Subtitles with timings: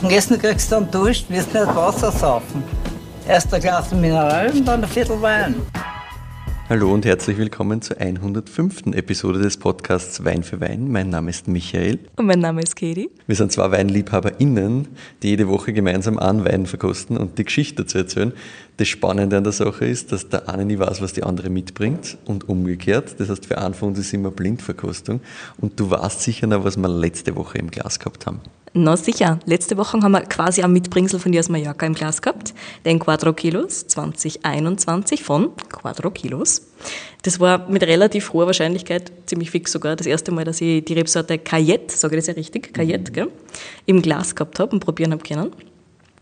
[0.00, 2.62] Und Essen kriegst du dann Dusch, wirst nicht Wasser saufen.
[3.26, 5.56] Erst ein Glas Mineral und dann ein Viertel Wein.
[6.68, 8.92] Hallo und herzlich willkommen zur 105.
[8.92, 10.92] Episode des Podcasts Wein für Wein.
[10.92, 11.98] Mein Name ist Michael.
[12.14, 13.10] Und mein Name ist Katie.
[13.26, 14.86] Wir sind zwei WeinliebhaberInnen,
[15.22, 18.32] die jede Woche gemeinsam einen Wein verkosten und die Geschichte dazu erzählen.
[18.76, 22.18] Das Spannende an der Sache ist, dass der eine nie weiß, was die andere mitbringt
[22.24, 23.16] und umgekehrt.
[23.18, 25.22] Das heißt, für einen von uns ist immer Blindverkostung.
[25.60, 28.40] Und du weißt sicher noch, was wir letzte Woche im Glas gehabt haben.
[28.80, 29.40] Na sicher.
[29.44, 32.54] Letzte Woche haben wir quasi ein Mitbringsel von dir aus Mallorca im Glas gehabt.
[32.84, 36.62] Den Quattro Kilos 2021 von Quattro Kilos.
[37.22, 40.92] Das war mit relativ hoher Wahrscheinlichkeit, ziemlich fix sogar, das erste Mal, dass ich die
[40.92, 43.32] Rebsorte Cayette, sage ich das ja richtig, Cayette, gell,
[43.86, 45.50] im Glas gehabt habe und probieren habe können.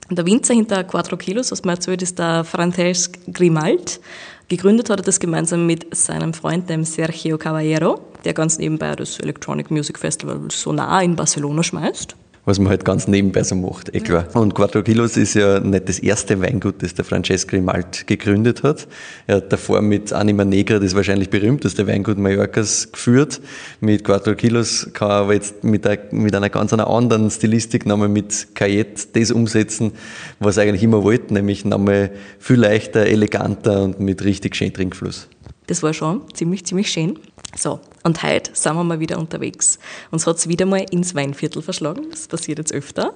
[0.08, 4.00] Und der Winzer hinter Quattro Kilos, was man erzählt, ist der Francesc Grimald.
[4.48, 9.20] Gegründet hat er das gemeinsam mit seinem Freund, dem Sergio Caballero, der ganz nebenbei das
[9.20, 14.00] Electronic Music Festival Sonar in Barcelona schmeißt was man halt ganz nebenbei so macht, eh
[14.00, 14.26] klar.
[14.34, 18.86] Und Quattro Kilos ist ja nicht das erste Weingut, das der Francesco Grimald gegründet hat.
[19.26, 23.40] Er hat davor mit Anima Negra das wahrscheinlich berühmteste Weingut Mallorcas geführt.
[23.80, 28.08] Mit Quattro Kilos kann er aber jetzt mit, einer, mit einer ganz anderen Stilistik nochmal
[28.08, 29.92] mit Cayette das umsetzen,
[30.38, 35.28] was er eigentlich immer wollte, nämlich nochmal viel leichter, eleganter und mit richtig schön Trinkfluss.
[35.66, 37.18] Das war schon ziemlich, ziemlich schön.
[37.58, 39.78] So, und heute sind wir mal wieder unterwegs.
[40.10, 42.06] Uns hat es wieder mal ins Weinviertel verschlagen.
[42.10, 43.14] Das passiert jetzt öfter.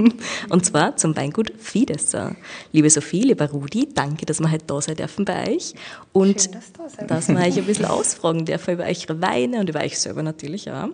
[0.48, 2.34] und zwar zum Weingut Fiedesser.
[2.72, 5.74] Liebe Sophie, lieber Rudi, danke, dass wir heute da sein dürfen bei euch.
[6.12, 9.68] Und Schön, dass, da dass wir euch ein bisschen ausfragen dürfen über eure Weine und
[9.68, 10.88] über euch selber natürlich auch.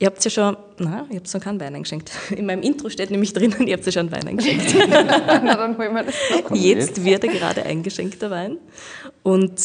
[0.00, 2.10] Ihr habt ja schon, na, ihr habt noch keinen Wein eingeschenkt.
[2.36, 4.74] In meinem Intro steht nämlich drinnen, ihr habt ja schon einen Wein eingeschenkt.
[4.90, 6.14] na, dann holen wir das.
[6.54, 8.58] Jetzt wird er gerade eingeschenkt, der Wein.
[9.22, 9.60] Und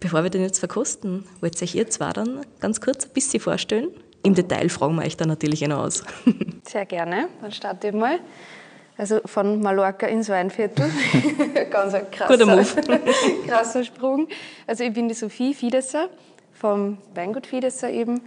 [0.00, 3.40] Bevor wir den jetzt verkosten, wollt ihr euch ihr zwar dann ganz kurz ein bisschen
[3.40, 3.88] vorstellen?
[4.22, 6.04] Im Detail fragen wir euch dann natürlich noch aus.
[6.62, 8.20] Sehr gerne, dann starte ich mal.
[8.96, 10.90] Also von Mallorca ins Weinviertel.
[11.70, 12.64] ganz ein krasser,
[13.46, 14.28] krasser Sprung.
[14.66, 16.08] Also ich bin die Sophie Fiedesser
[16.52, 18.20] vom Weingut Fiedesser eben.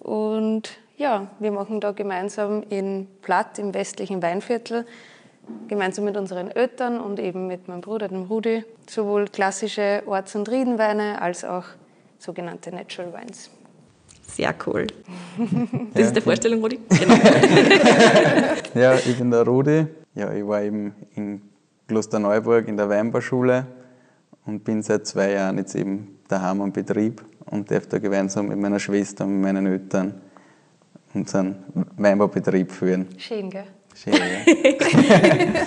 [0.00, 4.86] Und ja, wir machen da gemeinsam in Platt im westlichen Weinviertel
[5.68, 10.48] gemeinsam mit unseren Eltern und eben mit meinem Bruder, dem Rudi, sowohl klassische Orts- und
[10.48, 11.64] Riedenweine als auch
[12.18, 13.50] sogenannte Natural Wines.
[14.26, 14.86] Sehr cool.
[15.94, 16.06] Das ja.
[16.06, 16.78] ist die Vorstellung, Rudi?
[16.88, 17.14] Genau.
[18.74, 19.86] ja, ich bin der Rudi.
[20.14, 21.42] Ja, ich war eben in
[21.86, 23.66] Klosterneuburg in der Weinbauschule
[24.46, 28.58] und bin seit zwei Jahren jetzt eben daheim am Betrieb und darf da gemeinsam mit
[28.58, 30.20] meiner Schwester und meinen Eltern
[31.14, 31.56] unseren
[31.96, 33.06] Weinbaubetrieb führen.
[33.16, 33.64] Schön, gell?
[33.94, 35.66] Schön, ja.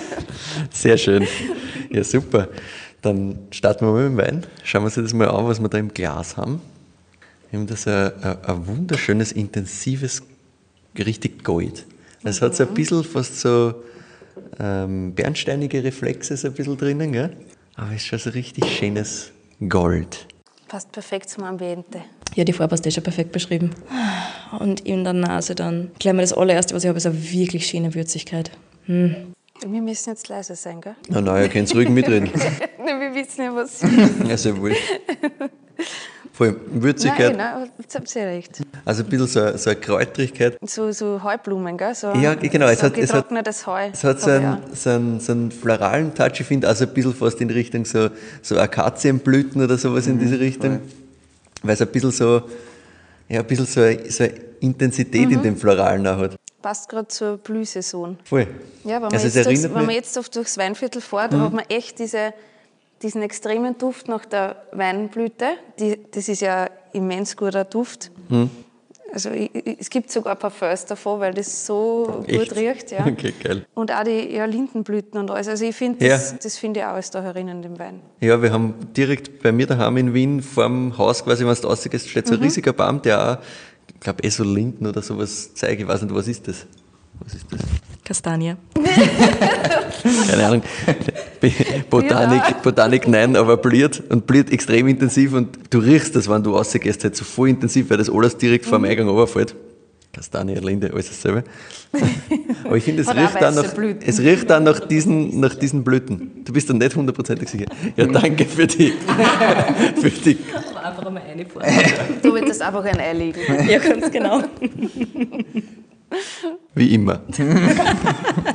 [0.70, 1.26] Sehr schön.
[1.90, 2.48] Ja, super.
[3.02, 4.46] Dann starten wir mal mit dem Wein.
[4.62, 6.60] Schauen wir uns das mal an, was wir da im Glas haben.
[7.50, 10.22] Wir haben das ein, ein, ein wunderschönes, intensives,
[10.96, 11.84] richtig Gold.
[12.24, 13.74] Es hat so ein bisschen fast so
[14.58, 17.36] ähm, bernsteinige Reflexe so ein bisschen drinnen, gell?
[17.74, 19.32] aber es ist schon so richtig schönes
[19.68, 20.26] Gold.
[20.68, 22.02] Passt perfekt zum Ambiente.
[22.34, 23.70] Ja, die Farbe hast du schon perfekt beschrieben.
[24.58, 27.66] Und in der Nase dann, gleich mal das allererste, was ich habe, ist eine wirklich
[27.66, 28.50] schöne Würzigkeit.
[28.86, 29.32] Hm.
[29.66, 30.96] Wir müssen jetzt leise sein, gell?
[31.08, 32.30] Na, na, ihr könnt ruhig mitreden.
[32.78, 33.80] wir wissen ja, was
[34.28, 34.74] Ja, sehr wohl.
[36.32, 37.36] Voll Würzigkeit.
[37.36, 38.62] Nein, nein, jetzt habt ihr recht.
[38.84, 40.56] Also ein bisschen so, so eine Kräutrigkeit.
[40.62, 41.94] So, so Heublumen, gell?
[41.94, 42.66] So, ja, genau.
[42.66, 43.30] Es so hat, es hat,
[43.66, 43.90] Heu.
[43.92, 47.14] Es hat so einen, so, einen, so einen floralen Touch, ich finde, also ein bisschen
[47.14, 48.08] fast in Richtung so,
[48.40, 50.80] so Akazienblüten oder sowas mhm, in diese Richtung.
[50.80, 51.01] Voll
[51.62, 52.42] weil es ein bisschen so,
[53.28, 55.32] ja, ein bisschen so eine, so eine Intensität mhm.
[55.34, 56.36] in dem Floralen auch hat.
[56.60, 58.18] Passt gerade zur Blühsaison.
[58.24, 58.46] Voll.
[58.84, 61.40] Ja, wenn man, also jetzt, durchs, wenn man jetzt auf, durchs Weinviertel fährt, mhm.
[61.40, 62.32] hat man echt diese,
[63.02, 65.46] diesen extremen Duft nach der Weinblüte.
[65.80, 68.10] Die, das ist ja immens guter Duft.
[68.28, 68.50] Mhm.
[69.12, 72.48] Also ich, es gibt sogar Parfums davon, weil das so Echt?
[72.48, 72.90] gut riecht.
[72.92, 73.06] Ja.
[73.06, 73.66] Okay, geil.
[73.74, 75.48] Und auch die ja, Lindenblüten und alles.
[75.48, 76.38] Also ich finde, das, ja.
[76.42, 78.00] das finde ich auch alles da herinnen in dem Wein.
[78.20, 81.68] Ja, wir haben direkt bei mir daheim in Wien vor dem Haus quasi, wenn du
[81.68, 82.44] rausgehst, steht so ein mhm.
[82.44, 83.38] riesiger Baum, der auch,
[83.92, 85.82] ich glaube, eh so Linden oder sowas zeigt.
[85.82, 86.66] Ich weiß nicht, was ist das?
[87.20, 87.60] Was ist das?
[88.04, 88.56] Kastanie.
[90.28, 90.62] Keine Ahnung.
[91.88, 96.54] Botanik, Botanik nein, aber blüht und blüht extrem intensiv und du riechst das, wenn du
[96.56, 98.90] rausgehst, halt so voll intensiv, weil das alles direkt vor dem mhm.
[98.90, 99.54] Eingang runterfällt.
[100.12, 101.42] Kastanie, Linde, alles dasselbe.
[102.64, 106.44] Aber ich finde, es, riecht dann, nach, es riecht dann nach diesen, nach diesen Blüten.
[106.44, 107.64] Du bist dann nicht hundertprozentig sicher.
[107.96, 108.92] Ja, danke für die.
[110.00, 110.36] für die.
[110.82, 111.44] Einfach einmal eine
[112.22, 113.40] Du willst einfach ein Ei legen.
[113.66, 114.42] Ja, ganz genau.
[116.74, 117.22] Wie immer.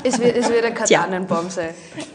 [0.03, 1.69] es, wird, es wird ein Tannenbaum sein.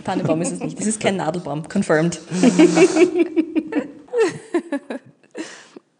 [0.05, 0.79] Tannenbaum ist es nicht.
[0.79, 1.69] Das ist kein Nadelbaum.
[1.69, 2.21] Confirmed.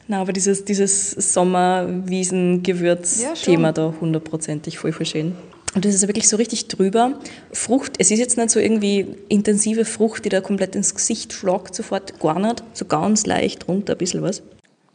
[0.09, 5.37] Na, aber dieses, dieses Sommerwiesen-Gewürz-Thema ja, da hundertprozentig voll, voll schön.
[5.75, 7.19] Und das ist wirklich so richtig drüber.
[7.53, 11.75] Frucht, es ist jetzt nicht so irgendwie intensive Frucht, die da komplett ins Gesicht schlagt,
[11.75, 12.63] sofort gar nicht.
[12.75, 14.43] So ganz leicht runter, ein bisschen was.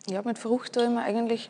[0.07, 1.49] Ja, mit Frucht ich mir eigentlich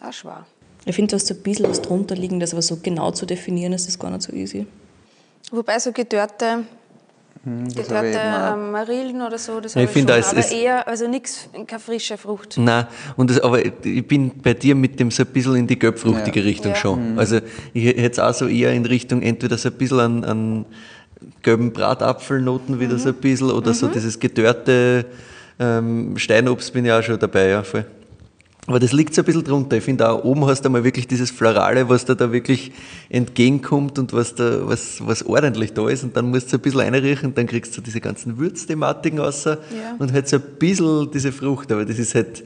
[0.00, 0.46] auch schwer.
[0.90, 3.24] Ich finde, du hast so ein bisschen was drunter liegen, das aber so genau zu
[3.24, 4.66] definieren, ist das gar nicht so easy.
[5.52, 6.64] Wobei so gedörrte,
[7.44, 11.48] hm, gedörrte ähm, Marillen oder so, das ja, habe ich schon, aber eher, also nichts,
[11.66, 12.58] keine frische Frucht.
[12.58, 15.78] Nein, und das, aber ich bin bei dir mit dem so ein bisschen in die
[15.78, 16.46] gelbfruchtige ja.
[16.46, 16.76] Richtung ja.
[16.76, 17.12] schon.
[17.12, 17.18] Mhm.
[17.18, 17.38] Also
[17.72, 20.66] ich hätte es auch so eher in Richtung entweder so ein bisschen an, an
[21.42, 22.98] gelben Bratapfelnoten wieder mhm.
[22.98, 23.74] so ein bisschen oder mhm.
[23.74, 25.06] so dieses gedörrte
[25.60, 27.84] ähm, Steinobst bin ich auch schon dabei, ja, voll.
[28.70, 29.78] Aber das liegt so ein bisschen drunter.
[29.78, 32.70] Ich finde auch oben hast du mal wirklich dieses Florale, was da, da wirklich
[33.08, 36.04] entgegenkommt und was da, was, was ordentlich da ist.
[36.04, 39.44] Und dann musst du ein bisschen einriechen und dann kriegst du diese ganzen Würzthematiken raus
[39.44, 39.58] ja.
[39.98, 41.72] und halt so ein bisschen diese Frucht.
[41.72, 42.44] Aber das ist halt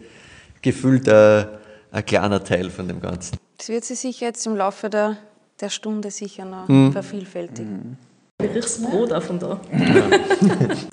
[0.63, 1.45] gefühlt ein,
[1.93, 3.37] ein kleiner Teil von dem Ganzen.
[3.59, 5.19] Das wird sich sicher jetzt im Laufe der,
[5.61, 6.91] der Stunde sicher noch mhm.
[6.91, 7.99] vervielfältigen.
[8.39, 9.61] Wie riechst Brot auch von da?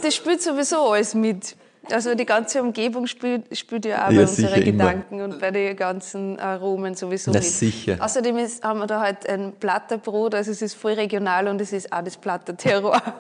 [0.02, 1.56] das spielt sowieso alles mit.
[1.92, 5.24] Also die ganze Umgebung spielt, spielt ja auch ja, bei unseren Gedanken immer.
[5.26, 7.48] und bei den ganzen Aromen sowieso Na, mit.
[7.48, 7.98] sicher.
[8.00, 11.74] Außerdem ist, haben wir da halt ein Platterbrot, also es ist voll regional und es
[11.74, 13.02] ist auch das Platterterror.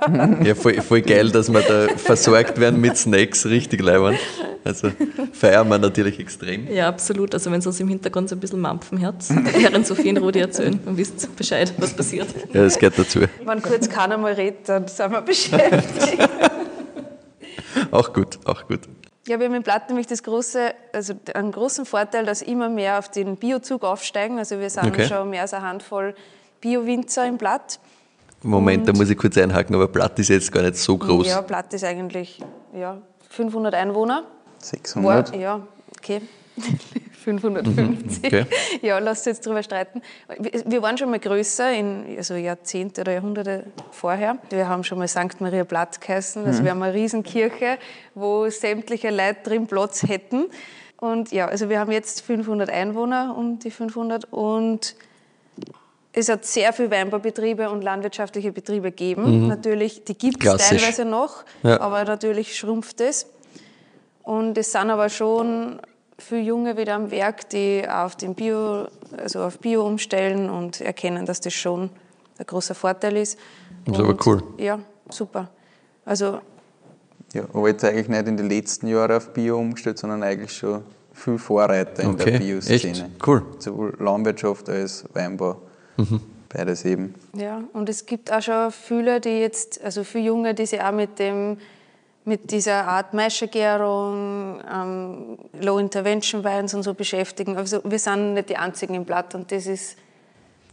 [0.43, 4.19] Ja, voll, voll geil, dass wir da versorgt werden mit Snacks, richtig leibend.
[4.63, 4.91] Also
[5.33, 6.67] feiern wir natürlich extrem.
[6.71, 7.33] Ja, absolut.
[7.33, 9.15] Also wenn es uns im Hintergrund so ein bisschen mampfen hört,
[9.53, 12.27] während Sophie und Rudi erzählen, dann wisst Bescheid, was passiert.
[12.53, 13.21] Ja, das gehört dazu.
[13.43, 16.17] Wenn kurz keiner mal redet, dann sind wir beschäftigt.
[17.91, 18.81] auch gut, auch gut.
[19.27, 22.97] Ja, wir haben im Blatt nämlich das große, also einen großen Vorteil, dass immer mehr
[22.97, 24.39] auf den Biozug aufsteigen.
[24.39, 25.07] Also wir sind okay.
[25.07, 26.15] schon mehr als eine Handvoll
[26.59, 27.79] Bio-Winzer im Blatt.
[28.41, 31.27] Moment, Und da muss ich kurz einhaken, aber Blatt ist jetzt gar nicht so groß.
[31.27, 32.39] Ja, Blatt ist eigentlich
[32.73, 34.23] ja, 500 Einwohner.
[34.57, 35.31] 600?
[35.31, 35.61] War, ja,
[35.97, 36.21] okay.
[37.21, 38.23] 550.
[38.23, 38.45] Mhm, okay.
[38.81, 40.01] Ja, lasst jetzt drüber streiten.
[40.65, 44.37] Wir waren schon mal größer, in, also Jahrzehnte oder Jahrhunderte vorher.
[44.49, 45.39] Wir haben schon mal St.
[45.39, 46.45] Maria Platz geheißen.
[46.45, 46.65] Also mhm.
[46.65, 47.77] wir haben eine Riesenkirche,
[48.15, 50.47] wo sämtliche Leute drin Platz hätten.
[50.99, 54.25] Und ja, also wir haben jetzt 500 Einwohner, um die 500.
[54.31, 54.95] Und
[56.13, 59.43] es hat sehr viele Weinbaubetriebe und landwirtschaftliche Betriebe gegeben.
[59.43, 59.47] Mhm.
[59.47, 61.79] Natürlich, die gibt es teilweise noch, ja.
[61.79, 63.27] aber natürlich schrumpft es.
[64.23, 65.79] Und es sind aber schon
[66.21, 68.87] viele Junge wieder am Werk, die auf den Bio,
[69.17, 71.89] also auf Bio umstellen und erkennen, dass das schon
[72.37, 73.37] ein großer Vorteil ist.
[73.85, 74.43] Das ist aber cool.
[74.57, 74.79] Ja,
[75.09, 75.49] super.
[76.05, 76.39] Also
[77.33, 80.83] ja, aber jetzt eigentlich nicht in den letzten Jahren auf Bio umgestellt, sondern eigentlich schon
[81.13, 82.31] viel Vorreiter in okay.
[82.31, 83.09] der Bioszene.
[83.25, 83.43] Cool.
[83.59, 85.61] Sowohl Landwirtschaft als Weinbau.
[85.97, 86.21] Mhm.
[86.49, 87.15] Beides eben.
[87.33, 90.91] Ja, und es gibt auch schon viele, die jetzt, also viele Junge, die sich auch
[90.91, 91.57] mit dem
[92.25, 97.57] mit dieser Art Maischergärung, ähm, Low-Intervention-Weins und so beschäftigen.
[97.57, 99.97] Also wir sind nicht die Einzigen im Blatt und das ist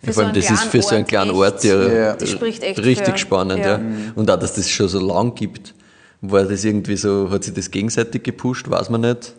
[0.03, 2.13] für Vor allem, so das ist für so einen kleinen Ort ja, ja.
[2.13, 3.61] richtig für, spannend.
[3.61, 3.79] Ja.
[3.79, 3.81] ja.
[4.15, 5.75] Und auch, dass das schon so lang gibt.
[6.21, 9.35] War das irgendwie so, hat sich das gegenseitig gepusht, weiß man nicht.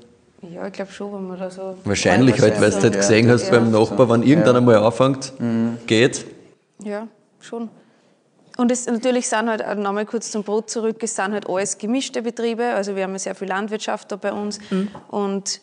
[0.54, 1.76] Ja, ich glaube schon, wenn man da so.
[1.84, 5.78] Wahrscheinlich halt, weil du halt gesehen hast beim Nachbar, wenn irgendeiner mal anfängt, mhm.
[5.86, 6.26] geht.
[6.84, 7.08] Ja,
[7.40, 7.70] schon.
[8.60, 12.22] Und es natürlich sind halt, nochmal kurz zum Brot zurück, es sind halt alles gemischte
[12.22, 12.66] Betriebe.
[12.74, 14.60] Also wir haben ja sehr viel Landwirtschaft da bei uns.
[14.70, 14.90] Mhm.
[15.08, 15.62] Und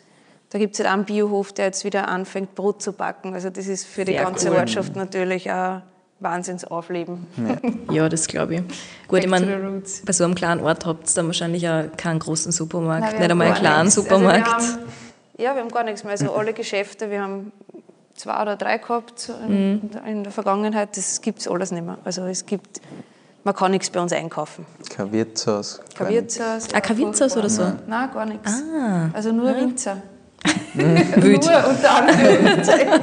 [0.48, 3.34] da gibt es halt einen Biohof, der jetzt wieder anfängt, Brot zu backen.
[3.34, 4.56] Also das ist für die sehr ganze cool.
[4.56, 5.82] Ortschaft natürlich ein
[6.20, 7.26] Wahnsinnsaufleben.
[7.36, 8.62] Ja, ja das glaube ich.
[9.08, 12.50] Gut, ich meine, bei so einem kleinen Ort habt ihr dann wahrscheinlich auch keinen großen
[12.50, 13.94] Supermarkt, Nein, nicht einmal einen kleinen nichts.
[13.96, 14.54] Supermarkt.
[14.54, 14.92] Also wir haben,
[15.36, 16.12] ja, wir haben gar nichts mehr.
[16.12, 17.52] Also alle Geschäfte, wir haben
[18.16, 19.90] zwei oder drei gehabt in, mhm.
[20.06, 20.96] in der Vergangenheit.
[20.96, 21.98] Das gibt es alles nicht mehr.
[22.04, 22.80] Also es gibt,
[23.44, 24.66] man kann nichts bei uns einkaufen.
[24.90, 25.80] Kein Wirtshaus.
[25.94, 26.68] Kein Wirtshaus.
[26.72, 27.62] Ah, kein Wirtshaus oder so?
[27.62, 28.62] Nein, Nein gar nichts.
[28.74, 29.10] Ah.
[29.12, 29.60] Also nur ja.
[29.60, 30.02] Winzer.
[30.74, 33.00] Nur unter Anführungszeichen.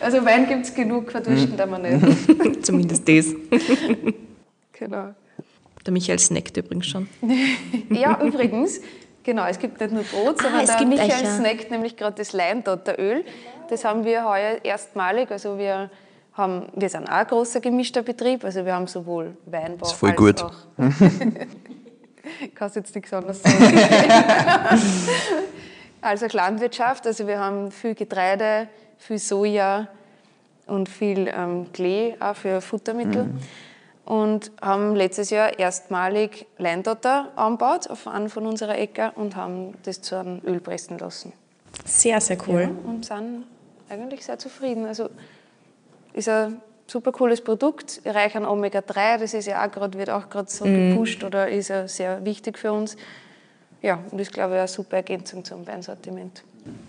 [0.00, 2.64] Also Wein gibt es genug, verdursten da man nicht.
[2.64, 3.26] Zumindest das.
[4.72, 5.14] genau.
[5.84, 7.08] Der Michael snackt übrigens schon.
[7.90, 8.80] ja, übrigens,
[9.22, 13.24] genau, es gibt nicht nur Brot, ah, sondern der Michael snackt nämlich gerade das Leimdotteröl.
[13.70, 15.30] Das haben wir heuer erstmalig.
[15.30, 15.90] Also wir,
[16.32, 18.44] haben, wir sind auch ein großer gemischter Betrieb.
[18.44, 20.42] Also wir haben sowohl Weinbau das ist voll als gut.
[20.42, 20.52] auch...
[22.40, 23.78] ich kann jetzt nichts anderes sagen.
[26.00, 27.06] also Landwirtschaft.
[27.06, 28.66] Also wir haben viel Getreide,
[28.98, 29.86] viel Soja
[30.66, 33.24] und viel ähm, Klee auch für Futtermittel.
[33.24, 33.38] Mhm.
[34.04, 40.02] Und haben letztes Jahr erstmalig Leindotter angebaut auf einen von unserer Äcker und haben das
[40.02, 41.32] zu einem Öl pressen lassen.
[41.84, 42.62] Sehr, sehr cool.
[42.62, 43.44] Ja, und sind
[43.90, 44.86] eigentlich sehr zufrieden.
[44.86, 45.10] Also
[46.12, 50.28] ist ein super cooles Produkt, reich an Omega-3, das ist ja auch grad, wird auch
[50.28, 50.90] gerade so mm.
[50.90, 52.96] gepusht oder ist ja sehr wichtig für uns.
[53.82, 56.42] Ja, und ist, glaube ich, eine super Ergänzung zum Weinsortiment.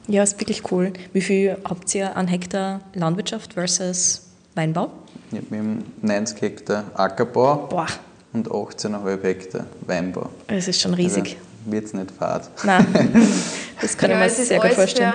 [0.07, 0.91] Ja, ist wirklich cool.
[1.13, 4.91] Wie viel habt ihr an Hektar Landwirtschaft versus Weinbau?
[5.31, 7.87] wir haben 90 Hektar Ackerbau Boah.
[8.33, 10.29] und 18,5 Hektar Weinbau.
[10.47, 11.37] Das ist schon riesig.
[11.37, 12.49] Also wird es nicht fad.
[12.65, 12.85] Nein,
[13.81, 15.13] das kann ja, ich mir sehr gut vorstellen.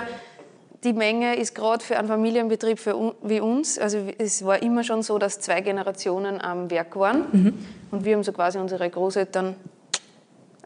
[0.87, 5.03] Die Menge ist gerade für einen Familienbetrieb für, wie uns, also es war immer schon
[5.03, 7.55] so, dass zwei Generationen am Werk waren mhm.
[7.91, 9.57] und wir haben so quasi unsere Großeltern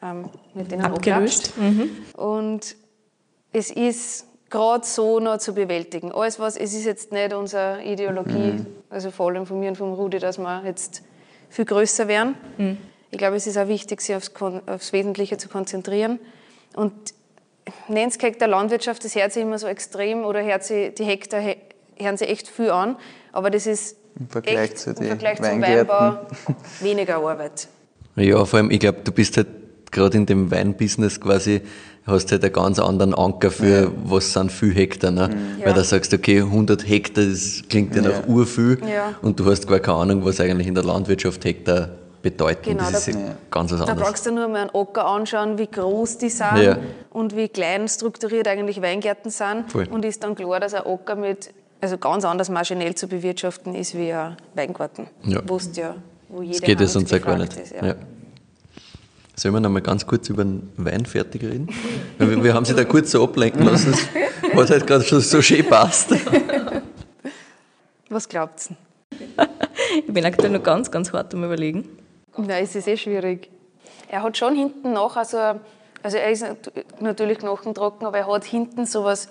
[0.03, 1.55] ähm, mit denen abgelöst.
[1.57, 1.91] Mhm.
[2.17, 2.77] Und
[3.53, 6.13] es ist gerade so noch zu bewältigen.
[6.13, 8.67] Alles was, es ist jetzt nicht unsere Ideologie, mhm.
[8.91, 11.03] also vor allem von mir und vom Rudi, dass wir jetzt
[11.49, 12.35] viel größer werden.
[12.59, 12.79] Mhm.
[13.11, 14.31] Ich glaube, es ist auch wichtig, sich aufs,
[14.67, 16.21] aufs Wesentliche zu konzentrieren.
[16.77, 16.93] Und
[17.89, 21.43] 90 Hektar Landwirtschaft, das hört sich immer so extrem oder hört sich, die Hektar
[21.97, 22.97] hören sich echt viel an,
[23.33, 26.27] aber das ist im Vergleich, echt, zu im Vergleich zum Weinbau
[26.81, 27.69] weniger Arbeit.
[28.17, 29.49] Ja, vor allem, ich glaube, du bist halt
[29.91, 31.63] gerade in dem Weinbusiness quasi
[32.07, 33.93] hast halt einen ganz anderen Anker für, ja.
[34.05, 35.11] was sind viele Hektar.
[35.11, 35.29] Ne?
[35.29, 35.65] Mhm.
[35.65, 38.09] Weil da sagst du, okay, 100 Hektar, das klingt ja, ja.
[38.09, 39.15] nach urviel ja.
[39.23, 41.91] und du hast gar keine Ahnung, was eigentlich in der Landwirtschaft Hektar
[42.23, 42.63] bedeuten.
[42.63, 43.99] Genau, das ist da, ganz was anderes.
[43.99, 46.79] Da brauchst du nur mal einen Acker anschauen, wie groß die sind ja.
[47.11, 49.71] und wie klein strukturiert eigentlich Weingärten sind.
[49.71, 49.87] Voll.
[49.91, 53.97] Und ist dann klar, dass ein Acker mit, also ganz anders maschinell zu bewirtschaften ist
[53.97, 55.09] wie ein Weingarten.
[55.25, 55.41] Ja.
[55.41, 55.95] Ja,
[56.29, 57.57] wo jede das geht es uns ja gar nicht.
[57.57, 57.95] Ist, ja.
[59.35, 61.69] Sollen wir noch mal ganz kurz über den Wein fertig reden?
[62.19, 63.95] wir, wir haben sie da kurz so ablenken lassen,
[64.55, 66.11] was halt gerade schon so schön passt.
[68.11, 68.77] Was glaubt ihr?
[70.07, 71.89] Ich bin aktuell noch ganz, ganz hart am Überlegen.
[72.37, 73.51] Nein, es ist eh schwierig.
[74.09, 75.39] Er hat schon hinten noch, also,
[76.03, 76.45] also er ist
[77.01, 79.29] natürlich knochentrocken, aber er hat hinten so was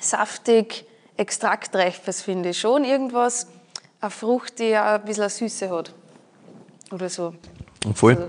[0.00, 0.84] saftig,
[1.16, 2.58] extraktreifes, finde ich.
[2.58, 3.46] Schon irgendwas,
[4.00, 5.92] eine Frucht, die ja ein bisschen eine Süße hat.
[6.92, 7.34] Oder so.
[7.94, 8.16] Voll.
[8.16, 8.28] Also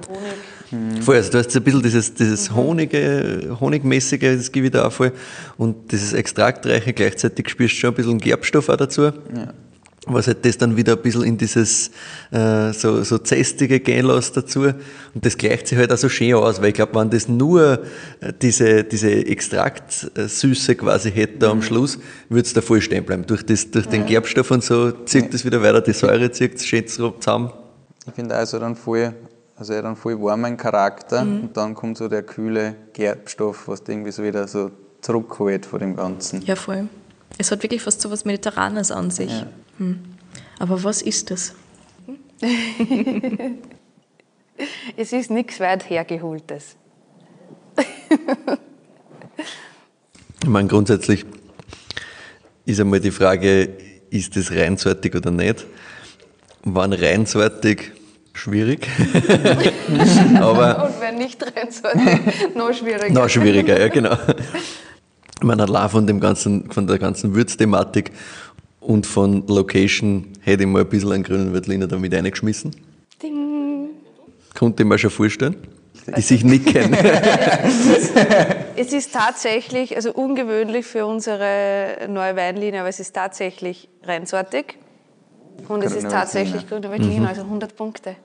[0.72, 1.04] Honig.
[1.04, 1.16] Voll.
[1.16, 2.56] Also du hast ein bisschen dieses, dieses mhm.
[2.56, 5.14] Honige, Honigmäßige, das gebe ich da auch voll.
[5.58, 9.04] Und dieses Extraktreiche, gleichzeitig spürst du schon ein bisschen Gerbstoff auch dazu.
[9.04, 9.14] Ja.
[10.10, 11.92] Was halt das dann wieder ein bisschen in dieses
[12.32, 14.62] äh, so, so zästige gehen lässt dazu.
[14.64, 17.84] Und das gleicht sich halt auch so schön aus, weil ich glaube, wenn das nur
[18.20, 21.52] äh, diese, diese Extraktsüße quasi hätte mhm.
[21.52, 22.00] am Schluss,
[22.30, 23.26] würde es da voll stehen bleiben.
[23.26, 23.92] Durch, das, durch ja.
[23.92, 25.30] den Gerbstoff und so zieht ja.
[25.32, 27.52] das wieder weiter, die Säure zieht es schön zusammen.
[28.06, 29.14] Ich finde also dann voll
[29.58, 31.42] also er einen voll warmen Charakter mhm.
[31.42, 34.70] und dann kommt so der kühle Gerbstoff, was irgendwie so wieder so
[35.02, 36.44] zurückholt von dem Ganzen.
[36.44, 36.88] Ja, voll.
[37.40, 39.32] Es hat wirklich fast so was Mediterranes an sich.
[39.32, 39.48] Ja.
[39.78, 40.00] Hm.
[40.60, 41.54] Aber was ist das?
[44.98, 46.76] es ist nichts weit hergeholtes.
[50.44, 51.26] ich meine, grundsätzlich
[52.66, 53.70] ist einmal die Frage,
[54.10, 55.66] ist das reinsortig oder nicht?
[56.64, 57.94] Wann reinsortig,
[58.34, 58.88] schwierig.
[60.40, 63.14] Aber Und wenn nicht reinsortig, noch schwieriger.
[63.14, 64.18] Noch schwieriger, ja, genau.
[65.40, 68.12] Ich meine, allein von, dem ganzen, von der ganzen Würzthematik
[68.88, 72.74] und von Location hätte ich mal ein bisschen einen grünen Veltliner damit reingeschmissen.
[73.22, 73.90] Ding.
[74.58, 75.58] Konnte ich mir schon vorstellen.
[76.16, 76.94] Die sich nicken.
[78.78, 84.78] es ist tatsächlich, also ungewöhnlich für unsere neue Weinlinie, aber es ist tatsächlich reinsortig.
[85.68, 87.28] Und es ist tatsächlich grüner Veltliner, mhm.
[87.28, 88.16] also 100 Punkte.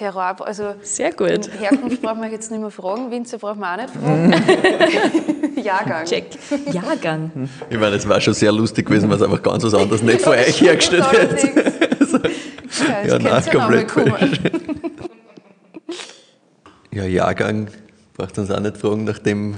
[0.00, 1.50] Terroir, also Sehr gut.
[1.60, 5.56] Herkunft braucht man jetzt nicht mehr fragen, Winzer braucht man auch nicht fragen.
[5.62, 6.06] Jahrgang.
[6.06, 6.24] Check.
[6.72, 7.50] Jahrgang.
[7.68, 10.32] Ich meine, es war schon sehr lustig gewesen, was einfach ganz was anderes nicht von
[10.32, 12.00] euch hergestellt wird.
[12.00, 12.16] also,
[12.88, 14.40] ja, ja nein, komplett falsch.
[16.92, 17.68] ja, Jahrgang
[18.16, 19.56] braucht uns auch nicht fragen, nachdem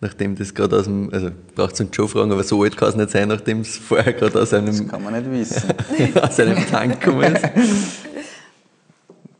[0.00, 2.88] nachdem das gerade aus dem, also braucht es uns schon fragen, aber so alt kann
[2.88, 4.66] es nicht sein, nachdem es vorher gerade aus einem.
[4.66, 6.22] Das kann man nicht wissen.
[6.22, 8.11] aus einem Tank gekommen ist.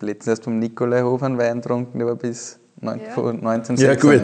[0.03, 3.87] Letztens erst vom Nikolaihof einen Wein getrunken, der war bis 1996.
[3.87, 4.23] Ja, gut.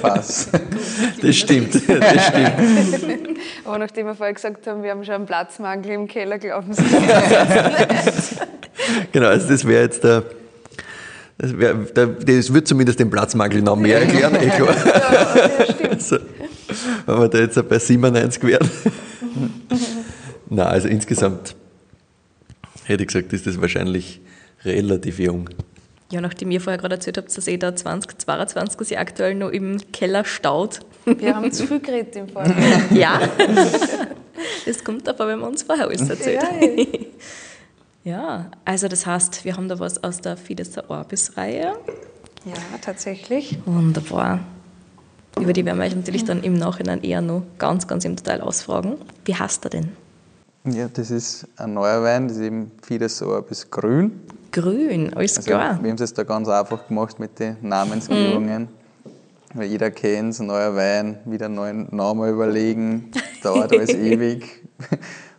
[0.00, 0.48] Fass.
[1.22, 3.38] das stimmt, das stimmt.
[3.64, 6.82] Aber nachdem wir vorher gesagt haben, wir haben schon einen Platzmangel im Keller, glauben Sie
[9.12, 10.24] Genau, also das wäre jetzt der.
[11.40, 14.74] Das, wär, das wird zumindest den Platzmangel noch mehr erklären, eh klar.
[14.74, 15.92] Ja, stimmt.
[15.92, 16.16] Also,
[17.06, 18.68] wenn wir da jetzt bei 97 wären.
[20.48, 21.54] Nein, also insgesamt
[22.86, 24.20] hätte ich gesagt, ist das wahrscheinlich
[24.68, 25.50] relativ jung.
[26.10, 29.78] Ja, nachdem ihr vorher gerade erzählt habt, dass ihr da 2022 sich aktuell noch im
[29.92, 30.80] Keller staut.
[31.04, 32.54] Wir haben zu viel geredet im Fall.
[32.94, 33.20] ja,
[34.64, 36.42] das kommt aber, wenn man uns vorher alles erzählt.
[36.42, 41.76] Ja, ja, also das heißt, wir haben da was aus der Fideszer Orbis-Reihe.
[42.44, 43.58] Ja, tatsächlich.
[43.66, 44.40] Wunderbar.
[45.38, 48.40] Über die werden wir euch natürlich dann im Nachhinein eher noch ganz, ganz im Detail
[48.40, 48.96] ausfragen.
[49.24, 49.92] Wie heißt er denn?
[50.64, 54.20] Ja, das ist ein neuer Wein, das ist eben Fideszer Orbis Grün.
[54.52, 55.78] Grün, alles also, klar.
[55.82, 58.62] Wir haben es da ganz einfach gemacht mit den Namensgebungen.
[58.62, 58.68] Mhm.
[59.54, 63.10] Weil jeder kennt es, neuer Wein, wieder einen neuen Namen überlegen,
[63.42, 64.62] dauert alles ewig.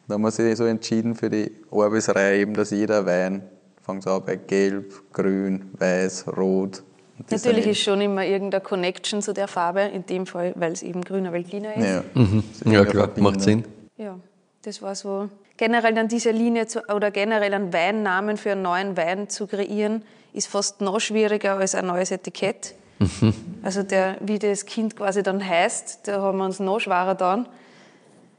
[0.07, 3.43] Da haben wir sich so entschieden für die Orbisreihe eben, dass jeder Wein,
[3.83, 6.81] fängt an bei Gelb, Grün, Weiß, Rot.
[7.29, 11.03] Natürlich ist schon immer irgendeine Connection zu der Farbe, in dem Fall, weil es eben
[11.03, 11.85] grüner Veltliner ist.
[11.85, 12.43] Ja, mhm.
[12.65, 13.65] ja klar, macht Sinn.
[13.97, 14.17] Ja,
[14.63, 15.29] das war so.
[15.57, 20.03] Generell dann diese Linie zu, oder generell einen Weinnamen für einen neuen Wein zu kreieren,
[20.33, 22.75] ist fast noch schwieriger als ein neues Etikett.
[22.99, 23.33] Mhm.
[23.63, 27.47] Also der, wie das Kind quasi dann heißt, da haben wir uns noch schwerer dann.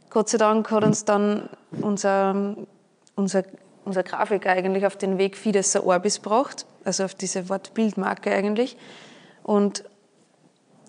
[0.08, 1.48] Gott sei Dank hat uns dann
[1.80, 2.56] unser,
[3.16, 3.44] unser,
[3.84, 8.76] unser Grafiker eigentlich auf den Weg Fidesser Orbis gebracht, also auf diese Wortbildmarke eigentlich.
[9.42, 9.84] Und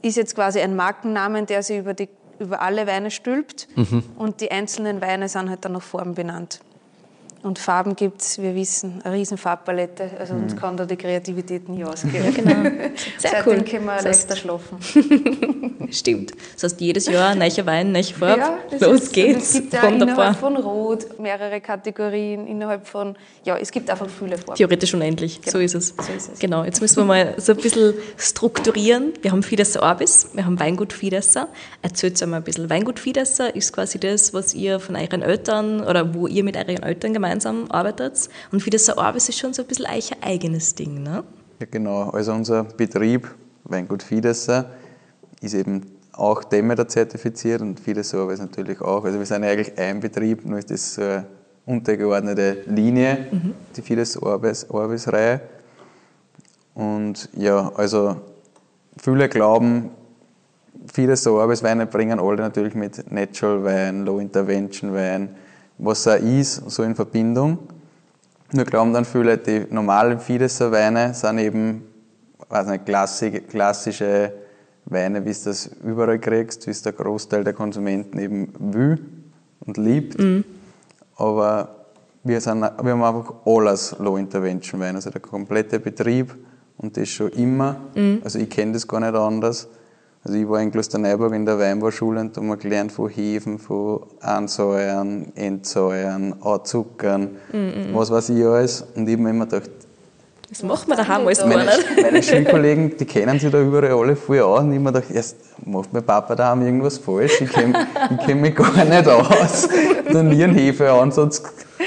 [0.02, 2.10] ist jetzt quasi ein Markennamen, der sich über, die,
[2.42, 3.68] über alle Weine stülpt.
[3.76, 4.04] Mhm.
[4.18, 6.62] Und die einzelnen Weine sind halt dann nach Form benannt.
[7.44, 10.12] Und Farben gibt es, wir wissen, eine riesen Farbpalette.
[10.20, 10.60] Also uns mhm.
[10.60, 12.24] kann da die Kreativität nie ausgehen.
[12.24, 12.70] Ja, genau.
[13.18, 13.64] Sehr Seitdem cool.
[13.64, 14.78] können wir das heißt, schlafen.
[15.92, 16.34] Stimmt.
[16.54, 18.42] Das heißt, jedes Jahr neuer Wein, neue Farbe.
[18.42, 19.50] Ja, Los ist, geht's.
[19.50, 24.38] Es gibt ja innerhalb von Rot mehrere Kategorien, innerhalb von, ja, es gibt einfach viele
[24.38, 24.56] Farben.
[24.56, 25.52] Theoretisch unendlich, genau.
[25.52, 25.88] so, ist es.
[25.98, 26.40] so ist es.
[26.40, 29.14] Genau, jetzt müssen wir mal so ein bisschen strukturieren.
[29.22, 31.48] Wir haben Fidesser Orbis, wir haben Weingut Fidesser.
[31.82, 32.70] Erzählt mal ein bisschen.
[32.70, 36.84] Weingut Fidesser ist quasi das, was ihr von euren Eltern oder wo ihr mit euren
[36.84, 38.30] Eltern gemeinsam gemeinsam arbeitet.
[38.52, 41.24] Und für das Arbeit ist schon so ein bisschen ein eigenes Ding, ne?
[41.60, 42.10] Ja, genau.
[42.10, 43.30] Also unser Betrieb,
[43.64, 44.72] Weingut Fidesser,
[45.42, 45.84] ist eben
[46.14, 49.06] auch Demeter zertifiziert und Fidesser Orbis natürlich auch.
[49.06, 51.26] Also wir sind eigentlich ein Betrieb, nur ist das so eine
[51.66, 53.54] untergeordnete Linie, mhm.
[53.76, 55.42] die Fidesser Orbis, Orbis-Reihe.
[56.74, 58.18] Und ja, also
[59.02, 59.92] viele glauben,
[60.92, 65.36] viele so Orbis-Weine bringen alle natürlich mit Natural Wein, Low Intervention Wein,
[65.82, 67.58] was er ist, so in Verbindung.
[68.54, 71.84] Nur glauben dann viele, die normalen Fidesser Weine sind eben
[72.52, 72.86] weiß nicht,
[73.50, 74.34] klassische
[74.86, 79.00] Weine, wie es das überall kriegst, wie es der Großteil der Konsumenten eben will
[79.62, 80.20] und liebt.
[80.20, 80.44] Mhm.
[81.16, 81.86] Aber
[82.24, 86.36] wir, sind, wir haben einfach alles Low-Intervention-Wein, also der komplette Betrieb
[86.78, 87.78] und das schon immer.
[87.96, 88.22] Mhm.
[88.24, 89.68] Also ich kenne das gar nicht anders.
[90.24, 93.58] Also ich war in Klosterneuburg in der Weinbauschule und da haben wir gelernt von Hefen,
[93.58, 97.94] von Ansäuern, Entsäuern, Anzuckern, mm -mm.
[97.94, 98.86] was weiß ich alles.
[98.96, 99.72] Und ich habe mir immer gedacht,
[100.52, 102.02] das macht man daheim alles gar nicht.
[102.02, 104.60] Meine Schulkollegen, die kennen sich da überall alle voll aus.
[104.60, 107.40] Und ich habe mir gedacht, erst macht mein Papa daheim irgendwas falsch.
[107.40, 107.88] Ich kenne
[108.26, 109.70] kenn mich gar nicht aus.
[109.72, 111.42] Ich habe nie einen Hefeansatz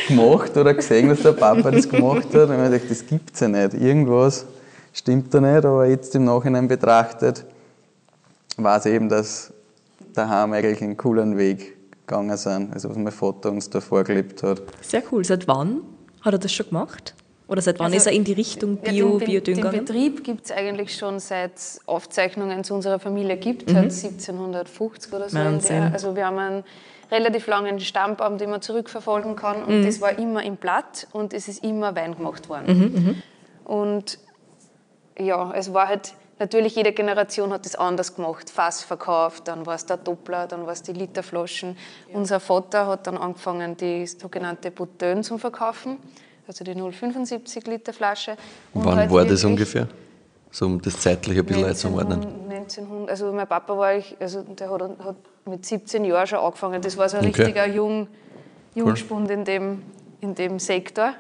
[0.09, 2.35] gemacht oder gesehen, dass der Papa das gemacht hat.
[2.35, 3.75] Und ich habe mir gedacht, das gibt es ja nicht.
[3.75, 4.47] Irgendwas
[4.95, 5.67] stimmt da nicht.
[5.67, 7.45] Aber jetzt im Nachhinein betrachtet,
[8.57, 9.53] war es eben, dass
[10.15, 14.63] daheim eigentlich einen coolen Weg gegangen sind, also was mein Vater uns da vorgelebt hat.
[14.83, 15.25] Sehr cool.
[15.25, 15.81] Seit wann
[16.21, 17.15] hat er das schon gemacht?
[17.47, 20.47] Oder seit wann also, ist er in die Richtung Bio, ja, den, Den Betrieb gibt
[20.47, 21.53] es eigentlich schon seit
[21.85, 23.77] Aufzeichnungen zu unserer Familie gibt, mhm.
[23.77, 25.39] 1750 oder so.
[25.39, 26.65] Also wir haben einen
[27.11, 29.85] relativ langen Stammbaum, den man zurückverfolgen kann und mhm.
[29.85, 32.79] das war immer im Blatt und es ist immer Wein gemacht worden.
[32.79, 33.23] Mhm, mhm.
[33.65, 34.19] und
[35.19, 38.51] ja, es war halt Natürlich, jede Generation hat das anders gemacht.
[38.51, 41.77] Fass verkauft, dann war es der Doppler, dann war es die Literflaschen.
[42.11, 42.19] Ja.
[42.19, 45.99] Unser Vater hat dann angefangen, die sogenannte Bouteille zu verkaufen,
[46.49, 48.37] also die 0,75 Liter Flasche.
[48.73, 49.87] Und Wann halt war das ungefähr?
[50.51, 52.51] So um das zeitlich ein bisschen einzuordnen.
[52.51, 55.17] 1900, also mein Papa war ich, also der hat, hat,
[55.47, 56.83] mit 17 Jahren schon angefangen.
[56.83, 57.43] Das war so ein okay.
[57.43, 58.09] richtiger Jung,
[58.75, 59.35] Jungspund cool.
[59.35, 59.83] in, dem,
[60.21, 61.15] in dem Sektor.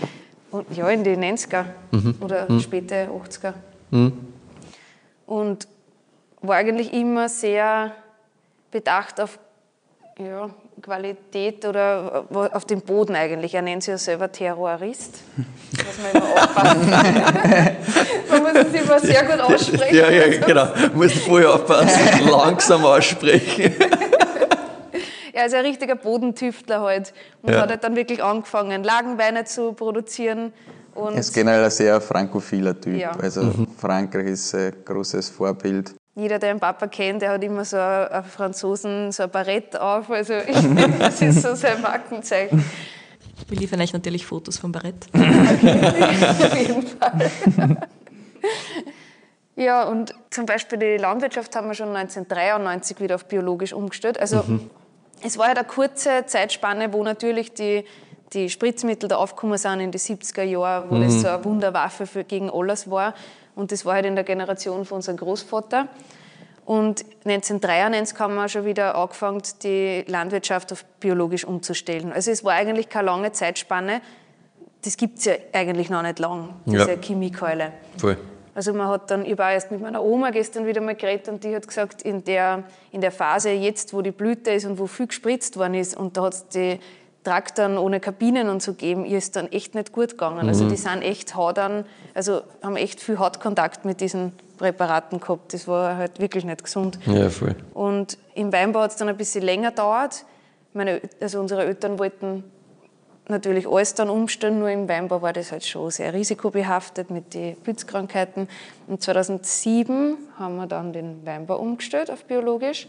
[0.50, 2.14] Und ja, in den 90er mhm.
[2.20, 2.60] oder mhm.
[2.60, 3.54] späte 80er.
[3.90, 4.33] Mhm
[5.26, 5.68] und
[6.40, 7.92] war eigentlich immer sehr
[8.70, 9.38] bedacht auf
[10.18, 13.54] ja, Qualität oder auf den Boden eigentlich.
[13.54, 15.20] Er nennt sich ja selber Terrorist.
[15.36, 16.90] Muss man immer aufpassen.
[18.30, 19.96] man muss es immer sehr gut aussprechen.
[19.96, 20.66] Ja, ja, genau.
[20.66, 23.74] Man muss vorher aufpassen, langsam aussprechen.
[25.32, 27.62] er ist ein richtiger Bodentüftler halt und ja.
[27.62, 30.52] hat halt dann wirklich angefangen, Lagenweine zu produzieren
[30.94, 32.96] und er ist generell ein sehr frankophiler Typ.
[32.96, 33.12] Ja.
[33.12, 33.68] Also mhm.
[33.76, 35.94] Frankreich ist ein großes Vorbild.
[36.16, 40.10] Jeder, der einen Papa kennt, der hat immer so einen Franzosen, so ein Barett auf.
[40.10, 40.34] Also
[40.98, 42.64] das ist so sein Markenzeichen.
[43.48, 45.06] Wir liefern euch natürlich Fotos vom Barett.
[45.12, 47.30] Auf jeden Fall.
[49.56, 54.18] Ja, und zum Beispiel die Landwirtschaft haben wir schon 1993 wieder auf biologisch umgestellt.
[54.18, 54.70] Also mhm.
[55.22, 57.84] es war halt eine kurze Zeitspanne, wo natürlich die
[58.34, 61.04] die Spritzmittel da aufgekommen sind in die 70er Jahren, wo mhm.
[61.04, 63.14] das so eine Wunderwaffe für, gegen alles war.
[63.54, 65.88] Und das war halt in der Generation von unserem Großvater.
[66.66, 72.12] Und 1993 haben wir schon wieder angefangen, die Landwirtschaft auf biologisch umzustellen.
[72.12, 74.00] Also es war eigentlich keine lange Zeitspanne.
[74.82, 76.96] Das gibt es ja eigentlich noch nicht lang, diese ja.
[76.96, 77.72] Chemiekeule.
[77.98, 78.16] Voll.
[78.54, 81.42] Also man hat dann, ich war erst mit meiner Oma gestern wieder mal geredet und
[81.42, 84.86] die hat gesagt, in der, in der Phase jetzt, wo die Blüte ist und wo
[84.86, 86.78] viel gespritzt worden ist und da hat es die
[87.24, 90.46] Traktoren ohne Kabinen und so geben, ihr ist dann echt nicht gut gegangen.
[90.46, 90.68] Also mhm.
[90.68, 95.54] Die sind echt hart an, also haben echt viel Hautkontakt mit diesen Präparaten gehabt.
[95.54, 96.98] Das war halt wirklich nicht gesund.
[97.06, 97.56] Ja, voll.
[97.72, 100.24] Und im Weinbau hat es dann ein bisschen länger gedauert.
[100.74, 102.44] Meine, also unsere Eltern wollten
[103.28, 107.56] natürlich alles dann umstellen, nur im Weinbau war das halt schon sehr risikobehaftet mit den
[107.56, 108.48] Pilzkrankheiten.
[108.86, 112.86] Und 2007 haben wir dann den Weinbau umgestellt auf biologisch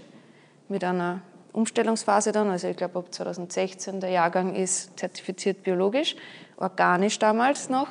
[0.67, 1.21] mit einer
[1.55, 6.15] Umstellungsphase dann, also ich glaube ab 2016 der Jahrgang ist zertifiziert biologisch,
[6.57, 7.87] organisch damals noch.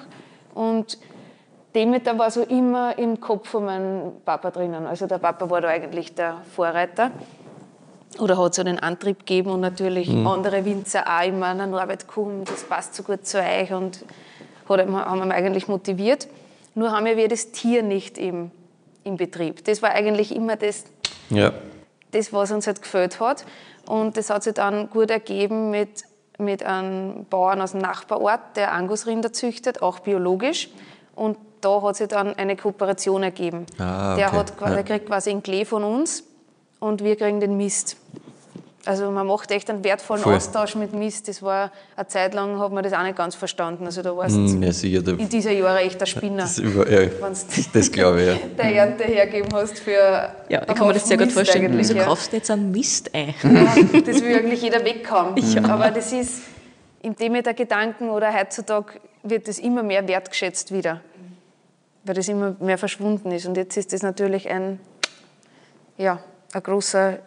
[0.54, 0.98] Und
[1.74, 4.86] Demeter war so immer im Kopf von meinem Papa drinnen.
[4.86, 7.10] Also der Papa war da eigentlich der Vorreiter
[8.20, 10.26] oder hat so einen Antrieb gegeben und natürlich mhm.
[10.26, 14.04] andere Winzer auch immer an Norbert kommt, das passt so gut zu euch und
[14.68, 16.28] hat, haben wir eigentlich motiviert.
[16.76, 18.50] Nur haben wir das Tier nicht im,
[19.02, 19.64] im Betrieb.
[19.64, 20.84] Das war eigentlich immer das,
[21.30, 21.52] ja
[22.14, 23.44] das, was uns halt gefällt hat.
[23.86, 26.04] Und das hat sich dann gut ergeben mit,
[26.38, 30.70] mit einem Bauern aus dem Nachbarort, der Angusrinder züchtet, auch biologisch.
[31.14, 33.66] Und da hat sich dann eine Kooperation ergeben.
[33.78, 34.20] Ah, okay.
[34.20, 36.24] der, hat, der kriegt quasi ein Klee von uns
[36.80, 37.96] und wir kriegen den Mist.
[38.86, 40.34] Also man macht echt einen wertvollen Voll.
[40.34, 41.28] Austausch mit Mist.
[41.28, 43.86] Das war eine Zeit lang, hat man das auch nicht ganz verstanden.
[43.86, 46.42] Also da warst mm, ja, sicher, da, in dieser Jahre echt ein Spinner.
[46.42, 47.08] Das, über, ja,
[47.72, 48.34] das glaube ich, ja.
[48.58, 51.72] der Ernte hergeben hast für Ja, ich kann mir das sehr gut vorstellen.
[51.76, 52.04] Wieso ja.
[52.04, 53.34] kaufst du jetzt einen Mist ein?
[53.42, 55.34] Ja, das will eigentlich jeder weghaben.
[55.54, 55.62] Ja.
[55.66, 56.42] Aber das ist
[57.02, 61.00] im Demeter Gedanken oder heutzutage wird das immer mehr wertgeschätzt wieder.
[62.02, 63.46] Weil das immer mehr verschwunden ist.
[63.46, 64.80] Und jetzt ist das natürlich ein,
[65.96, 66.18] ja,
[66.52, 67.18] ein großer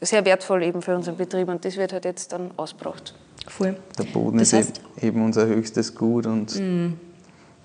[0.00, 3.14] sehr wertvoll eben für unseren Betrieb und das wird halt jetzt dann ausgebracht.
[3.46, 3.76] Voll.
[3.98, 6.94] Der Boden das ist eben unser höchstes Gut und mm.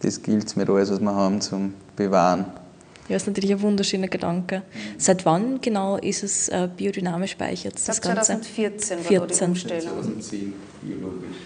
[0.01, 2.45] das gilt mit alles, was wir haben, zum Bewahren.
[3.07, 4.63] Ja, ist natürlich ein wunderschöner Gedanke.
[4.97, 7.75] Seit wann genau ist es äh, biodynamisch speichert?
[7.75, 8.23] Das Ganze?
[8.23, 9.37] 2014 war 14.
[9.37, 10.01] die Umstellung.
[10.01, 11.37] 2010 biologisch.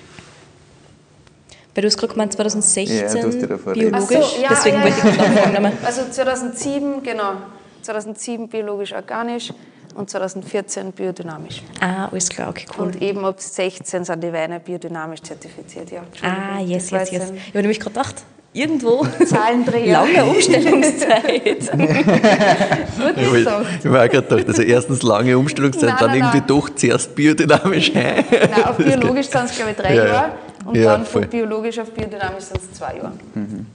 [1.75, 5.71] Weil du hast gerade gemeint 2016 ja, biologisch, so, ja, deswegen ja, wollte ich gerade
[5.85, 7.33] Also 2007, genau.
[7.81, 9.53] 2007 biologisch organisch
[9.95, 11.63] und 2014 biodynamisch.
[11.79, 12.87] Ah, alles klar, okay, cool.
[12.87, 16.03] Und eben ab 16 sind die Weine biodynamisch zertifiziert, ja.
[16.21, 17.31] Ah, yes, yes, yes.
[17.31, 18.15] Ich habe nämlich gerade gedacht,
[18.53, 19.93] irgendwo Zahlendreher.
[19.93, 21.71] lange Umstellungszeit.
[21.71, 23.37] Gut.
[23.37, 26.47] Ich habe auch gerade gedacht, also erstens lange Umstellungszeit, nein, dann nein, irgendwie nein.
[26.47, 28.25] doch zuerst biodynamisch Nein,
[28.63, 30.31] auf biologisch sind es glaube ich drei ja, Jahre
[30.65, 33.13] und ja, dann von biologisch auf biodynamisch sind es zwei Jahre.
[33.33, 33.65] Mhm.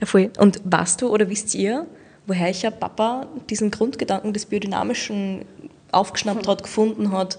[0.00, 0.30] Ja, voll.
[0.38, 1.86] Und weißt du oder wisst ihr,
[2.26, 5.44] woher ich ja Papa diesen Grundgedanken des Biodynamischen
[5.92, 7.38] aufgeschnappt hat, gefunden hat,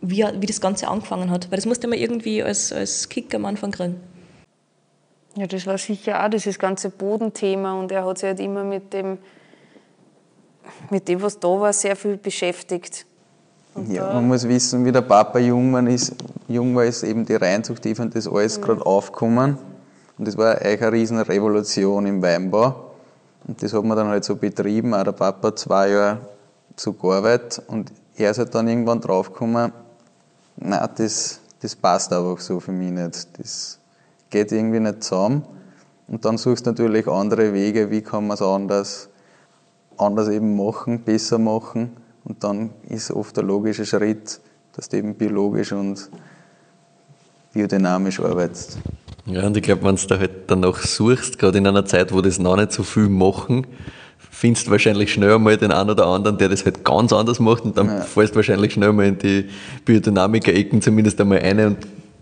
[0.00, 1.50] wie, wie das Ganze angefangen hat.
[1.50, 4.00] Weil das musste man irgendwie als, als Kick am Anfang kriegen.
[5.36, 8.92] Ja, das war sicher auch dieses ganze Bodenthema und er hat sich halt immer mit
[8.94, 9.18] dem,
[10.90, 13.04] mit dem, was da war, sehr viel beschäftigt.
[13.74, 16.14] Und ja, man muss wissen, wie der Papa jung war, ist,
[16.48, 18.62] jung war, ist eben die Reinzuchthilfe und das alles mhm.
[18.62, 19.58] gerade aufgekommen.
[20.16, 22.85] Und das war eigentlich eine riesen Revolution im Weinbau.
[23.46, 24.94] Und das hat man dann halt so betrieben.
[24.94, 26.18] Auch der Papa zwei Jahre
[26.74, 29.72] so gearbeitet und er ist halt dann irgendwann draufgekommen,
[30.56, 33.38] nein, das, das passt einfach so für mich nicht.
[33.38, 33.78] Das
[34.30, 35.42] geht irgendwie nicht zusammen.
[36.08, 39.08] Und dann suchst du natürlich andere Wege, wie kann man es anders,
[39.96, 41.96] anders eben machen, besser machen.
[42.24, 44.40] Und dann ist oft der logische Schritt,
[44.74, 46.10] dass du eben biologisch und
[47.52, 48.78] biodynamisch arbeitest.
[49.26, 52.20] Ja, und ich glaube, wenn du da halt danach suchst, gerade in einer Zeit, wo
[52.20, 53.66] das noch nicht so viel machen,
[54.30, 57.64] findest du wahrscheinlich schnell einmal den einen oder anderen, der das halt ganz anders macht
[57.64, 58.00] und dann ja.
[58.02, 59.46] fällst du wahrscheinlich schnell mal in die
[59.84, 61.78] Biodynamiker-Ecken zumindest einmal ein und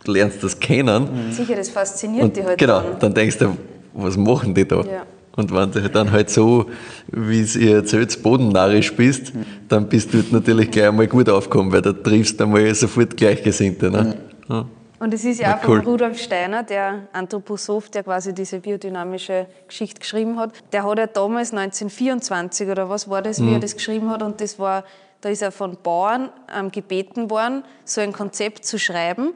[0.07, 1.09] lernst das kennen.
[1.31, 2.99] Sicher, das fasziniert und dich halt Genau, dann.
[3.01, 3.57] dann denkst du,
[3.93, 4.77] was machen die da?
[4.83, 5.07] Ja.
[5.37, 6.67] Und wenn du dann halt so,
[7.11, 9.45] wie es ihr erzählt, bodennarisch bist, mhm.
[9.69, 13.90] dann bist du natürlich gleich einmal gut aufgekommen, weil da triffst du einmal sofort Gleichgesinnte.
[13.90, 14.14] Ne?
[14.49, 14.67] Ja.
[15.05, 15.83] Und es ist ja auch cool.
[15.83, 20.55] von Rudolf Steiner, der Anthroposoph, der quasi diese biodynamische Geschichte geschrieben hat.
[20.73, 23.53] Der hat ja damals 1924 oder was war das, wie mhm.
[23.53, 24.23] er das geschrieben hat.
[24.23, 24.83] Und das war,
[25.21, 29.35] da ist er von Bauern ähm, gebeten worden, so ein Konzept zu schreiben,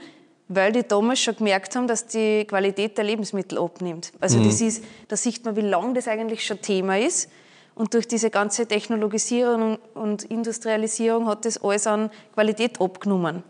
[0.48, 4.12] weil die damals schon gemerkt haben, dass die Qualität der Lebensmittel abnimmt.
[4.20, 4.44] Also mhm.
[4.44, 7.31] das ist, da sieht man, wie lange das eigentlich schon Thema ist.
[7.74, 13.42] Und durch diese ganze Technologisierung und Industrialisierung hat das alles an Qualität abgenommen.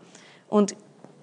[0.49, 0.75] Und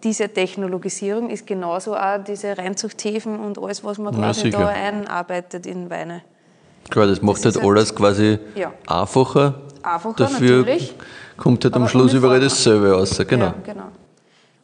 [0.03, 5.67] diese Technologisierung ist genauso auch diese Reinzuchthäfen und alles, was man quasi ja, da einarbeitet
[5.67, 6.23] in Weine.
[6.91, 8.73] Klar, das macht das halt alles quasi ja.
[8.87, 9.55] einfacher.
[9.83, 10.95] Einfacher, Dafür natürlich.
[11.37, 13.21] kommt halt am Schluss überall dasselbe raus.
[13.27, 13.47] Genau.
[13.47, 13.87] Ja, genau.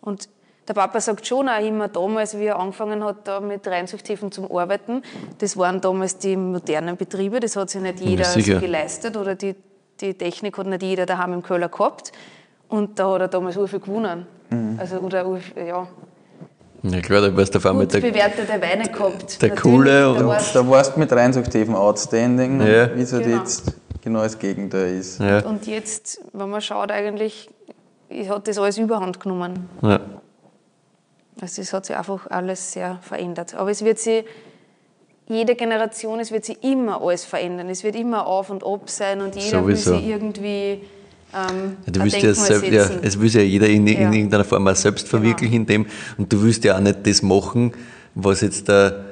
[0.01, 0.29] Und
[0.69, 4.51] der Papa sagt schon auch immer damals, wie er angefangen hat da mit Reinzuchthäfen zum
[4.55, 5.03] Arbeiten,
[5.39, 9.57] das waren damals die modernen Betriebe, das hat sich nicht jeder so geleistet oder die,
[10.01, 12.13] die Technik hat nicht jeder daheim im Keller gehabt.
[12.69, 14.27] Und da hat er damals so viel gewonnen.
[14.53, 14.79] Mhm.
[14.79, 15.25] Also, oder,
[15.57, 15.87] ja.
[16.85, 19.41] Ja klar, da warst du auf einmal der, bewertete Weine gehabt.
[19.41, 20.29] Der Natürlich, coole und...
[20.29, 22.95] Da, da warst du mit Reinsuchtiven outstanding, ja.
[22.97, 23.39] wie es halt genau.
[23.39, 25.21] jetzt genau das Gegenteil ist.
[25.21, 25.45] Ja.
[25.45, 27.49] Und jetzt, wenn man schaut, eigentlich
[28.29, 29.69] hat das alles überhand genommen.
[29.81, 30.01] Ja.
[31.41, 33.55] Also es hat sich einfach alles sehr verändert.
[33.55, 34.25] Aber es wird sich
[35.29, 37.69] jede Generation, es wird sich immer alles verändern.
[37.69, 39.93] Es wird immer auf und ab sein und jeder Sowieso.
[39.93, 40.83] will sich irgendwie
[41.35, 44.13] ähm, ja, du willst ja, selbst, ja, es will ja jeder in, in ja.
[44.13, 45.23] irgendeiner Form auch selbst genau.
[45.23, 45.81] verwirklichen genau.
[45.81, 47.73] in dem und du willst ja auch nicht das machen,
[48.15, 49.05] was jetzt der,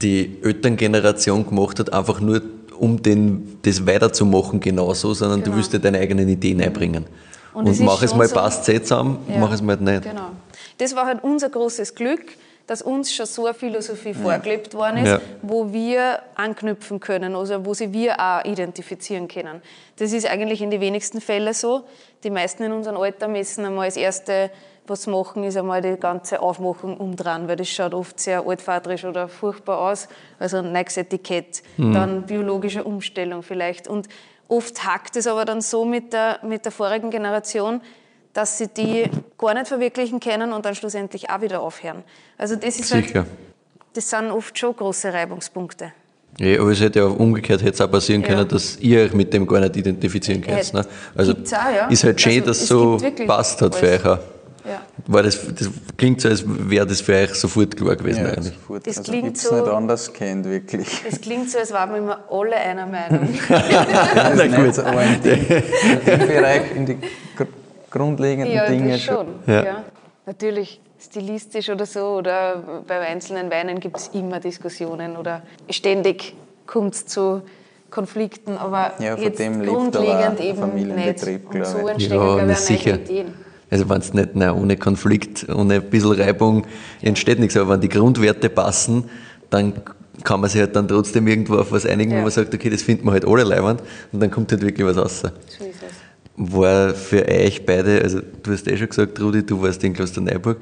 [0.00, 2.42] die Elterngeneration gemacht hat, einfach nur
[2.78, 5.52] um den, das weiterzumachen genauso, sondern genau.
[5.52, 7.06] du willst ja deine eigenen Ideen einbringen.
[7.54, 10.02] Und, und mach es mal so, passt es zusammen, ja, mach es mal nicht.
[10.02, 10.30] Genau.
[10.78, 12.22] Das war halt unser großes Glück,
[12.66, 15.20] dass uns schon so eine Philosophie vorgelebt worden ist, ja.
[15.42, 19.62] wo wir anknüpfen können, also wo sie wir auch identifizieren können.
[19.96, 21.84] Das ist eigentlich in den wenigsten Fällen so.
[22.24, 24.50] Die meisten in unserem Alter messen einmal das erste,
[24.86, 29.04] was sie machen, ist einmal die ganze Aufmachung umdrehen, weil das schaut oft sehr altvaterisch
[29.04, 30.08] oder furchtbar aus.
[30.38, 31.94] Also ein neues Etikett, mhm.
[31.94, 33.88] dann biologische Umstellung vielleicht.
[33.88, 34.08] Und
[34.48, 37.80] oft hackt es aber dann so mit der, mit der vorigen Generation,
[38.32, 39.04] dass sie die
[39.38, 42.02] gar nicht verwirklichen können und dann schlussendlich auch wieder aufhören.
[42.38, 43.20] Also das ist halt Sicher.
[43.20, 43.30] Halt,
[43.94, 45.92] das sind oft schon große Reibungspunkte.
[46.38, 48.28] Ja, aber es hätte ja auch umgekehrt hätte es auch passieren ja.
[48.28, 50.72] können, dass ihr euch mit dem gar nicht identifizieren könnt.
[50.72, 50.84] Ne?
[51.14, 51.88] Also auch, ja.
[51.88, 54.18] ist halt schön, also, dass es so passt hat für euch auch.
[54.64, 54.80] Ja.
[55.06, 55.68] War das, das
[55.98, 58.24] klingt so, als wäre das für euch sofort klar gewesen.
[58.24, 58.54] Ja, eigentlich.
[58.54, 58.86] Sofort.
[58.86, 60.88] Das also klingt so, nicht anders kennt, wirklich.
[61.06, 63.28] Es klingt so, als waren wir immer alle einer Meinung.
[63.48, 64.74] Na gut.
[64.74, 66.98] So, aber in, dem Bereich, in die
[67.92, 69.26] grundlegenden ja, Dinge schon.
[69.46, 69.64] Ja.
[69.64, 69.84] ja.
[70.26, 76.34] Natürlich stilistisch oder so oder bei einzelnen Weinen gibt es immer Diskussionen oder ständig
[76.66, 77.42] kommt es zu
[77.90, 81.54] Konflikten, aber ja, jetzt grundlegend eben Familienbetrieb, nicht.
[81.54, 82.94] Und so entstehen ja, glaube ich, sicher.
[82.94, 83.34] Ideen.
[83.70, 86.66] Also wenn es nicht na, ohne Konflikt, ohne ein bisschen Reibung
[87.02, 89.10] entsteht nichts, aber wenn die Grundwerte passen,
[89.50, 89.74] dann
[90.24, 92.18] kann man sich halt dann trotzdem irgendwo auf was einigen, ja.
[92.18, 94.86] wo man sagt, okay, das finden wir halt alle leibend und dann kommt halt wirklich
[94.86, 95.22] was raus.
[95.22, 95.81] So ist es
[96.36, 100.58] war für euch beide, also du hast eh schon gesagt, Rudi, du warst in Klosterneuburg,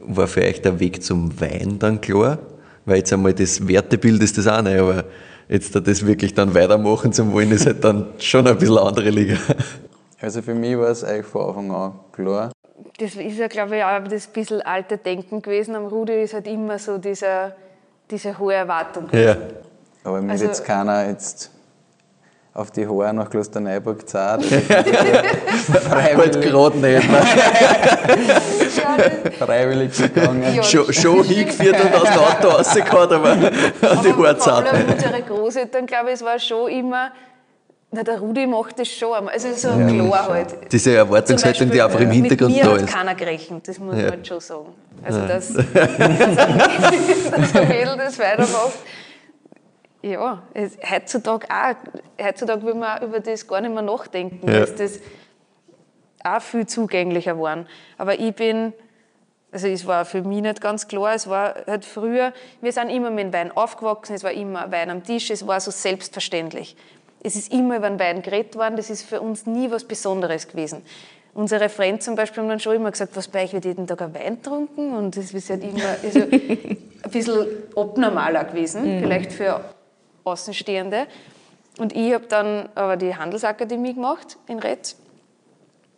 [0.00, 2.38] war für euch der Weg zum Wein dann klar?
[2.84, 5.04] Weil jetzt einmal das Wertebild ist das eine, aber
[5.48, 9.10] jetzt da das wirklich dann weitermachen zu wollen, ist halt dann schon ein bisschen andere
[9.10, 9.36] Liga.
[10.20, 12.52] Also für mich war es eigentlich von Anfang an klar.
[12.98, 15.74] Das ist ja, glaube ich, auch das bisschen alte Denken gewesen.
[15.74, 17.54] Am Rudi ist halt immer so dieser,
[18.10, 19.08] diese hohe Erwartung.
[19.08, 19.24] Gewesen.
[19.24, 19.36] Ja.
[20.04, 21.50] Aber mir also, jetzt keiner jetzt
[22.54, 24.44] auf die Haare nach Klosterneuburg zahlt.
[25.88, 26.40] Freiwillig.
[26.40, 27.04] gerade nicht.
[29.38, 30.54] Freiwillig gegangen.
[30.54, 33.32] Ja, schon, schon hingeführt und aus dem Auto rausgehauen, aber
[33.90, 34.66] auf die Haare zahlt.
[34.88, 37.10] Unsere Großeltern, glaube ich, es war schon immer
[37.94, 39.28] na, der Rudi macht das schon.
[39.28, 39.86] Also so ja.
[39.86, 40.72] klar halt.
[40.72, 42.82] Diese Erwartungshaltung, die einfach im Hintergrund da ist.
[42.82, 44.02] hat keiner gerechnet, das muss ja.
[44.02, 44.74] man halt schon sagen.
[45.04, 45.26] Also, ja.
[45.26, 45.64] dass, dass,
[47.30, 48.72] dass der Mädel das weitermacht,
[50.04, 51.74] ja, es, heutzutage auch.
[52.22, 54.60] Heutzutage will man über das gar nicht mehr nachdenken, ja.
[54.60, 55.00] dass das
[56.22, 57.66] auch viel zugänglicher waren.
[57.98, 58.72] Aber ich bin,
[59.52, 63.10] also es war für mich nicht ganz klar, es war halt früher, wir sind immer
[63.10, 66.76] mit Wein aufgewachsen, es war immer Wein am Tisch, es war so selbstverständlich.
[67.22, 70.48] Es ist immer über den Wein geredet worden, das ist für uns nie was Besonderes
[70.48, 70.82] gewesen.
[71.32, 74.02] Unsere Freunde zum Beispiel haben dann schon immer gesagt, was bei euch wird jeden Tag
[74.02, 79.00] ein Wein trunken und das ist halt immer also ein bisschen abnormaler gewesen, mhm.
[79.00, 79.60] vielleicht für
[80.24, 81.06] Außenstehende.
[81.78, 84.96] Und ich habe dann aber die Handelsakademie gemacht in Retz.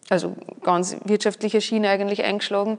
[0.08, 2.78] Also ganz wirtschaftliche Schiene eigentlich eingeschlagen.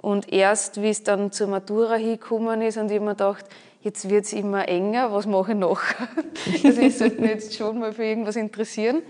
[0.00, 3.46] Und erst, wie es dann zur Matura hingekommen ist und ich mir gedacht,
[3.82, 5.80] jetzt wird es immer enger, was mache ich noch?
[6.64, 9.02] Also ich sollte mich jetzt schon mal für irgendwas interessieren.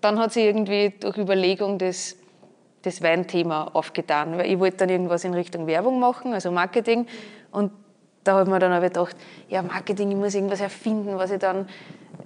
[0.00, 2.16] Dann hat sich irgendwie durch Überlegung das,
[2.82, 7.06] das Weinthema aufgetan, weil ich wollte dann irgendwas in Richtung Werbung machen, also Marketing.
[7.50, 7.72] Und
[8.24, 9.16] da habe ich mir dann aber gedacht,
[9.48, 11.66] ja, Marketing, ich muss irgendwas erfinden, was ich dann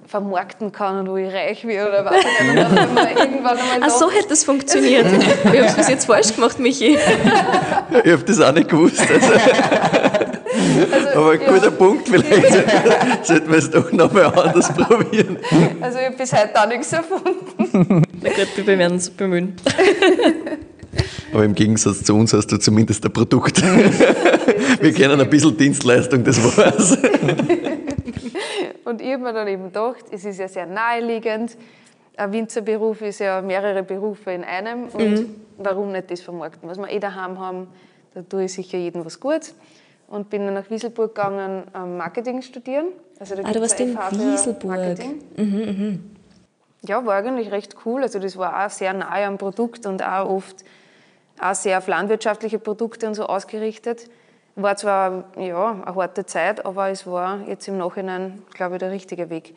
[0.07, 2.57] vermarkten kann und wo ich reich werde oder was ich nicht.
[3.19, 5.07] irgendwann einmal Ach, so hätte das funktioniert.
[5.45, 6.99] ich habe es bis jetzt falsch gemacht, Michi.
[8.05, 9.03] ich habe das auch nicht gewusst.
[10.53, 10.93] Also.
[10.93, 11.51] Also, Aber ein ja.
[11.51, 15.39] guter Punkt, vielleicht sollten wir es doch nochmal anders probieren.
[15.81, 18.03] Also ich habe bis heute auch nichts erfunden.
[18.21, 19.57] Na gut, wir werden uns bemühen.
[21.33, 23.63] Aber im Gegensatz zu uns hast du zumindest ein Produkt.
[24.81, 26.99] Wir kennen ein bisschen Dienstleistung, das war's.
[28.85, 31.57] Und ich habe mir dann eben gedacht, es ist ja sehr naheliegend.
[32.17, 34.89] Ein Winzerberuf ist ja mehrere Berufe in einem.
[34.89, 35.35] Und mhm.
[35.59, 36.69] warum nicht das vermarkten?
[36.69, 37.69] Was wir eh daheim haben,
[38.15, 39.55] da tue ich sicher jedem was Gutes.
[40.09, 41.63] Und bin dann nach Wieselburg gegangen,
[41.97, 42.89] Marketing studieren.
[43.19, 44.77] Also da ah, du warst in Wieselburg.
[44.77, 45.23] Marketing.
[45.37, 46.11] Mhm, mhm.
[46.87, 48.03] Ja, war eigentlich recht cool.
[48.03, 50.65] Also das war auch sehr nahe am Produkt und auch oft
[51.43, 54.09] auch sehr auf landwirtschaftliche Produkte und so ausgerichtet.
[54.55, 58.91] War zwar ja, eine harte Zeit, aber es war jetzt im Nachhinein, glaube ich, der
[58.91, 59.55] richtige Weg.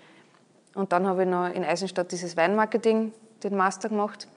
[0.74, 3.12] Und dann habe ich noch in Eisenstadt dieses Weinmarketing,
[3.44, 4.28] den Master gemacht.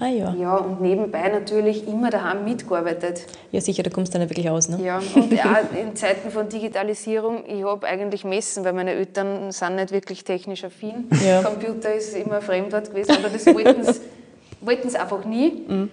[0.00, 0.32] Ah ja.
[0.34, 3.26] Ja, und nebenbei natürlich immer daheim mitgearbeitet.
[3.50, 4.80] Ja, sicher, da kommst du dann wirklich aus, ne?
[4.80, 9.74] Ja, und auch in Zeiten von Digitalisierung, ich habe eigentlich messen, weil meine Eltern sind
[9.74, 11.08] nicht wirklich technisch affin.
[11.26, 11.42] Ja.
[11.42, 15.64] Computer ist immer ein Fremdwort gewesen, aber das wollten sie einfach nie.
[15.66, 15.90] Mhm.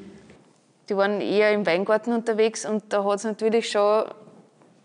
[0.89, 4.05] Die waren eher im Weingarten unterwegs und da hat es natürlich schon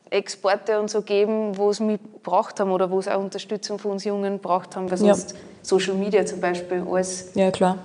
[0.08, 3.92] Exporte und so gegeben, wo es mich gebraucht haben oder wo es auch Unterstützung von
[3.92, 5.38] uns Jungen gebraucht haben, weil sonst ja.
[5.62, 7.78] Social Media zum Beispiel alles ja, klar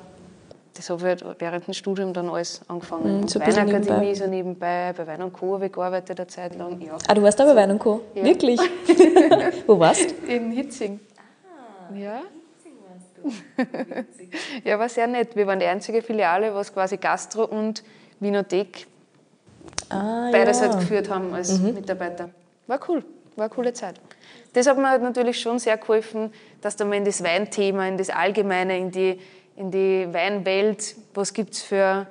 [0.76, 3.22] das habe ich halt während dem Studium dann alles angefangen.
[3.22, 5.56] Mhm, so Weinakademie so nebenbei, bei Wein und Co.
[5.56, 6.80] habe ich gearbeitet eine Zeit lang.
[6.82, 6.98] Ja.
[7.08, 8.02] Ah, du warst da bei Wein und Co.?
[8.14, 8.24] Ja.
[8.24, 8.60] Wirklich?
[9.68, 10.32] Wo warst du?
[10.32, 11.00] In Hitzing.
[11.48, 12.22] Ah, ja.
[14.64, 15.36] ja, war sehr nett.
[15.36, 17.84] Wir waren die einzige Filiale, was quasi Gastro und
[18.20, 18.88] Winothek
[19.90, 20.68] ah, beides ja.
[20.68, 21.74] halt geführt haben als mhm.
[21.74, 22.30] Mitarbeiter.
[22.68, 23.04] War cool,
[23.36, 24.00] war eine coole Zeit.
[24.54, 27.98] Das hat mir halt natürlich schon sehr geholfen, dass da mal in das Weinthema, in
[27.98, 29.20] das Allgemeine, in die
[29.56, 32.08] in die Weinwelt, was gibt es für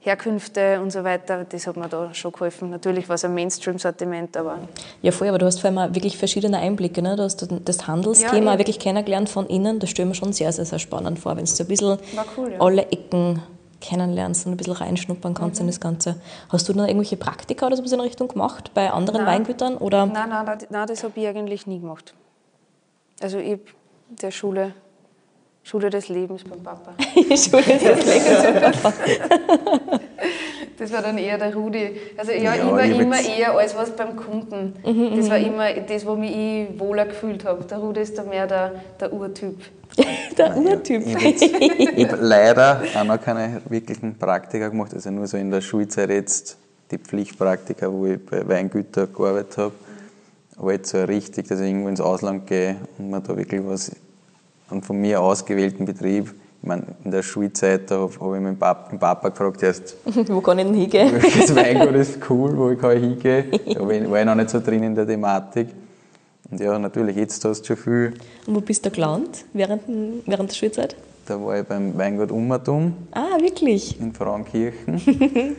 [0.00, 2.70] Herkünfte und so weiter, das hat mir da schon geholfen.
[2.70, 4.60] Natürlich war es ein Mainstream-Sortiment, aber...
[5.02, 7.02] Ja, voll, aber du hast vor allem wirklich verschiedene Einblicke.
[7.02, 7.16] Ne?
[7.16, 9.78] Du hast das Handelsthema ja, wirklich kennengelernt von innen.
[9.78, 11.98] Das stelle mir schon sehr, sehr, sehr spannend vor, wenn du so ein bisschen
[12.36, 12.60] cool, ja.
[12.60, 13.42] alle Ecken
[13.80, 15.64] kennenlernst und ein bisschen reinschnuppern kannst mhm.
[15.64, 16.20] in das Ganze.
[16.48, 19.40] Hast du noch irgendwelche Praktika oder so in Richtung gemacht bei anderen nein.
[19.40, 19.76] Weingütern?
[19.76, 20.06] Oder?
[20.06, 22.14] Nein, nein, nein, das habe ich eigentlich nie gemacht.
[23.20, 23.58] Also ich
[24.08, 24.74] der Schule
[25.62, 26.94] Schule des Lebens beim Papa.
[27.14, 28.92] Schule des Lebens beim Papa.
[30.78, 32.00] das war dann eher der Rudi.
[32.16, 34.74] Also ja, ja immer, immer eher als was beim Kunden.
[34.84, 35.44] Mhm, das war mhm.
[35.44, 37.62] immer das, wo mich ich wohler gefühlt habe.
[37.64, 39.58] Der Rudi ist da mehr der, der Urtyp.
[40.38, 41.04] der Urtyp.
[41.06, 46.10] Ich habe leider auch noch keine wirklichen Praktika gemacht, also nur so in der Schulzeit
[46.10, 46.56] jetzt
[46.90, 49.72] die Pflichtpraktika, wo ich bei Weingütern gearbeitet habe.
[50.56, 53.92] Aber jetzt so richtig, dass ich irgendwo ins Ausland gehe und man da wirklich was
[54.70, 56.34] einen von mir ausgewählten Betrieb.
[56.62, 59.96] Ich meine, in der Schulzeit habe hab ich meinen Papa, Papa gefragt, erst,
[60.28, 61.12] wo kann ich denn hingehen?
[61.22, 64.82] Welches Weingut ist cool, wo ich kann hingehen Da war ich noch nicht so drin
[64.82, 65.68] in der Thematik.
[66.50, 68.14] Und ja, natürlich, jetzt hast du schon viel.
[68.46, 69.82] Und wo bist du gelandet während,
[70.26, 70.96] während der Schulzeit?
[71.26, 72.94] Da war ich beim Weingut Ummertum.
[73.12, 74.00] Ah, wirklich?
[74.00, 75.00] In Frauenkirchen.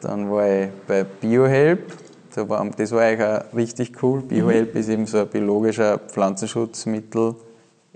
[0.00, 1.92] Dann war ich bei BioHelp.
[2.34, 4.20] Das war, das war eigentlich auch richtig cool.
[4.22, 4.80] BioHelp mhm.
[4.80, 7.34] ist eben so ein biologischer Pflanzenschutzmittel.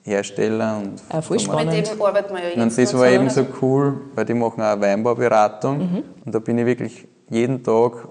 [0.05, 0.77] Hersteller.
[0.83, 1.73] Und ah, voll spannend.
[1.73, 2.59] Mit dem arbeiten wir ja jetzt.
[2.59, 5.79] Und das war eben so cool, weil die machen auch Weinbauberatung.
[5.79, 6.03] Mhm.
[6.25, 8.09] Und da bin ich wirklich jeden Tag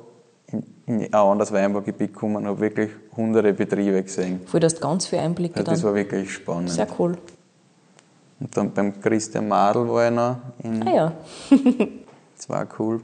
[0.86, 4.42] in, in ein anderes Weinbaugebiet gekommen und habe wirklich hunderte Betriebe gesehen.
[4.46, 6.72] Voll, du hast ganz viele Einblicke also Das war wirklich spannend.
[6.72, 7.18] Sehr cool.
[8.40, 10.38] Und dann beim Christian Madl war ich noch.
[10.64, 11.14] In, ah ja.
[12.36, 13.02] das war cool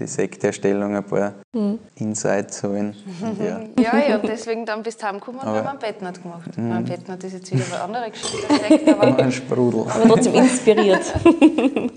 [0.00, 1.78] die Sektherstellung ein paar mhm.
[1.96, 2.94] Insights holen.
[3.38, 3.60] Ja.
[3.82, 6.56] ja, ja, und deswegen dann bist du heimgekommen und haben einen Bettnut gemacht.
[6.56, 6.72] Mhm.
[6.72, 8.46] Ein Bettnut ist jetzt wieder eine andere Geschichte.
[8.68, 9.80] Sekt, aber ein Sprudel.
[9.82, 11.02] Aber trotzdem inspiriert.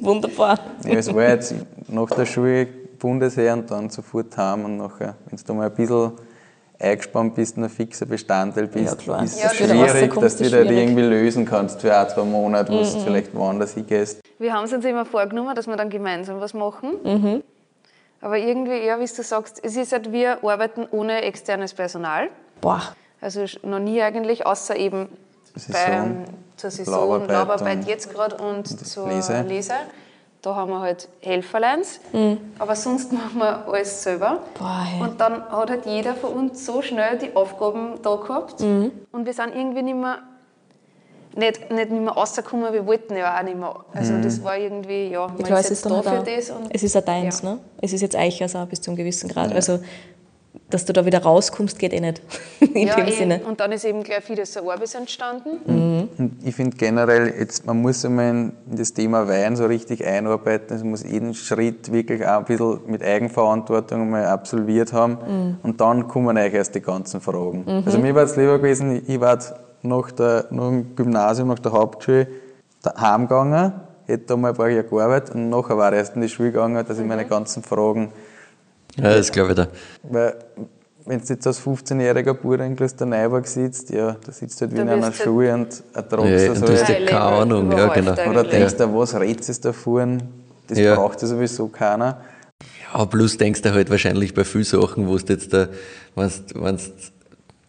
[0.02, 0.60] Wunderbar.
[0.86, 1.56] Ja, es war jetzt
[1.88, 2.68] nach der Schule
[3.04, 6.14] Bundesheer und dann sofort heim und nachher, wenn du da mal ein bisschen
[6.80, 10.54] eingespannt bist und ein fixer Bestandteil bist, ja, ist es ja, schwierig, dass du das
[10.54, 12.84] irgendwie lösen kannst für ein, zwei Monate, wo mhm.
[12.84, 14.22] du vielleicht woanders hingehst.
[14.40, 16.94] Wir haben es uns immer vorgenommen, dass wir dann gemeinsam was machen.
[17.04, 17.44] Mhm.
[18.22, 22.30] Aber irgendwie, ja, wie du sagst, es ist halt, wir arbeiten ohne externes Personal.
[22.62, 22.82] Boah.
[23.20, 25.10] Also noch nie eigentlich, außer eben
[25.72, 26.06] bei,
[26.56, 29.42] zur Saison, Laubarbeit jetzt gerade und zur Lese.
[29.42, 29.74] Lese.
[30.44, 32.38] Da haben wir halt Helferleins, mhm.
[32.60, 34.40] aber sonst machen wir alles selber.
[34.60, 35.02] Boah, hey.
[35.02, 38.92] Und dann hat halt jeder von uns so schnell die Aufgaben da gehabt mhm.
[39.14, 40.20] und wir sind irgendwie nicht mehr
[41.36, 43.74] nicht, nicht mehr rausgekommen, wir wollten ja auch nicht mehr.
[43.94, 44.22] Also mhm.
[44.22, 46.52] das war irgendwie, ja, man klar, ist jetzt da für das.
[46.70, 47.54] Es ist ja deins, ja.
[47.54, 47.60] ne?
[47.82, 49.50] Es ist jetzt Eichers auch bis zu einem gewissen Grad.
[49.50, 49.56] Ja.
[49.56, 49.80] Also
[50.70, 52.22] dass du da wieder rauskommst, geht eh nicht.
[52.60, 53.12] In ja, dem eh.
[53.12, 53.42] Sinne.
[53.48, 55.60] Und dann ist eben gleich vieles so Arbeit entstanden.
[55.66, 56.10] Mhm.
[56.18, 60.72] Und ich finde generell, jetzt, man muss einmal in das Thema Wein so richtig einarbeiten.
[60.72, 65.18] Also man muss jeden Schritt wirklich auch ein bisschen mit Eigenverantwortung mal absolviert haben.
[65.28, 65.58] Mhm.
[65.64, 67.66] Und dann kommen eigentlich erst die ganzen Fragen.
[67.66, 67.84] Mhm.
[67.86, 69.38] Also mir war es lieber gewesen, ich war
[69.84, 72.28] nach, der, nach dem Gymnasium, nach der Hauptschule
[72.98, 73.74] heimgegangen,
[74.06, 76.52] hätte da mal ein paar Jahre gearbeitet und nachher war ich erst in die Schule
[76.52, 78.12] gegangen, dass ich meine ganzen Fragen.
[78.98, 79.68] Ja, das glaube ich da.
[80.04, 80.36] Weil,
[81.06, 84.82] wenn du jetzt als 15-jähriger Bauer in Klosterneuburg sitzt, ja, da sitzt du halt wie
[84.82, 86.62] in einer Schule und ertragst ja, das.
[86.62, 88.14] Du hast ja keine Ahnung, ja, genau.
[88.30, 90.22] Oder denkst du, was redest du davon?
[90.68, 90.96] Das ja.
[90.96, 92.22] braucht ja sowieso keiner.
[92.94, 95.68] Ja, plus denkst du halt wahrscheinlich bei vielen Sachen, wo du jetzt da,
[96.16, 96.30] wenn
[96.78, 96.84] du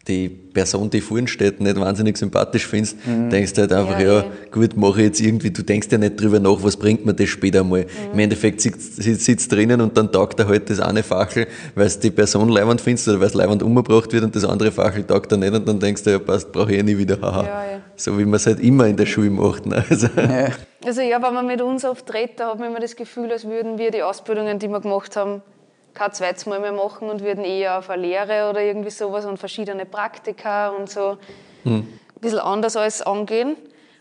[0.07, 3.29] die Person, die vorne steht, nicht wahnsinnig sympathisch findest, mhm.
[3.29, 6.21] denkst du halt einfach, ja, ja gut, mache ich jetzt irgendwie, du denkst ja nicht
[6.21, 7.81] drüber nach, was bringt mir das später mal.
[7.81, 8.13] Mhm.
[8.13, 11.99] Im Endeffekt sitzt, sitzt drinnen und dann taugt er halt das eine Fachel, weil es
[11.99, 15.31] die Person leibend findest oder weil es leibend umgebracht wird und das andere Fachel taugt
[15.31, 17.81] er nicht und dann denkst du, ja passt, brauche ich eh nie wieder, haha.
[17.95, 19.65] So wie man es halt immer in der Schule macht.
[19.65, 19.83] Ne?
[19.95, 20.07] Also.
[20.17, 20.49] Ja.
[20.85, 23.45] also ja, wenn man mit uns oft redet, da hat man immer das Gefühl, als
[23.45, 25.41] würden wir die Ausbildungen, die wir gemacht haben,
[25.95, 29.39] kein zweites Mal mehr machen und würden eher auf eine Lehre oder irgendwie sowas und
[29.39, 31.17] verschiedene Praktika und so
[31.63, 31.79] hm.
[31.79, 33.55] ein bisschen anders alles angehen.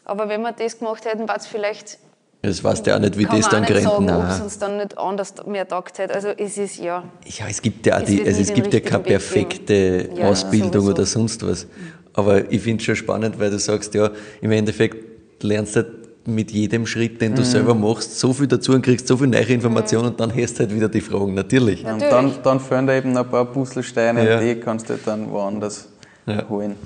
[0.05, 1.99] Aber wenn wir das gemacht hätten, war es vielleicht.
[2.43, 3.87] Das weißt du auch nicht, wie das dann gerät.
[3.87, 6.15] Ob es uns dann nicht anders mehr taugt hätte.
[6.15, 7.05] Also es ist ja.
[7.25, 10.91] Ja, es gibt ja, die, also es gibt ja keine perfekte ja, Ausbildung sowieso.
[10.91, 11.67] oder sonst was.
[12.13, 14.11] Aber ich finde es schon spannend, weil du sagst, ja,
[14.43, 17.47] im Endeffekt lernst du mit jedem Schritt, den du mhm.
[17.47, 20.11] selber machst, so viel dazu und kriegst so viel neue Informationen mhm.
[20.11, 21.83] und dann hast du halt wieder die Fragen, natürlich.
[21.83, 24.41] Ja, und dann, dann fehlen da eben ein paar Puzzlesteine, ja.
[24.41, 25.89] die kannst du dann woanders
[26.27, 26.49] ja.
[26.49, 26.77] holen.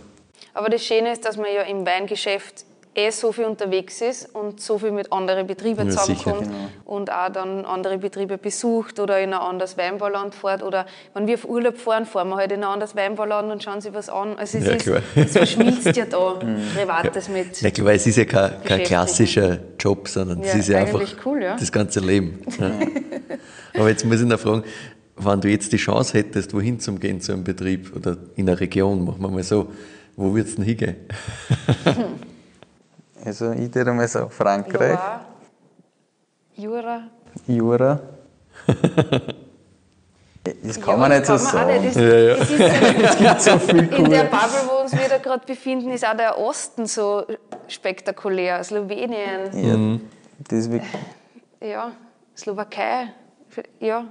[0.55, 2.65] Aber das Schöne ist, dass man ja im Weingeschäft
[2.99, 6.57] eh so viel unterwegs ist und so viel mit anderen Betrieben ja, zusammenkommt genau.
[6.85, 11.35] und auch dann andere Betriebe besucht oder in ein anderes Weinbauland fährt oder wenn wir
[11.35, 14.37] auf Urlaub fahren, fahren wir halt in ein anderes Weinbauland und schauen sich was an.
[14.37, 16.39] Also es, ja, ist, es verschmilzt ja da.
[16.75, 17.33] Privates ja.
[17.33, 21.03] mit Ja klar, es ist ja kein, kein klassischer Job, sondern es ist ja einfach
[21.25, 22.41] cool, das ganze Leben.
[23.75, 24.65] Aber jetzt muss ich noch fragen,
[25.17, 28.59] wenn du jetzt die Chance hättest, wohin zum gehen zu einem Betrieb oder in einer
[28.59, 29.69] Region, machen wir mal so,
[30.17, 30.97] wo würdest du denn hingehen?
[33.25, 34.99] Also ich würde mal sagen Frankreich.
[36.57, 37.03] Jura.
[37.47, 38.01] Jura.
[40.63, 41.83] Das kann ja, man nicht so sagen.
[41.83, 41.97] Nicht.
[41.97, 42.35] Das, ja, ja.
[42.35, 46.17] Ist, gibt so viel In der Bubble, wo uns wir da gerade befinden, ist auch
[46.17, 47.25] der Osten so
[47.67, 48.63] spektakulär.
[48.65, 49.51] Slowenien.
[49.53, 50.01] Ja, mhm.
[50.49, 50.69] das
[51.61, 51.93] ja,
[52.37, 53.13] Slowakei.
[53.81, 54.07] Ja.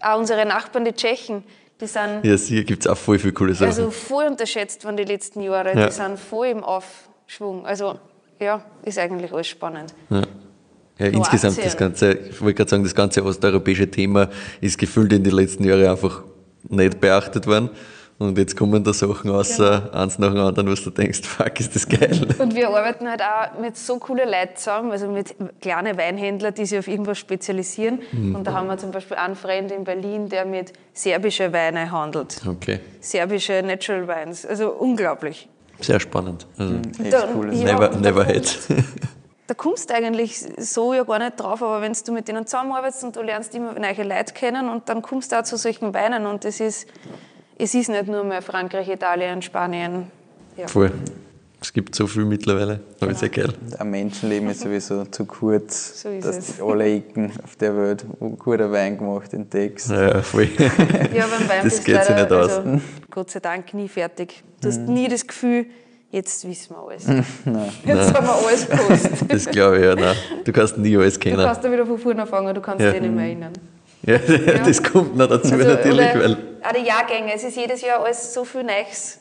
[0.00, 1.44] Auch unsere Nachbarn, die Tschechen.
[1.80, 3.66] Die sind, ja, hier gibt es auch voll viele coole Sachen.
[3.66, 5.76] Also voll unterschätzt waren die letzten Jahre.
[5.76, 5.86] Ja.
[5.86, 7.08] Die sind voll im Auf.
[7.26, 7.66] Schwung.
[7.66, 7.98] Also
[8.40, 9.94] ja, ist eigentlich alles spannend.
[10.10, 10.22] Ja.
[10.98, 14.28] Ja, insgesamt das ganze, ich wollte gerade sagen, das ganze osteuropäische Thema
[14.60, 16.22] ist gefühlt in den letzten Jahren einfach
[16.68, 17.70] nicht beachtet worden.
[18.18, 20.02] Und jetzt kommen da Sachen außer genau.
[20.02, 22.24] eins nach dem anderen, was du denkst, fuck, ist das geil.
[22.38, 26.64] Und wir arbeiten halt auch mit so coolen Leuten zusammen, also mit kleinen Weinhändlern, die
[26.64, 28.00] sich auf irgendwas spezialisieren.
[28.12, 28.36] Mhm.
[28.36, 32.42] Und da haben wir zum Beispiel einen Freund in Berlin, der mit serbischen Weinen handelt.
[32.46, 32.78] Okay.
[33.00, 34.46] Serbische Natural Wines.
[34.46, 35.48] Also unglaublich.
[35.82, 36.46] Sehr spannend.
[36.58, 37.54] Also mhm, echt cool.
[37.54, 38.58] Ja, never never hate.
[39.48, 43.04] Da kommst du eigentlich so ja gar nicht drauf, aber wenn du mit denen zusammenarbeitest
[43.04, 46.24] und du lernst immer neue Leute kennen und dann kommst du auch zu solchen Weinen
[46.26, 46.86] und das ist,
[47.58, 50.10] es ist nicht nur mehr Frankreich, Italien, Spanien.
[50.56, 50.68] Ja.
[50.68, 50.92] Voll.
[51.62, 53.12] Es gibt so viel mittlerweile, aber genau.
[53.12, 53.52] ist ja geil.
[53.78, 56.60] Ein Menschenleben ist sowieso zu kurz, so dass es.
[56.60, 58.04] alle Ecken auf der Welt
[58.38, 59.90] guter Wein gemacht in Text.
[59.90, 60.48] Ja, voll.
[60.58, 62.50] ja, beim Wein das geht sich nicht aus.
[62.50, 64.42] Also, Gott sei Dank nie fertig.
[64.60, 64.92] Du hast mhm.
[64.92, 65.66] nie das Gefühl,
[66.10, 67.06] jetzt wissen wir alles.
[67.44, 67.72] Nein.
[67.84, 68.14] Jetzt nein.
[68.14, 69.10] haben wir alles gewusst.
[69.28, 70.16] Das glaube ich ja, nein.
[70.44, 71.36] Du kannst nie alles kennen.
[71.36, 72.90] Du kannst da wieder von vorne anfangen, du kannst ja.
[72.90, 73.52] dich nicht mehr erinnern.
[74.04, 76.14] Ja, ja, das kommt noch dazu also, natürlich.
[76.14, 79.18] Weil auch die Jahrgänge, es ist jedes Jahr alles so viel Neues.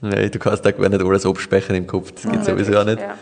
[0.00, 3.00] Nein, du kannst da gar nicht alles abspeichern im Kopf, das geht sowieso auch nicht.
[3.00, 3.16] Ja.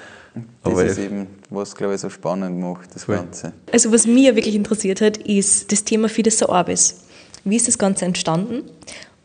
[0.62, 3.52] Das Aber ist eben, was glaube ich so spannend macht, das Ganze.
[3.72, 7.04] Also was mich wirklich interessiert hat, ist das Thema Fidesz Orbis.
[7.44, 8.62] Wie ist das Ganze entstanden?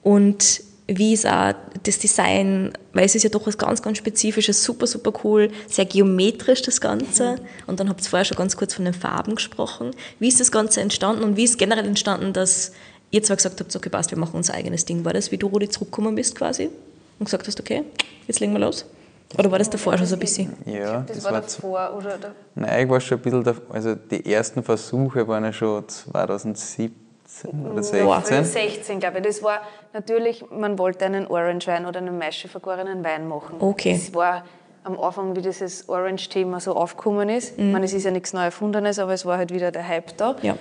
[0.01, 4.63] Und wie ist auch das Design, weil es ist ja doch was ganz, ganz Spezifisches,
[4.63, 7.35] super, super cool, sehr geometrisch das Ganze.
[7.67, 9.91] Und dann habt ihr vorher schon ganz kurz von den Farben gesprochen.
[10.19, 12.73] Wie ist das Ganze entstanden und wie ist generell entstanden, dass
[13.11, 15.05] ihr zwar gesagt habt, okay, passt, wir machen unser eigenes Ding.
[15.05, 16.69] War das, wie du, Rudi, zurückgekommen bist quasi
[17.23, 17.83] und gesagt hast, okay,
[18.27, 18.85] jetzt legen wir los?
[19.37, 20.53] Oder war das davor schon so ein bisschen?
[20.65, 22.17] Ja, das, das war davor, oder?
[22.53, 26.91] Nein, ich war schon ein bisschen, da, also die ersten Versuche waren ja schon 2017
[27.71, 28.43] oder 16?
[28.43, 29.23] 16, glaube ich.
[29.23, 29.61] Das war
[29.93, 33.55] natürlich, man wollte einen Orange Wein oder einen Maische vergorenen Wein machen.
[33.59, 33.93] Okay.
[33.93, 34.43] Das war
[34.83, 37.57] am Anfang, wie dieses Orange-Thema so aufgekommen ist.
[37.57, 37.67] Mhm.
[37.67, 40.15] Ich meine, es ist ja nichts neu Erfundenes, aber es war halt wieder der Hype
[40.17, 40.35] da.
[40.43, 40.57] Ja.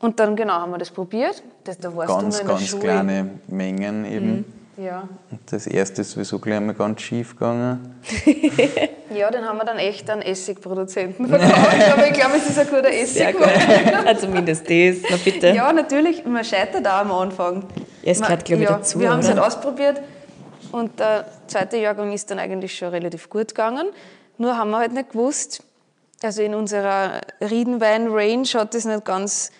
[0.00, 1.42] Und dann, genau, haben wir das probiert.
[1.62, 2.82] Das, da warst ganz, du in ganz Schule.
[2.82, 4.26] kleine Mengen eben.
[4.26, 4.44] Mhm.
[4.76, 5.08] Ja.
[5.30, 7.94] Und das erste ist sowieso gleich mal ganz schief gegangen.
[9.14, 11.92] ja, den haben wir dann echt an Essigproduzenten verkauft.
[11.92, 13.34] Aber ich glaube, es ist ein guter Essig.
[14.04, 15.48] Also zumindest das, na bitte.
[15.48, 17.64] Ja, natürlich, man scheitert auch am Anfang.
[18.02, 19.00] Ja, es gehört, glaube ich, ja, dazu.
[19.00, 20.02] Wir haben es halt ausprobiert
[20.72, 23.86] und der zweite Jahrgang ist dann eigentlich schon relativ gut gegangen.
[24.36, 25.62] Nur haben wir halt nicht gewusst,
[26.22, 29.50] also in unserer Riedenwein-Range hat das nicht ganz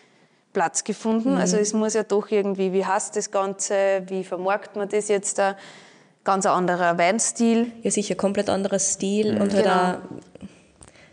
[0.57, 1.33] Platz gefunden.
[1.33, 1.37] Mhm.
[1.37, 5.37] Also es muss ja doch irgendwie, wie heißt das Ganze, wie vermarktet man das jetzt
[5.37, 5.55] da?
[6.25, 7.73] Ganz anderer Weinstil.
[7.83, 9.43] Ja, sicher, komplett anderer Stil mhm.
[9.43, 9.77] und halt genau.
[9.77, 9.97] auch,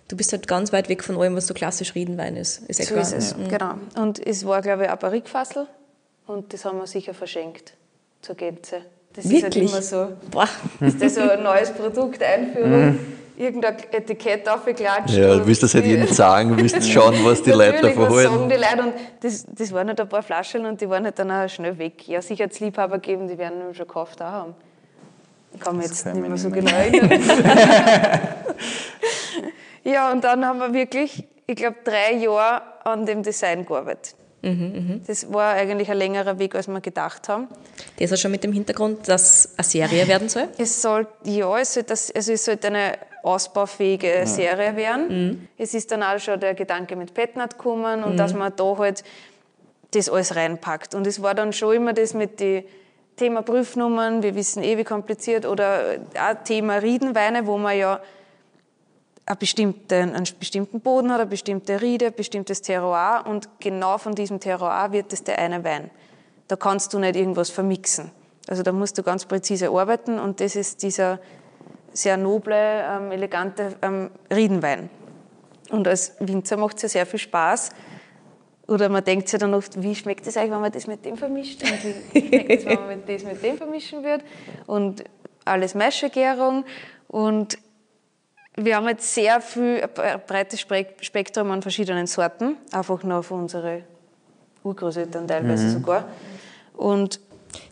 [0.08, 2.64] du bist halt ganz weit weg von allem, was so klassisch Riedenwein ist.
[2.70, 3.50] ist so ist es, mhm.
[3.50, 3.74] genau.
[3.98, 5.68] Und es war, glaube ich, ein Barrikfassel
[6.26, 7.74] und das haben wir sicher verschenkt
[8.22, 8.84] zur Gänze.
[9.12, 9.44] Das Wirklich?
[9.44, 10.14] ist halt immer so.
[10.32, 10.48] Boah.
[10.80, 12.98] Ist das so ein neues Produkt, Einführung,
[13.38, 15.15] irgendein Etikett aufgeklatscht.
[15.15, 18.15] Ja, du willst das halt jedem sagen, du willst schauen, was die Leute Natürlich, davon
[18.15, 18.49] was sagen halten.
[18.49, 18.84] die Leute?
[18.84, 21.77] Und das, das waren halt ein paar Flaschen und die waren halt dann auch schnell
[21.77, 22.07] weg.
[22.07, 24.55] Ja, sicher hat es Liebhaber gegeben, die werden schon gekauft auch haben.
[25.53, 27.21] Ich kann mich jetzt kann nicht ich mehr so genau erinnern.
[29.84, 34.15] ja, und dann haben wir wirklich, ich glaube, drei Jahre an dem Design gearbeitet.
[34.41, 37.47] Mhm, Das war eigentlich ein längerer Weg, als wir gedacht haben.
[37.97, 40.49] Das ist schon mit dem Hintergrund, dass eine Serie werden soll.
[40.57, 45.47] Es soll, ja, es sollte, das, also es sollte eine ausbaufähige Serie werden.
[45.57, 49.03] Es ist dann auch schon der Gedanke mit Petnat gekommen und dass man da halt
[49.91, 50.93] das alles reinpackt.
[50.93, 52.63] Und es war dann schon immer das mit den
[53.15, 58.01] Thema Prüfnummern, wir wissen eh, wie kompliziert, oder auch Thema Riedenweine, wo man ja
[59.26, 64.15] einen bestimmten, einen bestimmten Boden hat, eine bestimmte Riede, ein bestimmtes Terroir und genau von
[64.15, 65.91] diesem Terroir wird es der eine Wein.
[66.47, 68.11] Da kannst du nicht irgendwas vermixen.
[68.47, 71.19] Also da musst du ganz präzise arbeiten und das ist dieser
[71.94, 74.89] sehr noble, ähm, elegante ähm, Riedenwein.
[75.70, 77.70] Und als Winzer macht es ja sehr viel Spaß.
[78.68, 81.18] Oder man denkt sich dann oft, wie schmeckt es eigentlich, wenn man das mit dem
[81.18, 81.62] vermischt?
[81.64, 81.84] Und
[82.14, 84.24] wie schmeckt es, wenn man das mit dem vermischen wird?
[84.66, 85.04] Und
[85.46, 86.64] alles Maischegärung.
[87.08, 87.58] Und
[88.56, 93.41] wir haben jetzt sehr viel, ein breites Spek- Spektrum an verschiedenen Sorten, einfach noch von
[93.41, 93.84] unseren
[94.64, 96.06] Urgroßeltern teilweise sogar.
[96.78, 97.20] Und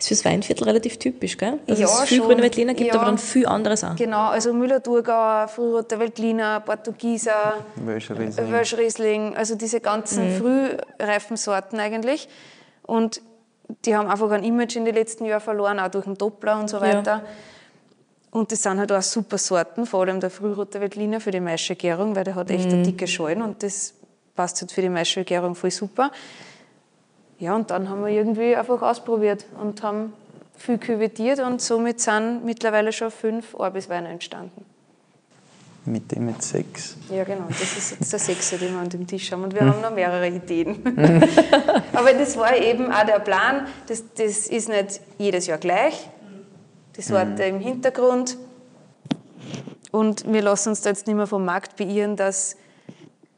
[0.02, 1.60] Ist fürs Weinviertel relativ typisch, gell?
[1.68, 2.28] Dass Ja, es viel schon.
[2.28, 2.96] grüne Veltliner gibt, Ja.
[2.96, 3.96] aber dann viel anderes auch.
[3.96, 8.52] genau, also Müller-Thurgauer, Frühroter Veltliner, Portugieser, Welschriesling.
[8.52, 12.28] Welschriesling, also diese ganzen frühreifen Sorten eigentlich.
[12.82, 13.22] Und
[13.86, 16.68] die haben einfach ein Image in den letzten Jahren verloren, auch durch den Doppler und
[16.68, 16.82] so Ja.
[16.82, 17.22] weiter.
[18.32, 22.16] Und das sind halt auch super Sorten, vor allem der Frühroter Veltliner für die Maischegärung,
[22.16, 23.94] weil der hat echt eine dicke Schalen und das
[24.36, 26.12] passt halt für die Maischegärung voll super.
[27.42, 30.14] Ja, und dann haben wir irgendwie einfach ausprobiert und haben
[30.56, 34.64] viel küvetiert und somit sind mittlerweile schon fünf Orbisweine entstanden.
[35.86, 36.98] Mit dem mit sechs.
[37.10, 37.46] Ja, genau.
[37.50, 39.44] Das ist jetzt der Sechste, den wir an dem Tisch haben.
[39.44, 40.84] Und wir haben noch mehrere Ideen.
[41.94, 43.66] Aber das war eben auch der Plan.
[43.88, 46.12] Das, das ist nicht jedes Jahr gleich.
[46.96, 48.38] Die Sorte im Hintergrund.
[49.90, 52.56] Und wir lassen uns da jetzt nicht mehr vom Markt beirren, dass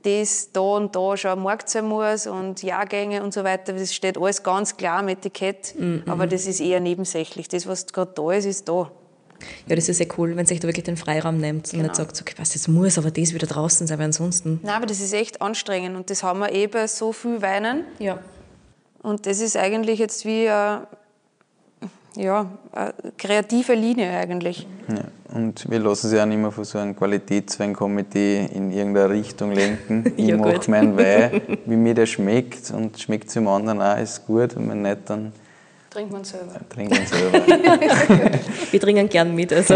[0.04, 3.74] das da und da schon am Markt sein muss und Jahrgänge und so weiter.
[3.74, 5.76] Das steht alles ganz klar am Etikett.
[6.06, 7.48] Aber das ist eher nebensächlich.
[7.48, 8.92] Das, was gerade da ist, ist da.
[9.68, 11.84] Ja, das ist sehr cool, wenn sich da wirklich den Freiraum nimmt und Genau.
[11.84, 14.60] nicht sagt, so, okay, was, jetzt muss aber das wieder draußen sein, weil ansonsten.
[14.64, 17.84] Nein, aber das ist echt anstrengend und das haben wir eh bei so viel Weinen.
[18.00, 18.20] Ja.
[19.02, 20.88] Und das ist eigentlich jetzt wie eine,
[22.16, 24.68] ja, eine kreative Linie eigentlich.
[24.88, 25.04] Ja.
[25.36, 30.14] Und wir lassen sich auch nicht mehr von so einem Qualitätsweinkomitee in irgendeine Richtung lenken.
[30.18, 33.98] Ich Ja, mache meinen Wein, wie mir der schmeckt und schmeckt es dem anderen auch,
[33.98, 34.56] ist gut.
[34.56, 35.32] Und wenn nicht, dann
[35.90, 36.56] Trinkt man selber.
[36.70, 37.40] trinken wir selber.
[38.72, 39.54] Wir trinken gern mit.
[39.54, 39.76] Also.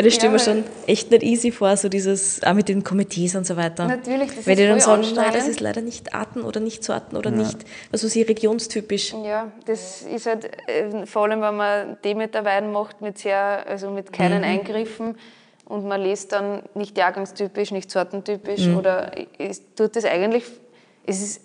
[0.00, 2.82] Ja, das stelle Ja, mir schon echt nicht easy vor, so dieses, auch mit den
[2.84, 3.86] Komitees und so weiter.
[3.86, 6.84] Natürlich, das Weil ist die dann sagen, nein, das ist leider nicht Arten oder nicht
[6.84, 7.58] Sorten oder nicht,
[7.90, 9.14] was weiß ich, regionstypisch.
[9.24, 14.12] Ja, das ist halt, äh, vor allem wenn man Demeter-Wein macht, mit sehr, also mit
[14.12, 15.16] keinen Eingriffen
[15.64, 20.44] und man lässt dann nicht jahrgangstypisch, nicht sortentypisch oder es tut das eigentlich,
[21.06, 21.42] es ist,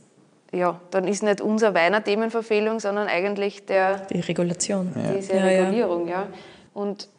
[0.51, 4.93] ja, dann ist nicht unser Wein eine Themenverfehlung, sondern eigentlich der, Die Regulation.
[5.17, 5.63] diese Ja, ja.
[5.63, 6.27] Regulierung, ja.
[6.73, 7.09] Und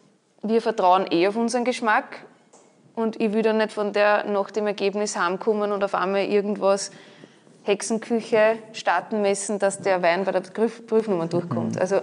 [0.48, 2.24] wir vertrauen eh auf unseren Geschmack
[2.94, 6.90] und ich will dann nicht von der nach dem Ergebnis heimkommen und auf einmal irgendwas
[7.64, 11.80] Hexenküche starten messen, dass der Wein bei der Prüf Prüfnummer durchkommt.
[11.80, 12.00] Also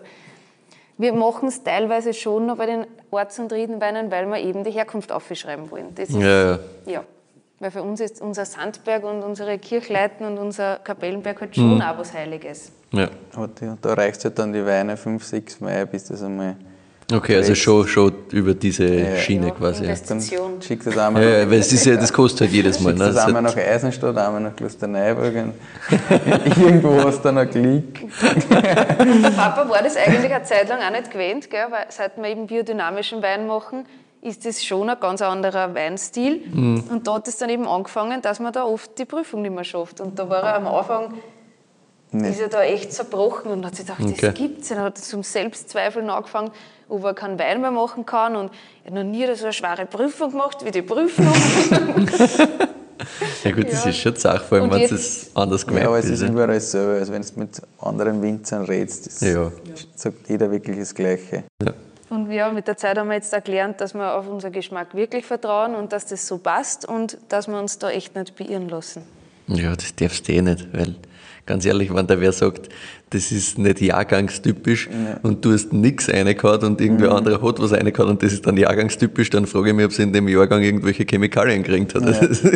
[0.97, 4.71] wir machen es teilweise schon noch bei den Orts- und Riedenweinen, weil wir eben die
[4.71, 5.95] Herkunft aufschreiben wollen.
[5.95, 6.59] Das ist, Ja, ja.
[6.85, 7.03] ja.
[7.59, 11.97] Weil für uns ist unser Sandberg und unsere Kirchleiten und unser Kapellenberg halt schon auch
[11.97, 12.73] was Heiliges.
[12.91, 13.07] ja.
[13.81, 16.57] Da reicht halt dann die Weine fünf, sechs Mal, bis das einmal.
[17.13, 19.15] Okay, also schon, schon über diese Ja.
[19.17, 19.83] Schiene Ja, quasi.
[19.85, 19.89] Ja.
[19.93, 20.61] Dann Investition.
[20.61, 22.89] schickt das einmal, Ja, ja, weil es ist ja, das kostet halt jedes Mal.
[22.89, 23.05] schickt Ne?
[23.05, 25.33] das Das einmal nach Eisenstadt, einmal nach Klosterneuburg.
[25.35, 25.53] und
[26.63, 28.07] Irgendwo hast du dann einen Klick.
[28.49, 31.67] Der Papa war das eigentlich eine Zeit lang auch nicht gewöhnt, gell?
[31.69, 33.85] weil seit wir eben biodynamischen Wein machen,
[34.21, 36.41] ist das schon ein ganz anderer Weinstil.
[36.89, 39.65] Und da hat es dann eben angefangen, dass man da oft die Prüfung nicht mehr
[39.65, 39.99] schafft.
[40.01, 41.13] Und da war er am Anfang,
[42.13, 44.15] ist er da echt zerbrochen und hat sich gedacht, Okay.
[44.21, 44.79] das gibt's nicht.
[44.79, 46.51] Er hat zum Selbstzweifeln angefangen,
[46.89, 48.35] ob er keinen Wein mehr machen kann.
[48.35, 48.51] Und
[48.83, 51.25] er hat noch nie so eine schwere Prüfung gemacht wie die Prüfung.
[53.43, 53.89] ja gut, das Ja.
[53.89, 56.11] ist schon Sache, vor allem wenn es anders Ja, gemerkt aber es ist.
[56.11, 56.27] ist ja.
[56.29, 59.51] überall so, also wenn du mit anderen Winzern redest, Ja.
[59.95, 61.43] sagt jeder wirklich das Gleiche.
[62.09, 64.93] Und ja, mit der Zeit haben wir jetzt auch gelernt, dass wir auf unseren Geschmack
[64.93, 68.69] wirklich vertrauen und dass das so passt und dass wir uns da echt nicht beirren
[68.69, 69.01] lassen.
[69.47, 70.95] Ja, das darfst du eh nicht, weil
[71.45, 72.69] ganz ehrlich, wenn da wer sagt,
[73.09, 75.19] das ist nicht jahrgangstypisch ja.
[75.21, 77.17] und du hast nichts reingehauen und irgendwer mhm.
[77.17, 80.03] anderer hat was reingehauen und das ist dann jahrgangstypisch, dann frage ich mich, ob sie
[80.03, 82.03] in dem Jahrgang irgendwelche Chemikalien gekriegt hat.
[82.03, 82.13] Ja.
[82.23, 82.51] Das, ja,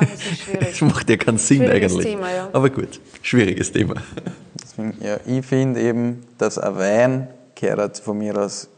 [0.00, 0.68] das, ist schwierig.
[0.70, 2.06] das macht ja keinen Sinn eigentlich.
[2.06, 2.48] Thema, ja.
[2.52, 3.94] Aber gut, schwieriges Thema.
[5.00, 8.68] ja, ich finde eben, dass ein Wein gehört von mir aus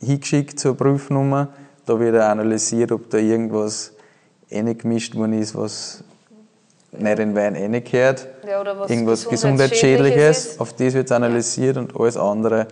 [0.00, 1.48] hingeschickt zur Prüfnummer.
[1.86, 3.92] Da wird analysiert, ob da irgendwas
[4.50, 6.04] gemischt worden ist, was
[6.92, 8.26] nicht in Wein reingehört.
[8.46, 12.66] Ja, oder was Irgendwas Gesundheitsschädliches, auf das wird analysiert und alles andere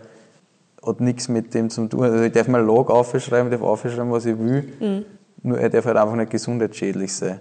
[0.84, 2.04] hat nichts mit dem zu tun.
[2.04, 5.04] Also ich darf mal Log aufschreiben, ich darf aufschreiben, was ich will, mhm.
[5.42, 7.40] nur er darf halt einfach nicht gesundheitsschädlich sein.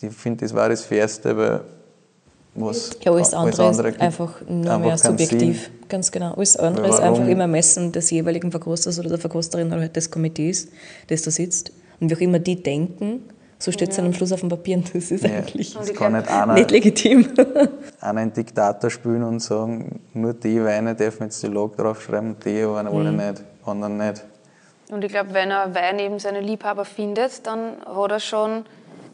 [0.00, 1.60] Ich finde, das war das Fairste, weil
[2.54, 5.64] was ja, alles andere, andere ist einfach nur einfach mehr subjektiv.
[5.64, 5.72] Sinn.
[5.88, 6.34] Ganz genau.
[6.34, 10.10] Alles andere ist einfach immer Messen des jeweiligen Verkosters oder der Verkosterin oder halt des
[10.10, 10.68] Komitees,
[11.08, 11.72] das da sitzt.
[12.00, 13.24] Und wie auch immer die denken,
[13.58, 14.02] so steht es ja.
[14.02, 15.30] dann am Schluss auf dem Papier und das ist ja.
[15.30, 17.28] eigentlich das kann nicht, einer, nicht legitim.
[18.00, 22.62] einer einen Diktator spielen und sagen, nur die Weine dürfen jetzt die Log draufschreiben, die
[22.62, 23.16] aber alle mhm.
[23.16, 24.24] nicht, anderen nicht.
[24.90, 28.64] Und ich glaube, wenn er Wein eben seine Liebhaber findet, dann hat er schon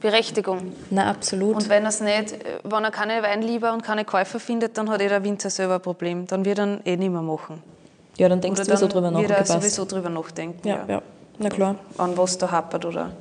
[0.00, 0.72] Berechtigung.
[0.90, 1.56] Na, absolut.
[1.56, 2.34] Und wenn, er's nicht,
[2.64, 5.82] wenn er keine Weinlieber und keine Käufer findet, dann hat eh der Winzer selber ein
[5.82, 6.26] Problem.
[6.26, 7.62] Dann wird er eh nicht mehr machen.
[8.16, 9.20] Ja, dann denkst du sowieso drüber nach.
[9.20, 10.66] Wird er sowieso drüber nachdenken.
[10.66, 10.94] Ja, ja.
[10.94, 11.02] ja.
[11.38, 11.76] Na klar.
[11.98, 13.12] An was da hapert oder.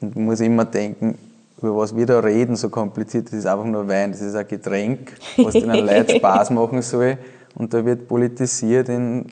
[0.00, 1.18] Und man muss immer denken,
[1.60, 4.46] über was wir da reden, so kompliziert, das ist einfach nur Wein, das ist ein
[4.46, 7.18] Getränk, was den Leuten Spaß machen soll.
[7.54, 9.26] Und da wird politisiert in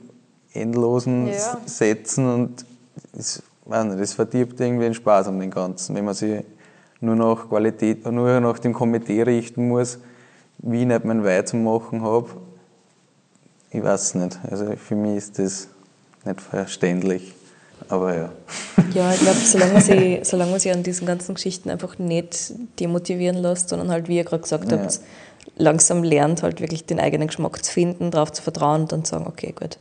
[0.52, 1.58] endlosen ja.
[1.66, 2.64] Sätzen und
[3.12, 6.42] das, nicht, das verdirbt irgendwie den Spaß an den Ganzen, wenn man sich
[7.00, 9.98] nur nach Qualität, nur nach dem Komitee richten muss,
[10.58, 12.28] wie ich nicht meinen Wein zu machen habe.
[13.70, 14.38] Ich weiß nicht.
[14.50, 15.68] Also für mich ist das
[16.24, 17.34] nicht verständlich.
[17.88, 18.32] Aber ja.
[18.94, 22.52] Ja, ich glaube, solange man, sich, solange man sich an diesen ganzen Geschichten einfach nicht
[22.80, 24.78] demotivieren lässt, sondern halt, wie ihr gerade gesagt ja.
[24.78, 25.00] habt,
[25.56, 29.12] langsam lernt, halt wirklich den eigenen Geschmack zu finden, darauf zu vertrauen und dann zu
[29.12, 29.78] sagen, okay, gut.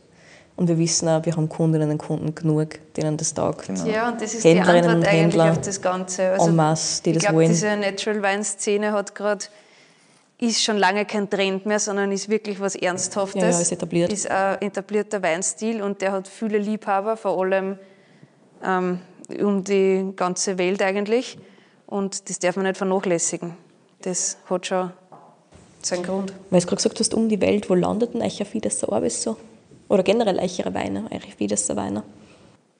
[0.56, 3.66] Und wir wissen auch, wir haben Kundinnen und Kunden genug, denen das taugt.
[3.66, 3.84] Genau.
[3.84, 6.30] Ja, und das ist Händlerinnen die Antwort eigentlich auf das Ganze.
[6.30, 7.48] Also, en masse, die das glaub, wollen.
[7.48, 9.44] diese Natural Wine Szene hat gerade
[10.38, 13.42] ist schon lange kein Trend mehr, sondern ist wirklich was Ernsthaftes.
[13.42, 14.12] Ja, ja, ist etabliert.
[14.12, 17.78] Ist ein etablierter Weinstil und der hat viele Liebhaber, vor allem
[18.64, 19.00] ähm,
[19.40, 21.38] um die ganze Welt eigentlich.
[21.86, 23.56] Und das darf man nicht vernachlässigen.
[24.02, 24.92] Das hat schon
[25.82, 26.32] seinen Grund.
[26.50, 29.36] Weil du gerade gesagt hast, um die Welt, wo landet denn euch Fidesser Arbeit so?
[29.88, 32.02] Oder generell eichere Weine, eure Fidesser Weine?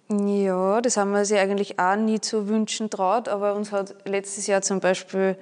[0.08, 4.46] Ja, das haben wir sich eigentlich auch nie zu wünschen traut, aber uns hat letztes
[4.46, 5.36] Jahr zum Beispiel,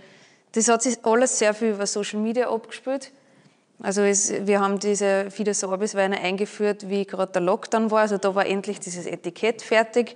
[0.53, 3.13] das hat sich alles sehr viel über Social Media abgespielt.
[3.85, 8.01] Also es, wir haben diese Fides Orbis-Weine eingeführt, wie gerade der Lockdown war.
[8.01, 10.15] Also da war endlich dieses Etikett fertig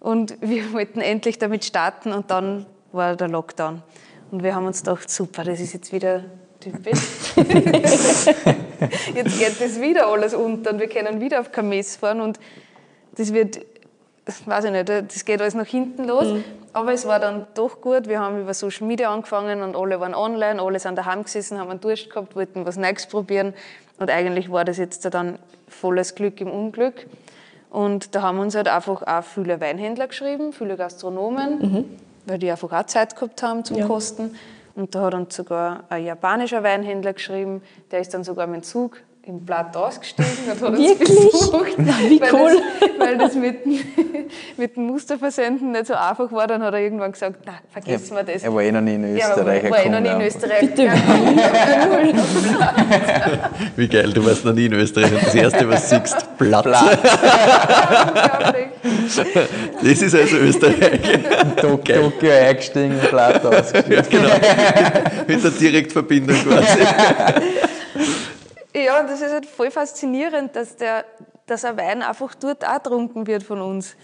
[0.00, 3.82] und wir wollten endlich damit starten und dann war der Lockdown.
[4.30, 6.24] Und wir haben uns gedacht, super, das ist jetzt wieder
[6.60, 6.98] typisch.
[9.14, 12.40] jetzt geht das wieder alles unter und wir können wieder auf Kames fahren und
[13.16, 13.60] das wird
[14.46, 16.24] weiß ich nicht, das geht alles nach hinten los.
[16.24, 16.44] Mhm.
[16.72, 18.08] Aber es war dann doch gut.
[18.08, 21.70] Wir haben über Social Media angefangen und alle waren online, alle sind daheim gesessen, haben
[21.70, 23.54] einen Durst gehabt, wollten was Neues probieren.
[23.98, 27.06] Und eigentlich war das jetzt dann volles Glück im Unglück.
[27.70, 31.84] Und da haben uns halt einfach auch viele Weinhändler geschrieben, viele Gastronomen, mhm.
[32.26, 33.86] weil die einfach auch Zeit gehabt haben zum ja.
[33.86, 34.36] Kosten.
[34.74, 38.62] Und da hat uns sogar ein japanischer Weinhändler geschrieben, der ist dann sogar mit dem
[38.64, 41.18] Zug im Blatt ausgestiegen und hat Wirklich?
[41.18, 41.74] uns besucht.
[41.78, 42.56] Na, wie weil cool.
[42.80, 43.66] Das, weil das mit,
[44.56, 46.46] mit dem Musterversenden nicht so einfach war.
[46.46, 48.42] Dann hat er irgendwann gesagt, na, vergessen wir das.
[48.42, 49.62] Er war eh noch nie in Österreich.
[49.62, 50.60] Ja, er war eh noch nie in Österreich.
[50.60, 50.82] Bitte.
[53.76, 56.64] wie geil, du warst noch nie in Österreich und das Erste, was du siehst, Blatt.
[56.64, 56.98] Blatt.
[59.82, 61.00] das ist also Österreich.
[61.60, 64.04] Tokio eingestiegen, Blatt ausgestiegen.
[64.10, 64.34] genau.
[65.26, 66.80] Mit der Direktverbindung quasi.
[68.74, 71.04] Ja, und das ist halt voll faszinierend, dass, der,
[71.46, 73.96] dass ein Wein einfach dort auch getrunken wird von uns.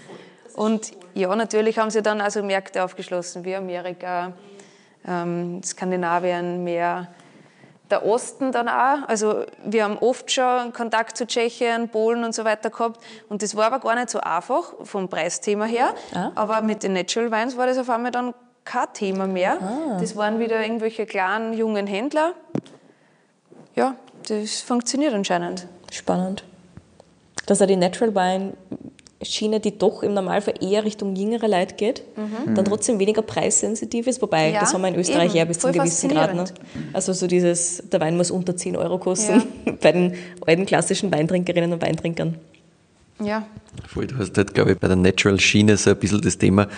[0.55, 4.33] Und ja, natürlich haben sie dann also Märkte aufgeschlossen, wie Amerika,
[5.07, 7.09] ähm, Skandinavien, mehr
[7.91, 9.09] der Osten dann auch.
[9.09, 13.01] Also wir haben oft schon Kontakt zu Tschechien, Polen und so weiter gehabt.
[13.29, 15.95] Und das war aber gar nicht so einfach vom Preisthema her.
[16.15, 16.31] Ah.
[16.37, 19.59] Aber mit den Natural Wines war das auf einmal dann kein Thema mehr.
[19.61, 19.99] Ah.
[19.99, 22.35] Das waren wieder irgendwelche kleinen, jungen Händler.
[23.75, 23.97] Ja,
[24.29, 25.67] das funktioniert anscheinend.
[25.91, 26.45] Spannend.
[27.47, 28.53] Dass auch die Natural Wine
[29.23, 32.55] Schiene, die doch im Normalfall eher Richtung jüngere Leute geht, mhm.
[32.55, 34.23] dann trotzdem weniger preissensitiv ist.
[34.23, 36.35] Wobei, ja, das haben wir in Österreich ja bis zu einem gewissen Grad.
[36.35, 36.45] Ne?
[36.95, 39.73] Also so dieses, der Wein muss unter 10 Euro kosten ja.
[39.81, 40.15] bei den
[40.47, 42.37] alten klassischen Weintrinkerinnen und Weintrinkern.
[43.23, 43.47] Ja.
[43.87, 46.69] Voll, du hast halt, glaube ich, bei der Natural Schiene so ein bisschen das Thema,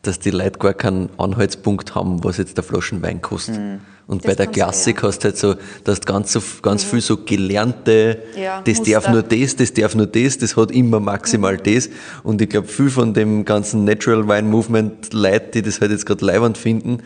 [0.00, 3.58] dass die Leute gar keinen Anhaltspunkt haben, was jetzt der Flaschen Wein kostet.
[3.58, 3.80] Mhm.
[4.10, 5.54] Und das bei der Klassik hast du halt so,
[5.84, 6.88] da hast ganz, so, ganz mhm.
[6.88, 8.92] viel so gelernte, ja, das Muster.
[8.94, 11.62] darf nur das, das darf nur das, das hat immer maximal mhm.
[11.62, 11.90] das.
[12.24, 16.06] Und ich glaube, viel von dem ganzen Natural Wine Movement Leute, die das halt jetzt
[16.06, 17.04] gerade leibend finden,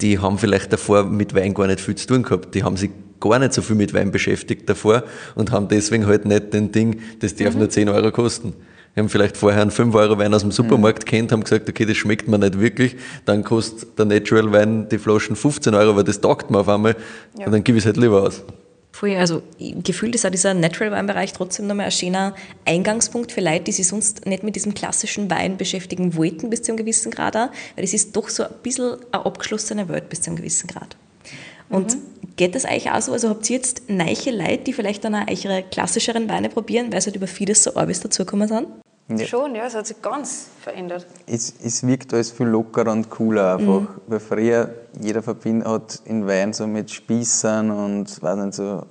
[0.00, 2.54] die haben vielleicht davor mit Wein gar nicht viel zu tun gehabt.
[2.54, 5.02] Die haben sich gar nicht so viel mit Wein beschäftigt davor
[5.34, 7.58] und haben deswegen halt nicht den Ding, das darf mhm.
[7.58, 8.52] nur 10 Euro kosten.
[8.94, 11.08] Wir haben vielleicht vorher einen 5 Euro Wein aus dem Supermarkt mhm.
[11.08, 12.96] kennt, haben gesagt, okay, das schmeckt mir nicht wirklich.
[13.24, 16.96] Dann kostet der Natural Wein die Flaschen 15 Euro, weil das taugt mir auf einmal.
[17.38, 17.46] Ja.
[17.46, 18.42] Und dann gebe ich es halt lieber aus.
[18.94, 22.34] Voll, also gefühlt ist auch dieser Natural Weinbereich trotzdem nochmal ein schöner
[22.66, 26.72] Eingangspunkt für Leute, die sich sonst nicht mit diesem klassischen Wein beschäftigen wollten bis zu
[26.72, 30.20] einem gewissen Grad auch, weil es ist doch so ein bisschen eine abgeschlossene Welt bis
[30.20, 30.96] zu einem gewissen Grad.
[31.70, 32.02] Und mhm.
[32.36, 33.12] Geht das eigentlich auch so?
[33.12, 36.98] Also habt ihr jetzt neiche Leute, die vielleicht dann auch eure klassischeren Weine probieren, weil
[36.98, 38.66] es halt über vieles so Arbeit dazugekommen sind?
[39.08, 39.26] Ja.
[39.26, 41.06] Schon, ja, es hat sich ganz verändert.
[41.26, 43.80] Es, es wirkt alles viel lockerer und cooler einfach.
[43.80, 43.88] Mhm.
[44.06, 48.86] Weil früher jeder verbindet hat in Wein so mit Spießern und weiß nicht, so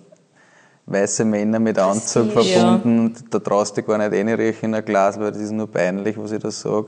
[0.85, 2.97] weiße Männer mit Anzug Prestige, verbunden.
[2.97, 3.03] Ja.
[3.05, 6.17] Und da traust du gar nicht reinriechen in ein Glas, weil das ist nur peinlich,
[6.17, 6.87] was ich da sage.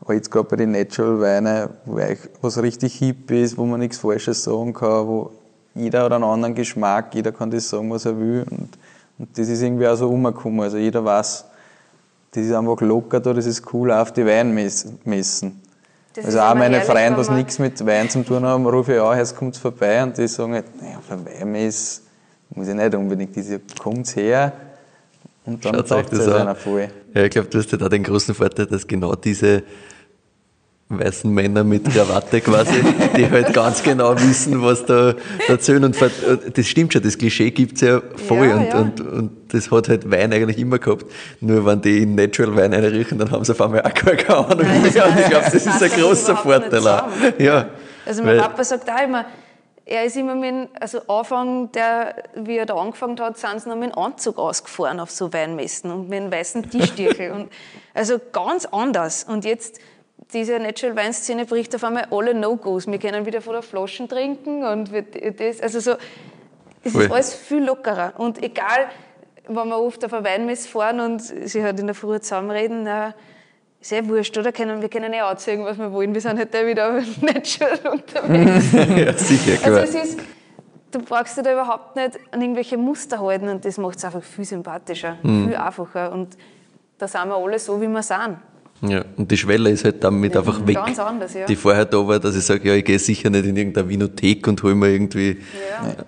[0.00, 2.00] Aber jetzt gerade bei den Natural Weinen, wo
[2.42, 5.32] was richtig hip ist, wo man nichts Falsches sagen kann, wo
[5.78, 8.44] jeder hat einen anderen Geschmack, jeder kann das sagen, was er will.
[8.50, 8.68] Und,
[9.18, 10.60] und das ist irgendwie auch so umgekommen.
[10.60, 11.44] Also jeder weiß,
[12.32, 15.60] das ist einfach locker da, das ist cool, auch auf die Wein messen.
[16.14, 19.16] Das also auch meine Freunde, die nichts mit Wein zu tun haben, rufe ich an,
[19.18, 22.02] jetzt kommt es vorbei und die sagen halt, naja, auf der Weinmesse
[22.50, 24.52] muss ich nicht unbedingt, diese kommt her
[25.44, 26.88] und dann sagt es einer voll.
[27.14, 29.62] Ja, ich glaube, du hast ja da den großen Vorteil, dass genau diese
[30.90, 32.82] weißen Männer mit Krawatte quasi,
[33.16, 35.14] die halt ganz genau wissen, was da
[35.46, 35.84] erzählen.
[35.84, 38.78] Und das stimmt schon, das Klischee gibt's ja voll ja, und, ja.
[38.78, 41.04] Und, und das hat halt Wein eigentlich immer gehabt.
[41.40, 44.66] Nur wenn die in Natural Wein reinriechen, dann haben sie auf einmal auch keine Ahnung.
[44.66, 46.82] Nein, ich glaube, das ist ein großer Vorteil.
[47.38, 47.68] Ja.
[48.06, 49.26] Also mein Papa sagt auch immer,
[49.84, 53.76] er ist immer mit, also Anfang, der, wie er da angefangen hat, sind sie noch
[53.76, 57.32] mit dem Anzug ausgefahren auf so Weinmessen und mit einem weißen Tischstierkel.
[57.32, 57.48] und,
[57.94, 59.24] also ganz anders.
[59.24, 59.80] Und jetzt
[60.32, 62.86] diese Natural Wine Szene bricht auf einmal alle No-Gos.
[62.86, 64.90] Wir können wieder von der Flaschen trinken und
[65.38, 65.92] das, also so,
[66.84, 68.12] es ist alles viel lockerer.
[68.18, 68.88] Und egal,
[69.48, 73.14] wenn wir oft auf eine Weinmesse fahren und sie halt in der Früh zusammenreden, na,
[73.80, 74.52] ist eh wurscht, oder?
[74.56, 76.12] Wir können eh anziehen, was wir wollen.
[76.12, 78.72] Wir sind halt wieder natural unterwegs.
[78.72, 79.80] ja, sicher, klar.
[79.80, 80.20] Also es ist,
[80.90, 84.22] du brauchst dich da überhaupt nicht an irgendwelche Muster halten und das macht es einfach
[84.22, 85.48] viel sympathischer, mhm.
[85.48, 86.12] viel einfacher.
[86.12, 86.36] Und
[86.98, 88.38] da sind wir alle so, wie wir sind.
[88.80, 90.76] Ja, und die Schwelle ist halt damit ja, einfach weg.
[90.76, 91.46] Ganz anders, ja.
[91.46, 94.46] Die vorher da war, dass ich sage, ja, ich gehe sicher nicht in irgendeine Vinothek
[94.46, 95.38] und hole mir irgendwie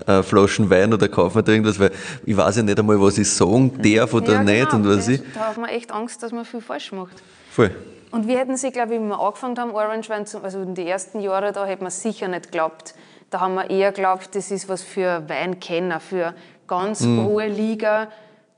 [0.07, 0.23] ja.
[0.23, 1.91] Flaschen Wein oder kaufe mir da irgendwas, weil
[2.25, 4.89] ich weiß ja nicht einmal, was ich sagen darf oder ja, nicht genau.
[4.89, 5.21] und was ich.
[5.35, 7.23] Da hat man echt Angst, dass man viel falsch macht.
[7.51, 7.73] Voll.
[8.13, 10.75] Und wir hätten sie, glaube ich, wenn wir angefangen haben, Orange Wein, zu, also in
[10.75, 12.95] den ersten Jahren, da hätten wir sicher nicht geglaubt.
[13.31, 16.35] Da haben wir eher geglaubt, das ist was für Weinkenner, für
[16.67, 17.25] ganz mhm.
[17.25, 18.09] hohe Liga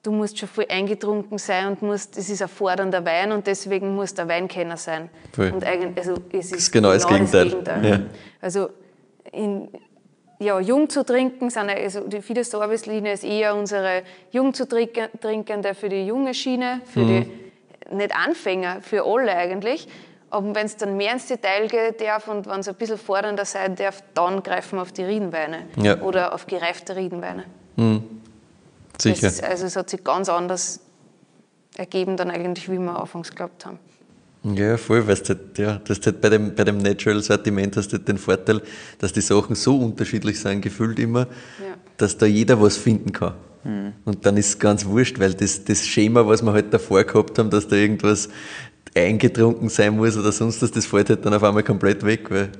[0.02, 3.94] du musst schon voll eingetrunken sein und musst, es ist ein fordernder Wein und deswegen
[3.94, 5.08] musst du ein Weinkenner sein.
[5.32, 5.52] Voll.
[5.52, 7.44] Und eigentlich, also es ist das ist genau, genau das Gegenteil.
[7.44, 7.90] Das Gegenteil.
[7.90, 8.00] Ja.
[8.40, 8.70] Also
[9.32, 9.68] in,
[10.40, 15.74] ja, jung zu trinken, sind, also die Fide Service-Linie ist eher unsere jung zu trinkende
[15.74, 17.06] für die junge Schiene, für mhm.
[17.88, 19.86] die nicht Anfänger, für alle eigentlich.
[20.30, 23.44] Aber wenn es dann mehr ins Detail geht darf und wenn es ein bisschen fordernder
[23.44, 26.00] sein darf, dann greifen wir auf die Riedenweine ja.
[26.00, 27.44] oder auf gereifte Riedenweine.
[27.76, 28.21] Mhm.
[29.02, 29.28] Sicher.
[29.28, 30.80] Das, also es hat sich ganz anders
[31.76, 33.78] ergeben dann eigentlich, wie wir anfangs geglaubt haben.
[34.44, 37.96] Ja, voll, weil du halt, ja, das halt bei dem, bei dem Natural-Sortiment hast du
[37.96, 38.60] halt den Vorteil,
[38.98, 41.74] dass die Sachen so unterschiedlich sind, gefühlt immer, ja.
[41.96, 43.34] dass da jeder was finden kann.
[43.62, 43.92] Mhm.
[44.04, 47.38] Und dann ist es ganz wurscht, weil das, das Schema, was wir halt davor gehabt
[47.38, 48.28] haben, dass da irgendwas
[48.96, 52.50] eingetrunken sein muss oder sonst was, das fällt halt dann auf einmal komplett weg, weil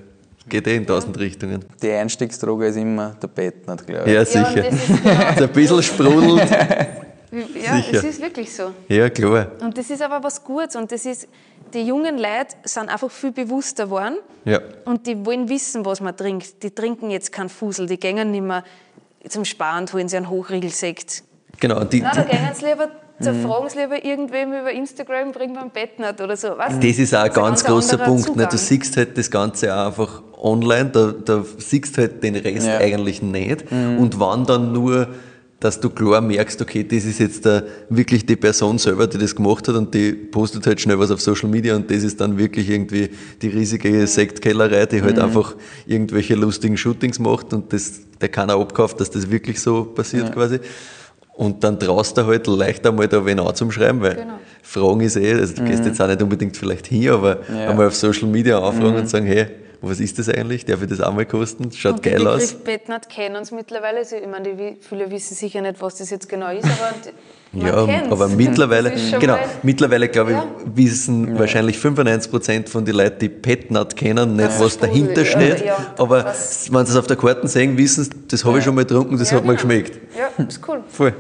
[0.49, 1.65] Geht eh in tausend Richtungen.
[1.83, 4.15] Die Einstiegsdroge ist immer der Bettnert, glaube ich.
[4.15, 4.65] Ja, sicher.
[4.65, 5.37] Ja, genau.
[5.47, 6.51] ein bisschen sprudelt.
[7.31, 7.99] Ja, sicher.
[7.99, 8.73] es ist wirklich so.
[8.89, 9.53] Ja, klar.
[9.61, 10.77] Und das ist aber was Gutes.
[10.77, 11.29] Und das ist,
[11.73, 14.19] die jungen Leute sind einfach viel bewusster geworden.
[14.45, 14.61] Ja.
[14.85, 16.63] Und die wollen wissen, was man trinkt.
[16.63, 17.87] Die trinken jetzt keinen Fusel.
[17.87, 18.65] Die gehen nicht mehr
[19.29, 21.23] zum Sparen, holen sie einen Hochriegelsekt.
[21.61, 21.85] Genau.
[21.85, 22.91] Die, Nein, da gehen sie lieber
[23.23, 26.49] zerfragen sie lieber irgendwem über Instagram, bringen wir ein Bett nicht oder so.
[26.57, 26.83] Weißt?
[26.83, 28.37] Das ist auch ein ganz, ganz großer Punkt.
[28.37, 28.49] Ne?
[28.51, 32.79] Du siehst halt das Ganze auch einfach online, da, da siehst halt den Rest ja.
[32.79, 33.71] eigentlich nicht.
[33.71, 33.99] Mhm.
[33.99, 35.09] Und wann dann nur
[35.63, 39.37] dass du klar merkst, okay, das ist jetzt der, wirklich die Person selber, die das
[39.37, 42.37] gemacht hat und die postet halt schnell was auf Social Media und das ist dann
[42.37, 43.11] wirklich irgendwie
[43.41, 45.23] die riesige Sektkellerei, die halt mhm.
[45.23, 45.55] einfach
[45.87, 50.31] irgendwelche lustigen Shootings macht und das, der keiner abkauft, dass das wirklich so passiert ja.
[50.31, 50.59] quasi.
[51.35, 54.39] Und dann traust du halt leicht einmal da wen anzuschreiben, weil genau.
[54.63, 55.67] Fragen ist eh, also du mhm.
[55.67, 57.71] gehst jetzt auch nicht unbedingt vielleicht hin, aber ja.
[57.71, 59.01] einmal auf Social Media anfragen mhm.
[59.01, 59.47] und sagen, hey,
[59.85, 60.65] Was ist das eigentlich?
[60.65, 61.73] Darf ich das einmal kosten?
[61.73, 62.51] Schaut und geil aus.
[62.51, 63.99] Die Bettnut kennen uns mittlerweile.
[63.99, 66.95] Also, ich meine, die, viele wissen sicher nicht, was das jetzt genau ist, aber
[67.53, 68.13] man ja, kennt's.
[68.13, 70.47] aber mittlerweile, genau, mittlerweile glaube ich, ja.
[70.77, 71.39] wissen ja.
[71.41, 75.65] wahrscheinlich 95 Prozent von den Leuten, die Petnut kennen, nicht, was dahinter steht.
[75.65, 78.65] Ja, aber was, wenn sie es auf der Karte sehen, wissen sie, das habe ich
[78.65, 79.69] schon mal getrunken, das hat mir genau.
[79.69, 79.99] geschmeckt.
[80.17, 80.85] Ja, ist cool.
[80.89, 81.13] Voll.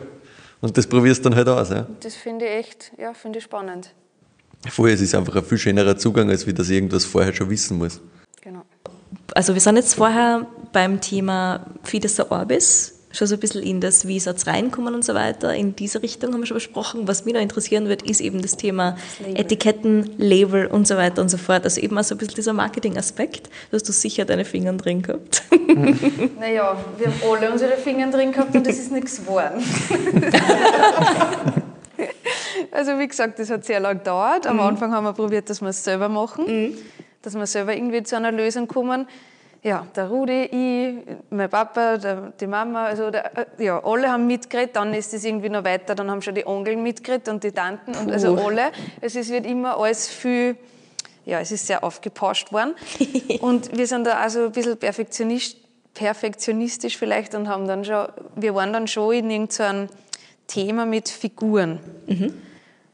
[0.60, 1.70] Und das probierst du dann halt aus.
[1.70, 1.88] Ja?
[1.98, 3.92] Das finde ich echt, ja, finde ich spannend.
[4.70, 7.78] Voll, es ist einfach ein viel schönerer Zugang, als wie das irgendwas vorher schon wissen
[7.78, 8.00] muss.
[8.42, 8.62] Genau.
[9.34, 14.08] Also wir sind jetzt vorher beim Thema Fides Orbis, schon so ein bisschen in das,
[14.08, 15.54] wie soll es reinkommen und so weiter.
[15.54, 17.06] In diese Richtung haben wir schon besprochen.
[17.06, 21.22] Was mich noch interessieren wird, ist eben das Thema das Etiketten, Label und so weiter
[21.22, 21.62] und so fort.
[21.62, 23.48] Also eben auch so ein bisschen dieser Marketing-Aspekt.
[23.70, 25.44] Da hast du sicher deine Finger drin gehabt.
[26.40, 29.62] Naja, wir haben alle unsere Finger drin gehabt und es ist nichts geworden.
[32.70, 34.46] Also wie gesagt, das hat sehr lange gedauert.
[34.46, 34.62] Am mhm.
[34.62, 36.78] Anfang haben wir probiert, dass wir es selber machen, mhm.
[37.22, 39.06] Dass wir selber irgendwie zu einer Lösung kommen.
[39.64, 44.26] Ja, der Rudi, ich, mein Papa, der, die Mama, also der, äh, ja, alle haben
[44.26, 44.74] mitgeredet.
[44.74, 47.94] Dann ist es irgendwie noch weiter, dann haben schon die Onkeln mitgeredet und die Tanten
[47.94, 48.72] und also alle.
[49.00, 50.56] Also es wird immer alles viel,
[51.24, 52.74] ja, es ist sehr aufgepauscht worden.
[53.40, 55.58] und wir sind da also ein bisschen perfektionist,
[55.94, 59.88] perfektionistisch vielleicht und haben dann schon, wir waren dann schon in irgendeinem
[60.48, 61.78] Thema mit Figuren.
[62.08, 62.34] Mhm.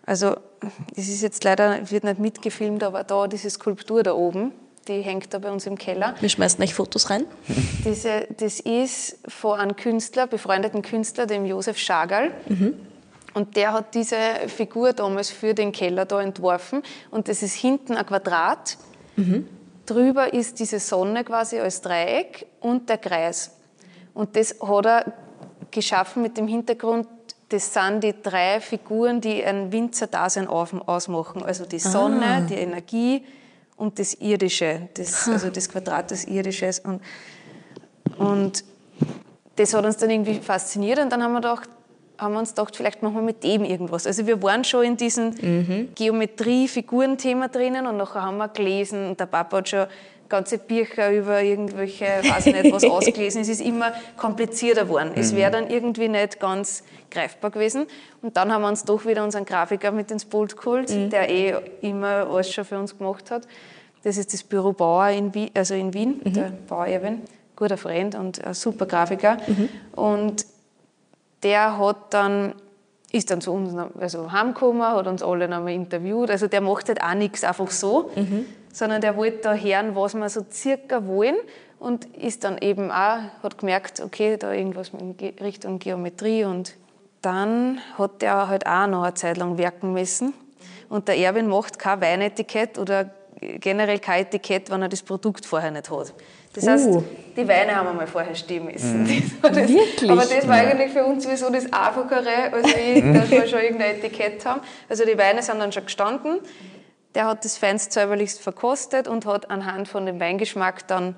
[0.05, 0.37] Also
[0.97, 4.53] es ist jetzt leider, wird nicht mitgefilmt, aber da diese Skulptur da oben,
[4.89, 6.15] die hängt da bei uns im Keller.
[6.21, 7.27] Wir schmeißen euch Fotos rein.
[7.85, 12.33] Diese, das ist von einem Künstler, befreundeten Künstler, dem Josef Schagal.
[12.49, 12.75] Mhm.
[13.35, 14.17] Und der hat diese
[14.49, 16.83] Figur damals für den Keller da entworfen.
[17.11, 18.79] Und das ist hinten ein Quadrat.
[19.17, 19.47] Mhm.
[19.87, 23.53] Drüber ist diese Sonne quasi als Dreieck und der Kreis.
[24.15, 25.13] Und das hat er
[25.71, 27.07] geschaffen mit dem Hintergrund,
[27.49, 31.43] das sind die drei Figuren, die ein Winzerdasein ausmachen.
[31.43, 32.41] Also die Sonne, ah.
[32.41, 33.25] die Energie
[33.77, 36.81] und das Irdische, das, also das Quadrat des Irdisches.
[36.81, 37.01] Und,
[38.19, 38.65] und
[39.57, 41.69] das hat uns dann irgendwie fasziniert und dann haben wir, gedacht,
[42.19, 44.07] haben wir uns gedacht, vielleicht machen wir mit dem irgendwas.
[44.07, 45.89] Also wir waren schon in diesem mhm.
[45.95, 49.87] Geometrie-Figuren-Thema drinnen und nachher haben wir gelesen und der Papa hat schon
[50.29, 53.43] ganze Bücher über irgendwelche, weiß ich nicht, was ausgelesen.
[53.43, 55.11] Es ist immer komplizierter geworden.
[55.15, 55.21] Mhm.
[55.21, 57.87] Es wäre dann irgendwie nicht ganz greifbar gewesen.
[58.23, 61.11] Und dann haben wir uns doch wieder unseren Grafiker mit ins Boot geholt, mhm.
[61.11, 63.47] der eh immer alles schon für uns gemacht hat.
[64.05, 66.33] Das ist das Büro Bauer in Wien, also in Wien, mhm.
[66.33, 67.23] der Bauer Erwin,
[67.57, 69.39] guter Freund und ein super Grafiker.
[69.47, 69.69] Mhm.
[69.93, 70.47] Und
[71.43, 72.55] der hat dann
[73.11, 76.31] ist dann zu uns also heimgekommen, hat uns alle nochmal interviewt.
[76.31, 80.15] Also der macht halt auch nichts einfach so, mhm sondern der wollte da hören, was
[80.15, 81.37] wir so circa wollen
[81.79, 86.75] und ist dann eben auch, hat gemerkt, okay, da irgendwas in Richtung Geometrie und
[87.23, 90.33] dann hat der halt auch noch eine Zeit lang werken müssen.
[90.89, 93.11] Und der Erwin macht kein Weinetikett oder
[93.41, 96.15] generell kein Etikett, wenn er das Produkt vorher nicht hat.
[96.55, 97.05] Das heißt, uh.
[97.37, 99.05] die Weine haben wir mal vorher stehen müssen.
[99.05, 99.31] Mhm.
[99.43, 100.11] Das das, Wirklich?
[100.11, 103.97] Aber das war eigentlich für uns sowieso das Einfachere, als wir, dass wir schon irgendein
[103.97, 104.61] Etikett haben.
[104.89, 106.41] Also die Weine sind dann schon gestanden
[107.15, 111.17] der hat das feinst säuberlichst verkostet und hat anhand von dem Weingeschmack dann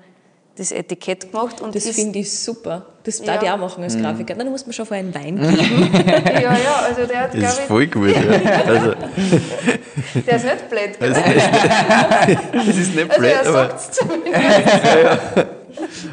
[0.57, 1.61] das Etikett gemacht.
[1.61, 2.85] Und das finde ich super.
[3.03, 3.25] Das ja.
[3.25, 4.03] darf ich auch machen als mhm.
[4.03, 4.35] Grafiker.
[4.35, 5.89] Dann muss man schon vorher einen Wein geben.
[6.25, 8.09] ja, ja, also der hat, Das ist voll gut.
[8.09, 8.21] Ja.
[8.65, 8.93] Also.
[10.25, 10.97] Der ist nicht blöd.
[10.99, 13.35] Das ist nicht, das ist nicht blöd.
[13.37, 14.33] Also er sagt es zumindest.
[14.33, 15.45] ja, ja.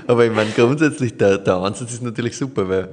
[0.07, 2.89] Aber ich meine, grundsätzlich, der, der Ansatz ist natürlich super, weil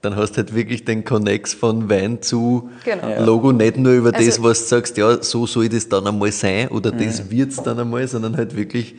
[0.00, 3.24] dann hast du halt wirklich den Connex von Wein zu genau.
[3.24, 6.32] Logo, nicht nur über also, das, was du sagst, ja, so soll das dann einmal
[6.32, 7.04] sein oder mhm.
[7.04, 8.94] das wird es dann einmal, sondern halt wirklich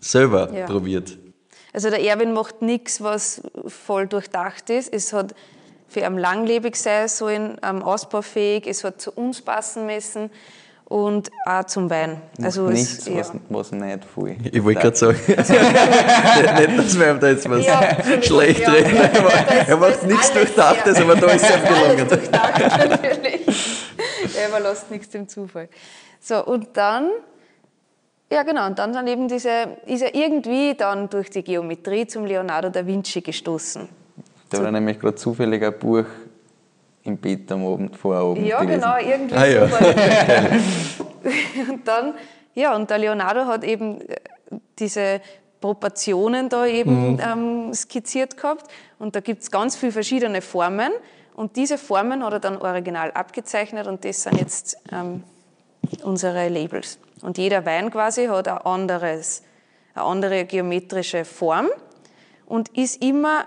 [0.00, 0.66] selber ja.
[0.66, 1.18] probiert.
[1.72, 4.92] Also der Erwin macht nichts, was voll durchdacht ist.
[4.92, 5.34] Es hat
[5.86, 10.30] für ihn langlebig sein sollen, ausbaufähig, es hat zu uns passen müssen
[10.88, 12.22] und auch zum Wein.
[12.42, 13.18] Also nichts, es, ja.
[13.18, 14.36] was, was nicht viel.
[14.50, 18.70] Ich wollte gerade sagen, nicht, dass wir ihm da jetzt was ja, schlecht ja.
[18.70, 18.96] reden.
[19.66, 22.08] er macht nichts Durchdachtes, aber da ist er gelungen.
[22.08, 23.86] durchdacht, natürlich.
[24.38, 25.68] er überlässt nichts dem Zufall.
[26.20, 27.10] So, und dann,
[28.32, 32.24] ja genau, und dann, dann eben diese, ist er irgendwie dann durch die Geometrie zum
[32.24, 33.88] Leonardo da Vinci gestoßen.
[34.48, 36.06] Da war nämlich gerade zufällig ein Buch
[37.08, 38.80] im Bett am Abend vorher oben Ja, gelesen.
[38.80, 39.62] genau, irgendwie ah, ja.
[41.70, 42.14] und dann,
[42.54, 44.16] ja, und der Leonardo hat eben äh,
[44.78, 45.20] diese
[45.60, 47.20] Proportionen da eben mhm.
[47.20, 50.92] ähm, skizziert gehabt und da gibt es ganz viele verschiedene Formen
[51.34, 55.24] und diese Formen hat er dann original abgezeichnet und das sind jetzt ähm,
[56.02, 56.98] unsere Labels.
[57.22, 59.42] Und jeder Wein quasi hat ein anderes,
[59.94, 61.68] eine andere geometrische Form
[62.46, 63.46] und ist immer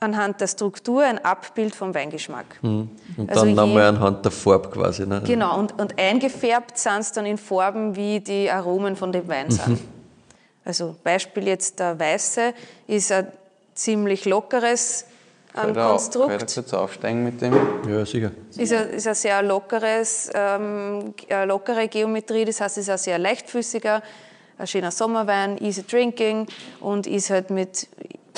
[0.00, 2.46] anhand der Struktur ein Abbild vom Weingeschmack.
[2.62, 2.90] Mhm.
[3.16, 5.06] Und also dann nochmal anhand der Farbe quasi.
[5.06, 5.22] Ne?
[5.26, 9.50] Genau, und, und eingefärbt sind es dann in Farben, wie die Aromen von dem Wein
[9.50, 9.68] sind.
[9.68, 9.88] Mhm.
[10.64, 12.52] Also Beispiel jetzt der Weiße
[12.86, 13.28] ist ein
[13.74, 15.06] ziemlich lockeres
[15.56, 16.28] ähm, Konstrukt.
[16.30, 17.54] Kann ich jetzt aufsteigen mit dem?
[17.88, 18.32] Ja, sicher.
[18.56, 21.14] Ist ein, ist ein sehr lockeres, ähm,
[21.46, 24.02] lockere Geometrie, das heißt, es ist ein sehr leichtfüßiger,
[24.58, 26.46] ein schöner Sommerwein, easy drinking
[26.80, 27.88] und ist halt mit,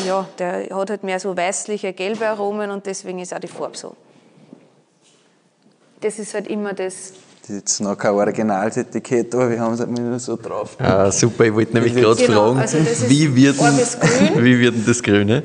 [0.07, 3.77] ja, der hat halt mehr so weißliche, gelbe Aromen und deswegen ist auch die Farbe
[3.77, 3.97] so.
[6.01, 9.81] Das ist halt immer das, das ist jetzt noch kein Originalsetikett, aber wir haben es
[9.81, 10.77] halt nur so drauf.
[10.79, 12.79] Ah, super, ich wollte nämlich gerade genau, fragen, also
[13.09, 15.43] wie, wird denn, wie wird denn das Grüne?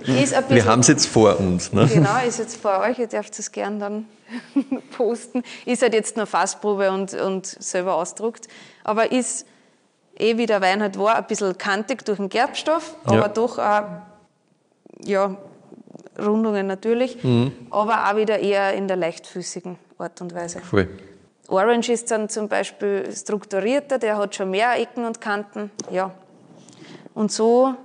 [0.49, 1.73] wir haben es jetzt vor uns.
[1.73, 1.89] Ne?
[1.93, 4.05] Genau, ist jetzt vor euch, ihr dürft es gerne dann
[4.97, 5.43] posten.
[5.65, 8.47] Ist halt jetzt nur Fassprobe und, und selber ausdruckt,
[8.83, 9.45] aber ist
[10.17, 13.27] eh wie der Wein halt war, ein bisschen kantig durch den Gerbstoff, aber ja.
[13.27, 13.83] doch auch,
[15.03, 15.35] ja,
[16.19, 17.51] Rundungen natürlich, mhm.
[17.71, 20.59] aber auch wieder eher in der leichtfüßigen Art und Weise.
[20.59, 20.87] Voll.
[21.47, 25.69] Orange ist dann zum Beispiel strukturierter, der hat schon mehr Ecken und Kanten.
[25.91, 26.11] Ja.
[27.13, 27.75] Und so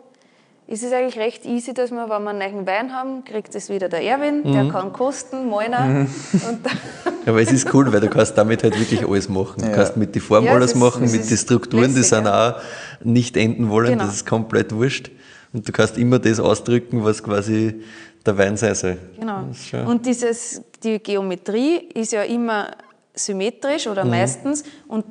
[0.66, 3.68] ist es eigentlich recht easy, dass wir, wenn wir einen neuen Wein haben, kriegt es
[3.68, 4.52] wieder der Erwin, mhm.
[4.52, 5.80] der kann kosten, Moiner.
[5.80, 6.08] Mhm.
[7.26, 9.62] Aber es ist cool, weil du kannst damit halt wirklich alles machen.
[9.62, 9.72] Du ja.
[9.72, 12.54] kannst mit die Form ja, alles machen, mit den Strukturen, die sind auch
[13.02, 14.04] nicht enden wollen, genau.
[14.04, 15.10] das ist komplett wurscht.
[15.52, 17.82] Und du kannst immer das ausdrücken, was quasi
[18.24, 18.98] der Wein sein soll.
[19.18, 19.44] Genau.
[19.86, 22.70] Und dieses, die Geometrie ist ja immer
[23.14, 24.10] symmetrisch oder mhm.
[24.10, 24.62] meistens.
[24.86, 25.04] Und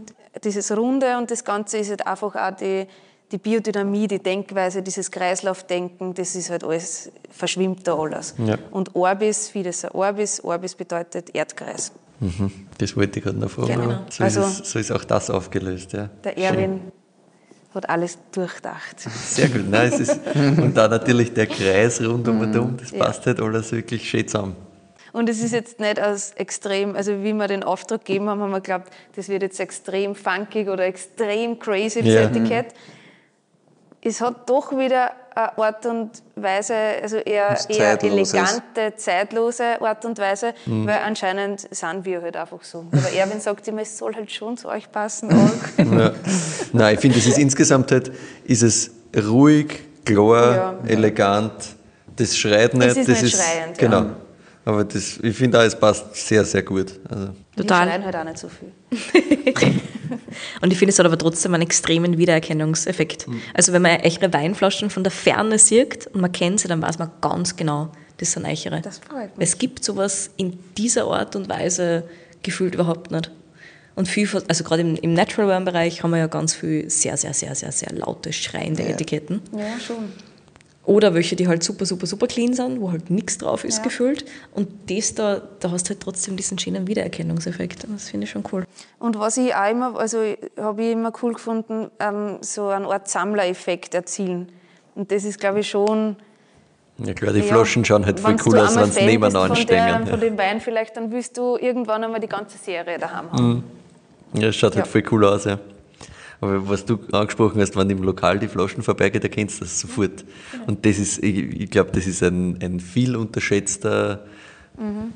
[0.43, 2.85] dieses Runde und das Ganze ist halt einfach auch die,
[3.31, 8.35] die Biodynamie, die Denkweise, dieses Kreislaufdenken, das ist halt alles, verschwimmt da alles.
[8.37, 8.57] Ja.
[8.71, 11.91] Und Orbis, vieles Orbis, Orbis bedeutet Erdkreis.
[12.19, 12.51] Mhm.
[12.77, 13.81] Das wollte ich gerade noch fragen.
[13.81, 13.99] Genau.
[14.09, 15.93] So, also, ist so ist auch das aufgelöst.
[15.93, 16.09] Ja.
[16.23, 16.81] Der Erwin
[17.73, 18.99] hat alles durchdacht.
[18.99, 19.69] Sehr gut.
[19.69, 23.27] Nein, es ist, und da natürlich der Kreis rund um und um, das passt ja.
[23.27, 24.55] halt alles wirklich schön zusammen.
[25.11, 28.51] Und es ist jetzt nicht als extrem, also wie wir den Auftrag gegeben haben, haben
[28.51, 32.21] wir geglaubt, das wird jetzt extrem funkig oder extrem crazy, das ja.
[32.21, 32.67] Etikett.
[34.01, 35.11] Es hat doch wieder
[35.57, 40.87] Art und Weise, also eher, eher elegante, zeitlose Art und Weise, mhm.
[40.87, 42.85] weil anscheinend sind wir halt einfach so.
[42.91, 45.29] Aber Erwin sagt immer, es soll halt schon zu euch passen.
[45.77, 46.11] ja.
[46.73, 48.11] Nein, ich finde, es ist insgesamt halt,
[48.45, 50.75] ist es ruhig, klar, ja.
[50.87, 51.53] elegant,
[52.15, 52.87] das schreit nicht.
[52.87, 54.01] Es ist das nicht ist, schreiend, genau.
[54.01, 54.15] Ja.
[54.65, 56.99] Aber das, ich finde auch, es passt sehr, sehr gut.
[57.09, 57.29] Also.
[57.55, 57.85] Total.
[57.85, 58.71] Die schreien halt auch nicht so viel.
[60.61, 63.27] und ich finde, es hat aber trotzdem einen extremen Wiedererkennungseffekt.
[63.27, 63.41] Mhm.
[63.53, 66.99] Also wenn man eure Weinflaschen von der Ferne sieht und man kennt sie, dann weiß
[66.99, 68.81] man ganz genau, das sind eichere.
[68.81, 69.47] Das freut mich.
[69.47, 72.03] Es gibt sowas in dieser Art und Weise
[72.43, 73.31] gefühlt überhaupt nicht.
[73.95, 77.17] Und viel, also gerade im, im Natural Wine Bereich haben wir ja ganz viel sehr,
[77.17, 78.89] sehr, sehr, sehr, sehr laute, schreiende ja.
[78.89, 79.41] Etiketten.
[79.51, 80.13] Ja, schon.
[80.89, 83.83] Oder welche, die halt super, super, super clean sind, wo halt nichts drauf ist ja.
[83.83, 84.25] gefüllt.
[84.55, 87.85] Und das da, da hast du halt trotzdem diesen schönen Wiedererkennungseffekt.
[87.87, 88.65] Das finde ich schon cool.
[88.97, 90.17] Und was ich auch immer, also
[90.57, 94.51] habe ich immer cool gefunden, ähm, so eine Art Sammlereffekt erzielen.
[94.95, 96.15] Und das ist, glaube ich, schon.
[96.97, 99.77] Ja klar, die ja, Flaschen schauen halt voll cool aus, wenn sie nebeneinander stehen.
[99.77, 100.03] Ja.
[100.07, 103.63] Von dem Wein vielleicht, dann willst du irgendwann einmal die ganze Serie daheim haben.
[104.33, 104.41] Mhm.
[104.41, 105.59] Ja, es schaut halt voll cool aus, ja.
[106.41, 110.23] Aber was du angesprochen hast, wenn im Lokal die Flaschen vorbeigeht, erkennst du das sofort.
[110.51, 110.65] Genau.
[110.67, 114.25] Und das ist, ich, ich glaube, das ist ein, ein viel unterschätzter
[114.77, 115.13] mhm.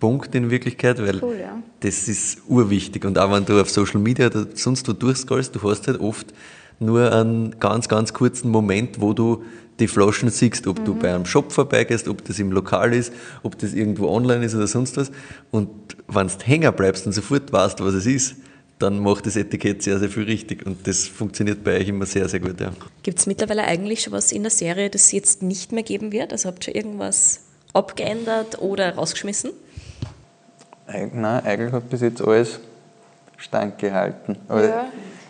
[0.00, 1.62] Punkt in Wirklichkeit, weil cool, ja.
[1.80, 3.04] das ist urwichtig.
[3.04, 6.32] Und auch wenn du auf Social Media oder sonst wo durchscrollst, du hast halt oft
[6.80, 9.44] nur einen ganz, ganz kurzen Moment, wo du
[9.78, 10.84] die Flaschen siehst, ob mhm.
[10.84, 13.12] du bei einem Shop vorbeigehst, ob das im Lokal ist,
[13.42, 15.10] ob das irgendwo online ist oder sonst was.
[15.50, 15.68] Und
[16.08, 18.36] wenn du hängen bleibst und sofort weißt, was es ist,
[18.82, 20.66] dann macht das Etikett sehr, sehr viel richtig.
[20.66, 22.60] Und das funktioniert bei euch immer sehr, sehr gut.
[22.60, 22.72] Ja.
[23.02, 26.10] Gibt es mittlerweile eigentlich schon was in der Serie, das es jetzt nicht mehr geben
[26.10, 26.32] wird?
[26.32, 27.40] Also habt ihr irgendwas
[27.72, 29.52] abgeändert oder rausgeschmissen?
[30.86, 32.60] Nein, eigentlich hat bis jetzt alles
[33.36, 34.36] stand gehalten.
[34.48, 34.86] ja.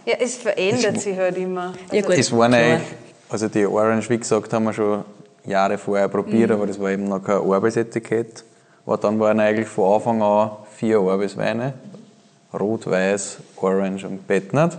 [0.07, 1.75] ja, es verändert es, sich halt immer.
[1.85, 2.89] Also ja, gut, es waren eigentlich,
[3.29, 5.05] also die Orange, wie gesagt, haben wir schon
[5.45, 6.57] Jahre vorher probiert, mhm.
[6.57, 8.45] aber das war eben noch kein Arbeitsetikett.
[8.85, 11.75] Aber dann waren eigentlich von Anfang an vier Arbeitsweine
[12.53, 14.79] Rot, Weiß, Orange und Bettnert.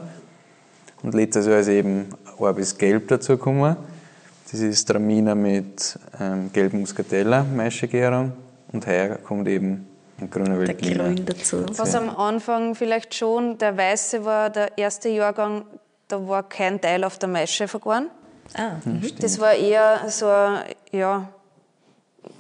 [1.02, 2.08] Und letztes Jahr ist eben
[2.38, 3.76] Orbis Gelb dazugekommen.
[4.50, 8.34] Das ist Traminer mit ähm, gelbem Muscatella, Maischegärung.
[8.72, 9.88] Und heuer kommt eben
[10.20, 11.06] ein grüner Veltliner.
[11.06, 11.66] Grün dazu.
[11.76, 15.66] Was am Anfang vielleicht schon, der Weiße war der erste Jahrgang,
[16.08, 18.10] da war kein Teil auf der Maische vergoren.
[18.56, 19.02] Ah, mhm.
[19.20, 21.30] Das war eher so ein, ja,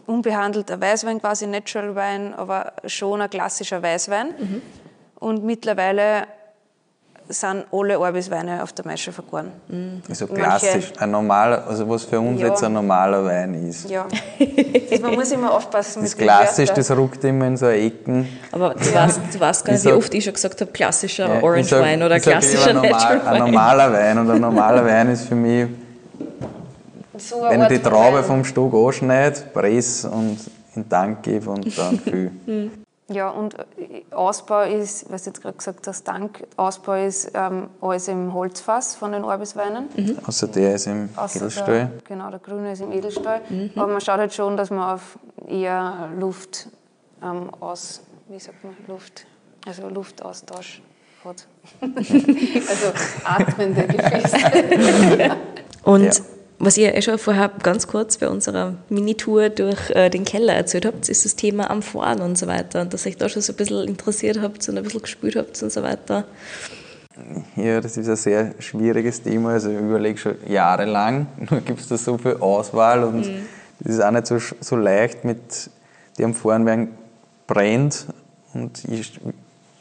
[0.06, 4.28] unbehandelter Weißwein, quasi Natural Wein, aber schon ein klassischer Weißwein.
[4.38, 4.62] Mhm.
[5.24, 6.28] Und mittlerweile
[7.30, 9.54] sind alle Orbisweine auf der Maische vergoren.
[9.70, 10.02] Mhm.
[10.10, 12.48] Also klassisch, ein normaler, also was für uns ja.
[12.50, 13.90] jetzt ein normaler Wein ist.
[13.90, 14.06] Ja,
[14.90, 16.04] das, man muss immer aufpassen.
[16.04, 18.28] Das klassisch, das ruckt immer in so Ecken.
[18.52, 21.42] Aber du weißt, du weißt gar nicht, wie oft ich schon gesagt habe, klassischer ja,
[21.42, 23.34] Orange sag, Wein oder klassischer normal, Natural Wein.
[23.34, 25.68] Ein normaler Wein und ein normaler Wein ist für mich,
[27.18, 30.38] so wenn ich die Traube vom Stock anschneide, presse und
[30.76, 32.72] in den Tank gebe und dann fülle.
[33.14, 37.70] Ja, und äh, Ausbau ist, was du jetzt gerade gesagt hast, Dank, Ausbau ist ähm,
[37.82, 39.88] alles im Holzfass von den Orbisweinen.
[39.96, 40.18] Mhm.
[40.26, 41.66] Außer der ist im Außer Edelstahl.
[41.68, 43.42] Der, genau, der grüne ist im Edelstahl.
[43.50, 43.72] Mhm.
[43.76, 46.70] Aber man schaut halt schon, dass man auf eher Luft
[47.22, 49.26] ähm, aus, wie sagt man, Luft,
[49.66, 50.82] also Luftaustausch
[51.24, 51.48] hat.
[51.82, 52.92] also
[53.24, 54.38] atmende Gefäße.
[55.84, 56.12] Und ja
[56.66, 60.86] was ihr eh schon vorher ganz kurz bei unserer Mini-Tour durch äh, den Keller erzählt
[60.86, 62.82] habt, ist das Thema am Fahren und so weiter.
[62.82, 65.62] Und dass euch da schon so ein bisschen interessiert habt und ein bisschen gespürt habt
[65.62, 66.26] und so weiter.
[67.56, 69.52] Ja, das ist ein sehr schwieriges Thema.
[69.52, 73.46] Also ich überlege schon jahrelang, nur gibt es da so viel Auswahl und mhm.
[73.80, 75.70] das ist auch nicht so, so leicht mit
[76.18, 76.90] dem Fahren werden
[77.46, 78.08] brennt
[78.54, 79.20] und ich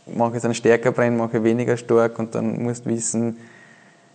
[0.07, 3.37] mache jetzt einen stärker brennen, mache weniger stark und dann musst du wissen,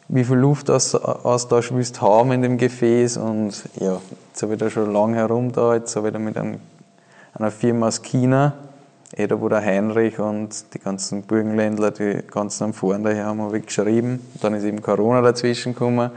[0.09, 3.17] wie viel Luftaustausch willst du haben in dem Gefäß.
[3.17, 3.99] Und ja,
[4.29, 5.75] jetzt habe ich da schon lange herum da.
[5.75, 6.59] Jetzt habe ich da mit einem,
[7.33, 8.53] einer Firma aus China,
[9.15, 13.41] eh da wo der Heinrich und die ganzen Burgenländler, die ganzen am Fahren daher haben,
[13.41, 14.25] habe ich geschrieben.
[14.41, 16.11] Dann ist eben Corona dazwischen gekommen.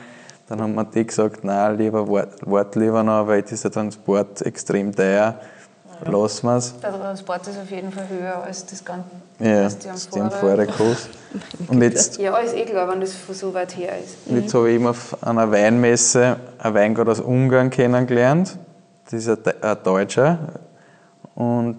[0.49, 5.41] Dann haben wir die gesagt, nein, lieber wart lieber noch, weil dieser Transport extrem teuer
[6.07, 6.79] lassen wir es.
[6.81, 9.11] Der Transport ist auf jeden Fall höher als das Ganze.
[9.39, 11.11] Ja, das ist die Vorder kostet.
[11.69, 14.17] Und jetzt, ja, ist eh klar, wenn das von so weit her ist.
[14.27, 18.59] Jetzt habe ich eben auf einer Weinmesse einen Weingart aus Ungarn kennengelernt.
[19.05, 20.39] Das ist ein, ein Deutscher.
[21.35, 21.79] Und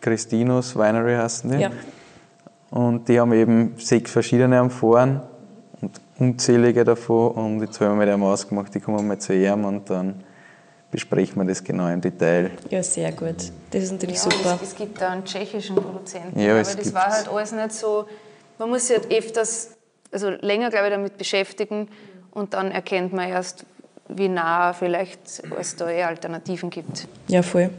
[0.00, 1.58] Christinus Winery heißen die.
[1.58, 1.70] Ja.
[2.70, 5.20] Und die haben eben sechs verschiedene am Fahren
[5.80, 7.32] und unzählige davon.
[7.32, 10.22] Und jetzt haben wir mit dem ausgemacht, die kommen mal zu ihm und dann
[10.92, 12.52] besprechen wir das genau im Detail.
[12.70, 13.50] Ja, sehr gut.
[13.70, 14.58] Das ist natürlich ja, super.
[14.62, 18.04] Es, es, gibt da einen tschechischen Produzenten, ja, aber das war halt alles nicht so.
[18.58, 19.70] Man muss sich halt öfters,
[20.12, 21.88] also länger, glaube ich, damit beschäftigen
[22.30, 23.64] und dann erkennt man erst,
[24.08, 27.08] wie nah vielleicht es da eh Alternativen gibt.
[27.26, 27.70] Ja, voll.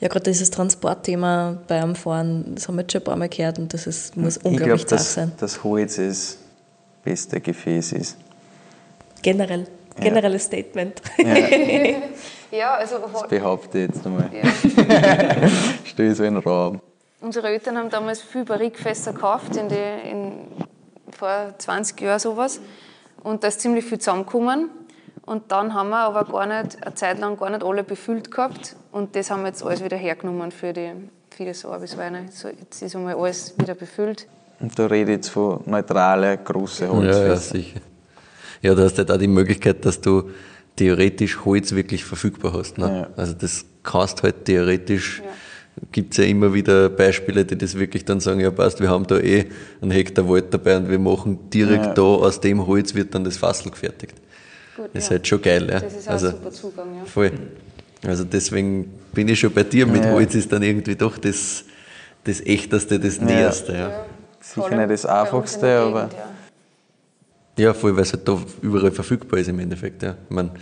[0.00, 3.58] Ja, gerade dieses Transportthema beim Fahren, das haben wir jetzt schon ein paar Mal gehört
[3.58, 5.32] und das ist, muss ich unglaublich glaub, dass, sein.
[5.38, 6.36] dass Holz das
[7.02, 8.16] beste Gefäß ist.
[9.22, 9.66] Generell.
[9.98, 10.46] Generelles ja.
[10.46, 11.02] Statement.
[11.18, 11.34] Ja.
[12.52, 12.98] Ja, also.
[12.98, 14.30] Das behaupte ich jetzt einmal.
[14.32, 15.48] Ja.
[15.84, 16.80] Stehe so in den Raum.
[17.20, 20.32] Unsere Eltern haben damals viel Barrikfässer gekauft, in die, in,
[21.10, 22.60] vor 20 Jahren sowas.
[23.22, 24.70] Und da ist ziemlich viel zusammengekommen.
[25.24, 28.76] Und dann haben wir aber gar nicht, eine Zeit lang gar nicht alle befüllt gehabt.
[28.90, 30.90] Und das haben wir jetzt alles wieder hergenommen für die
[31.30, 32.26] Fides Orbisweine.
[32.30, 34.26] So, jetzt ist einmal alles wieder befüllt.
[34.60, 37.22] Und da rede ich jetzt von neutralen, großen Holzfässern.
[37.22, 37.80] Ja, ja, sicher.
[38.60, 40.30] Ja, du hast halt auch die Möglichkeit, dass du
[40.76, 42.78] theoretisch Holz wirklich verfügbar hast.
[42.78, 42.86] Ne?
[42.86, 43.10] Ja.
[43.16, 45.30] Also das kannst halt theoretisch, ja.
[45.92, 49.06] gibt es ja immer wieder Beispiele, die das wirklich dann sagen, ja passt, wir haben
[49.06, 49.46] da eh
[49.80, 51.94] einen Hektar Wald dabei und wir machen direkt ja.
[51.94, 54.14] da aus dem Holz wird dann das Fassel gefertigt.
[54.76, 55.68] Gut, das ist halt schon geil.
[55.70, 55.80] Ja?
[55.80, 57.04] Das ist auch also, super Zugang, ja.
[57.04, 57.32] Voll.
[58.04, 61.64] Also deswegen bin ich schon bei dir, mit Holz ist dann irgendwie doch das,
[62.24, 63.72] das Echteste, das Näherste.
[63.74, 64.06] Ja.
[64.40, 66.10] Sicher nicht das Einfachste, aber...
[67.58, 70.02] Ja, voll, weil es halt da überall verfügbar ist im Endeffekt.
[70.02, 70.16] Ja.
[70.28, 70.52] Ich meine,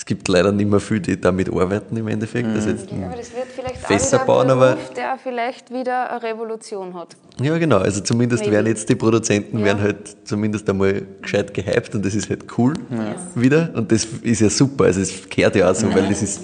[0.00, 2.48] es gibt leider nicht mehr viele, die damit arbeiten im Endeffekt.
[2.48, 2.54] Mhm.
[2.54, 6.10] Jetzt ja, aber das wird vielleicht Fässer auch ein bauen, Beruf, aber der vielleicht wieder
[6.10, 7.16] eine Revolution hat.
[7.38, 7.76] Ja, genau.
[7.76, 8.54] Also zumindest Maybe.
[8.54, 9.66] werden jetzt die Produzenten ja.
[9.66, 13.14] werden halt zumindest einmal gescheit gehypt und das ist halt cool ja.
[13.34, 13.72] wieder.
[13.74, 14.84] Und das ist ja super.
[14.84, 16.40] Also es gehört ja auch so, weil das ist.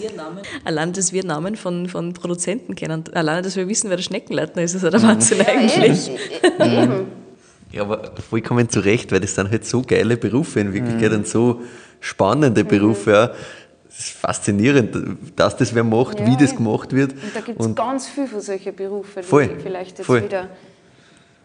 [0.65, 4.65] Allein, dass wir Namen von, von Produzenten kennen, allein, dass wir wissen, wer der Schneckenleitner
[4.65, 6.11] ist, ist ja der Wahnsinn eigentlich.
[6.61, 7.07] Eben.
[7.73, 11.19] Ja, aber vollkommen zu Recht, weil das sind halt so geile Berufe in Wirklichkeit mhm.
[11.19, 11.63] und so
[12.01, 12.69] spannende mhm.
[12.69, 13.11] Berufe.
[13.11, 13.27] Ja.
[13.89, 14.95] Das ist faszinierend,
[15.37, 17.13] dass das wer macht, ja, wie das gemacht wird.
[17.13, 20.23] Und da gibt es ganz viele von solchen Berufen, voll, die vielleicht jetzt voll.
[20.23, 20.51] wieder.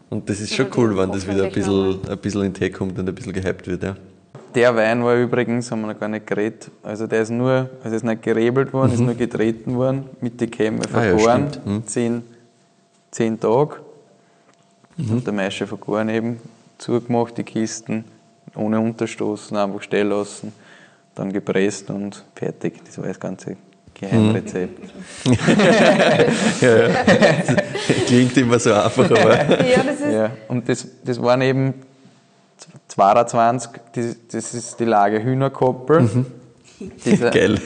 [0.10, 3.00] Und das ist schon cool, wenn das wieder ein bisschen, ein bisschen in den kommt
[3.00, 3.84] und ein bisschen gehypt wird.
[3.84, 3.96] Ja.
[4.54, 7.96] Der Wein war übrigens, haben wir noch gar nicht geredet, also der ist nur, also
[7.96, 8.96] ist nicht gerebelt worden, mhm.
[8.96, 11.88] ist nur getreten worden, mit den Kämme vergoren, ah, ja, mhm.
[11.88, 12.24] zehn,
[13.12, 13.78] zehn Tage
[14.98, 15.12] Mhm.
[15.12, 16.40] Und der Maische vergoren eben,
[16.78, 18.06] zugemacht, die Kisten,
[18.56, 20.54] ohne Unterstoßen, einfach stehen lassen,
[21.16, 22.84] dann gepresst und fertig.
[22.86, 23.58] Das war das ganze
[23.94, 24.80] Geheimrezept.
[25.26, 25.34] Mhm.
[26.62, 26.90] ja, ja.
[28.08, 29.64] Klingt immer so einfach, aber.
[29.66, 30.12] ja, das ist.
[30.12, 31.74] Ja, und das, das waren eben
[32.88, 36.02] 22, das, das ist die Lage Hühnerkoppel.
[36.02, 36.26] Mhm.
[37.06, 37.60] Dieser, Geil.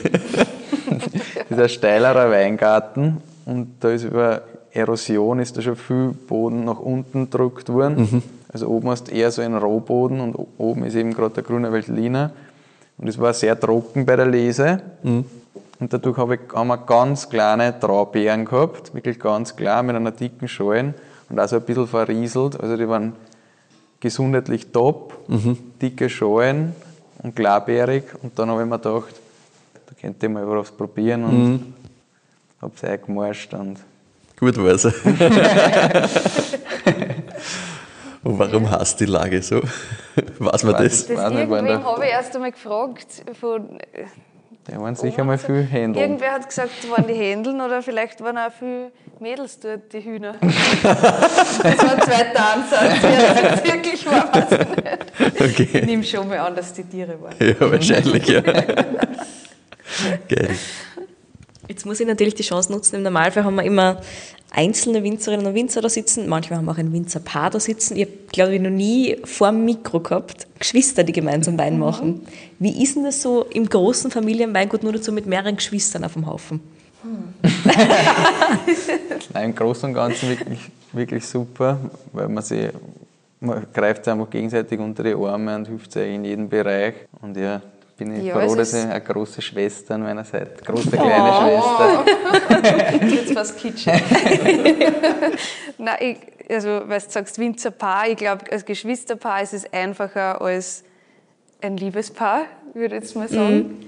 [1.50, 4.42] dieser steilerer Weingarten und da ist über
[4.76, 8.08] Erosion ist da schon viel Boden nach unten gedrückt worden.
[8.10, 8.22] Mhm.
[8.52, 11.72] Also oben hast du eher so einen Rohboden und oben ist eben gerade der grüne
[11.72, 12.32] Veltliner.
[12.98, 14.80] Und es war sehr trocken bei der Lese.
[15.02, 15.24] Mhm.
[15.78, 20.10] Und dadurch habe ich, haben wir ganz kleine Traubeeren gehabt, wirklich ganz klein, mit einer
[20.10, 20.94] dicken Schalen
[21.28, 22.58] und auch so ein bisschen verrieselt.
[22.58, 23.12] Also die waren
[24.00, 25.58] gesundheitlich top, mhm.
[25.80, 26.74] dicke Schalen
[27.22, 28.04] und klarbeerig.
[28.22, 29.14] Und dann habe ich mir gedacht,
[29.86, 31.74] da könnte ich mal was probieren und mhm.
[32.62, 33.52] habe es eingemorscht.
[33.54, 33.78] Und
[34.38, 34.84] Gut war's.
[38.22, 39.62] und warum hast die Lage so?
[40.38, 41.06] Weiß man das?
[41.06, 43.78] Das, das irgendwem habe ich erst einmal gefragt von
[44.68, 46.02] da waren sicher mal viel Händeln.
[46.02, 48.90] Irgendwer hat gesagt, es waren die Händeln oder vielleicht waren auch viele
[49.20, 50.34] Mädels dort, die Hühner.
[50.40, 53.02] das war ein zweiter Ansatz.
[53.02, 55.40] Ja, das wirklich war, weiß ich nicht.
[55.40, 55.68] Okay.
[55.78, 57.34] Ich nehme schon mal an, dass die Tiere waren.
[57.38, 58.40] Ja, wahrscheinlich, ja.
[60.28, 60.56] Geil.
[61.68, 62.96] Jetzt muss ich natürlich die Chance nutzen.
[62.96, 64.00] Im Normalfall haben wir immer
[64.50, 66.28] einzelne Winzerinnen und Winzer da sitzen.
[66.28, 67.96] Manchmal haben wir auch ein Winzerpaar da sitzen.
[67.96, 72.26] Ich habe, glaube ich, noch nie vor dem Mikro gehabt, Geschwister, die gemeinsam Wein machen.
[72.58, 76.26] Wie ist denn das so im großen Familienweingut nur dazu mit mehreren Geschwistern auf dem
[76.26, 76.60] Haufen?
[77.02, 77.34] Hm.
[79.34, 80.60] Nein, im Großen und Ganzen wirklich,
[80.92, 81.78] wirklich super,
[82.12, 82.70] weil man sich
[83.40, 86.94] man greift einfach gegenseitig unter die Arme und hilft sich in jedem Bereich.
[87.20, 87.60] Und ja,
[87.96, 92.04] bin ich ja, froh, dass ich eine große Schwester an meiner Seite, große kleine oh.
[92.42, 93.06] Schwester.
[93.06, 93.92] Jetzt fast kitschig.
[95.78, 96.16] Nein, ich,
[96.48, 100.84] also, weil du sagst Winzerpaar, ich glaube, als Geschwisterpaar ist es einfacher als
[101.60, 102.44] ein Liebespaar,
[102.74, 103.86] würde ich jetzt mal sagen.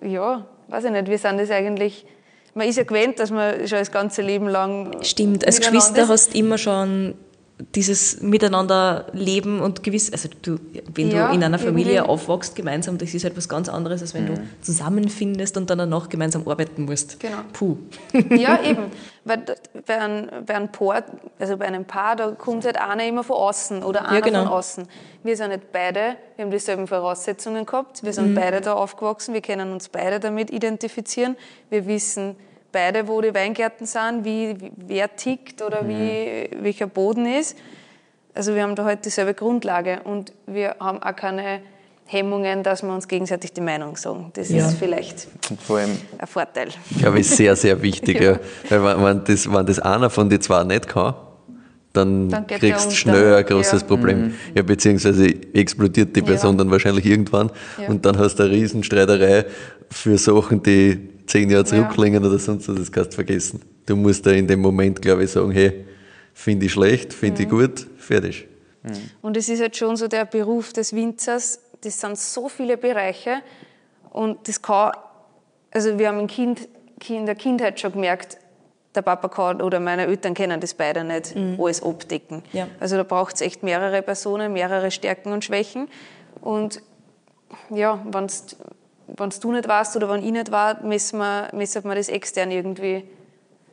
[0.00, 0.08] Mhm.
[0.08, 2.06] Ja, weiß ich nicht, wir sind das eigentlich
[2.56, 5.02] man ist ja gewöhnt, dass man schon das ganze Leben lang.
[5.02, 7.14] Stimmt, als Geschwister hast du immer schon
[7.74, 10.58] dieses Miteinander leben und gewiss, also du,
[10.94, 12.10] wenn ja, du in einer Familie irgendwie.
[12.10, 14.34] aufwachst gemeinsam, das ist halt was ganz anderes, als wenn mhm.
[14.34, 17.18] du zusammenfindest und dann danach gemeinsam arbeiten musst.
[17.18, 17.38] Genau.
[17.52, 17.78] Puh.
[18.36, 18.90] Ja, eben.
[19.24, 19.42] Weil
[19.86, 21.04] bei einem, bei einem Paar,
[21.38, 24.44] also bei einem Paar, da kommt halt einer immer von außen oder einer ja, genau.
[24.44, 24.88] von außen.
[25.22, 28.34] Wir sind nicht beide, wir haben dieselben Voraussetzungen gehabt, wir sind mhm.
[28.34, 31.36] beide da aufgewachsen, wir können uns beide damit identifizieren,
[31.70, 32.36] wir wissen,
[32.76, 35.88] beide, wo die Weingärten sind, wie, wie wer tickt oder mhm.
[35.88, 37.56] wie, welcher Boden ist.
[38.34, 41.60] Also wir haben da halt dieselbe Grundlage und wir haben auch keine
[42.04, 44.30] Hemmungen, dass wir uns gegenseitig die Meinung sagen.
[44.34, 44.58] Das ja.
[44.58, 46.68] ist vielleicht ein Vorteil.
[46.90, 48.20] Ich glaube, ist sehr, sehr wichtig.
[48.20, 48.38] ja.
[48.68, 51.14] Weil wenn das, wenn das einer von den zwei nicht kann,
[51.94, 53.86] dann, dann kriegst du schnell ein großes ja.
[53.86, 54.18] Problem.
[54.18, 54.34] Mhm.
[54.54, 56.58] Ja, beziehungsweise explodiert die Person ja.
[56.58, 57.50] dann wahrscheinlich irgendwann
[57.80, 57.88] ja.
[57.88, 59.46] und dann hast du eine Riesenstreiterei
[59.90, 62.28] für Sachen, die zehn Jahre zurücklegen ja.
[62.28, 63.60] oder sonst was, das kannst du vergessen.
[63.86, 65.86] Du musst da in dem Moment, glaube ich, sagen, hey,
[66.34, 67.46] finde ich schlecht, finde mhm.
[67.46, 68.48] ich gut, fertig.
[68.82, 69.10] Mhm.
[69.22, 73.42] Und es ist halt schon so der Beruf des Winzers, das sind so viele Bereiche
[74.10, 74.92] und das kann,
[75.70, 76.68] also wir haben in, kind,
[77.08, 78.38] in der Kindheit schon gemerkt,
[78.94, 81.58] der Papa kann oder meine Eltern kennen das beide nicht mhm.
[81.60, 82.42] alles abdecken.
[82.52, 82.66] Ja.
[82.80, 85.88] Also da braucht es echt mehrere Personen, mehrere Stärken und Schwächen.
[86.40, 86.82] Und
[87.70, 88.26] ja, wenn
[89.06, 92.50] wenn du nicht warst oder wenn ich nicht war, müssen wir, müssen wir das extern
[92.50, 93.04] irgendwie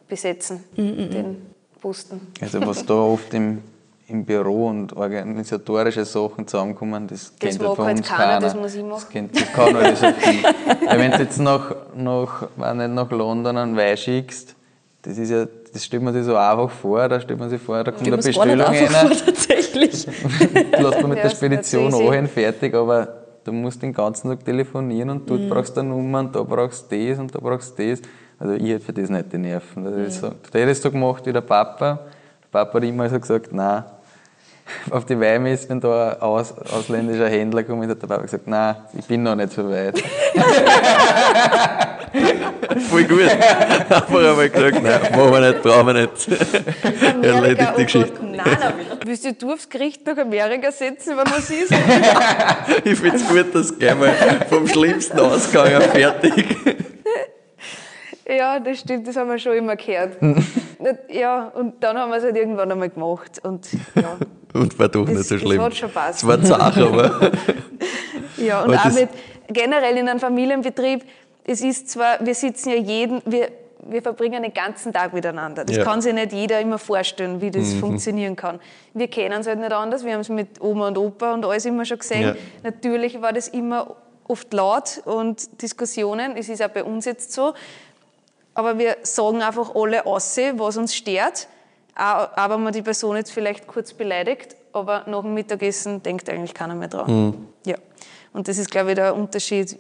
[0.08, 1.10] besetzen, mm -mm.
[1.10, 2.22] den Posten.
[2.40, 3.62] Also was da oft im,
[4.08, 8.24] im Büro und organisatorische Sachen zusammenkommen, das, das kennt ja von halt uns keiner.
[8.24, 8.40] keiner.
[8.40, 9.02] Das muss ich machen.
[9.02, 12.42] Das, kennt, das kann halt so ja, Wenn du jetzt nach, nach,
[12.76, 14.56] nicht nach London einen Wein schickst,
[15.02, 17.84] das ist ja das stellt man sich so einfach vor, da stellt man sich vor,
[17.84, 18.88] da kommt eine Bestellung rein.
[19.26, 20.06] Tatsächlich.
[20.72, 25.10] Lässt man mit ja, der Spedition auch fertig, aber du musst den ganzen Tag telefonieren
[25.10, 25.50] und dort mhm.
[25.50, 28.02] brauchst du eine Nummer und da brauchst du das und da brauchst du das.
[28.40, 29.84] Also ich hätte für das nicht die Nerven.
[29.84, 30.06] Das mhm.
[30.06, 32.00] ist so, der hätte es so gemacht wie der Papa.
[32.44, 33.84] Der Papa hat immer so gesagt, nein,
[34.92, 38.76] auf die Weihmesse, wenn da ein aus, ausländischer Händler kommt, hat der Papa gesagt, nein,
[38.98, 40.02] ich bin noch nicht so weit.
[42.90, 43.22] Voll gut.
[43.90, 46.28] Einfach einmal gesagt, nein, machen wir nicht, brauchen wir nicht.
[47.24, 48.23] Erledigt die Geschichte.
[48.36, 48.74] Nein, nein.
[49.06, 51.72] Willst du aufs Gericht nach Amerika setzen, wenn man siehst?
[52.84, 54.14] ich finde es gut, dass gleich mal
[54.50, 56.58] vom schlimmsten Ausgang fertig.
[58.26, 60.18] Ja, das stimmt, das haben wir schon immer gehört.
[61.10, 63.42] ja, und dann haben wir es halt irgendwann einmal gemacht.
[63.44, 64.18] Und, ja.
[64.54, 65.58] und war doch das, nicht so schlimm.
[65.58, 66.20] Das hat schon passt.
[66.20, 67.32] Es war Sache, aber.
[68.38, 69.10] ja, und aber auch mit,
[69.50, 71.04] generell in einem Familienbetrieb,
[71.44, 73.50] es ist zwar, wir sitzen ja jeden, wir,
[73.88, 75.66] wir verbringen den ganzen Tag miteinander.
[75.66, 75.84] Das ja.
[75.84, 77.80] kann sich nicht jeder immer vorstellen, wie das mhm.
[77.80, 78.60] funktionieren kann.
[78.94, 80.04] Wir kennen es halt nicht anders.
[80.04, 82.22] Wir haben es mit Oma und Opa und alles immer schon gesehen.
[82.22, 82.36] Ja.
[82.64, 83.96] Natürlich war das immer
[84.28, 86.36] oft laut und Diskussionen.
[86.38, 87.54] Es ist auch bei uns jetzt so.
[88.54, 91.48] Aber wir sagen einfach alle aus, was uns stört.
[91.96, 96.54] Auch wenn man die Person jetzt vielleicht kurz beleidigt, aber nach dem Mittagessen denkt eigentlich
[96.54, 97.26] keiner mehr dran.
[97.26, 97.48] Mhm.
[97.66, 97.78] Ja.
[98.32, 99.78] Und das ist, glaube ich, der Unterschied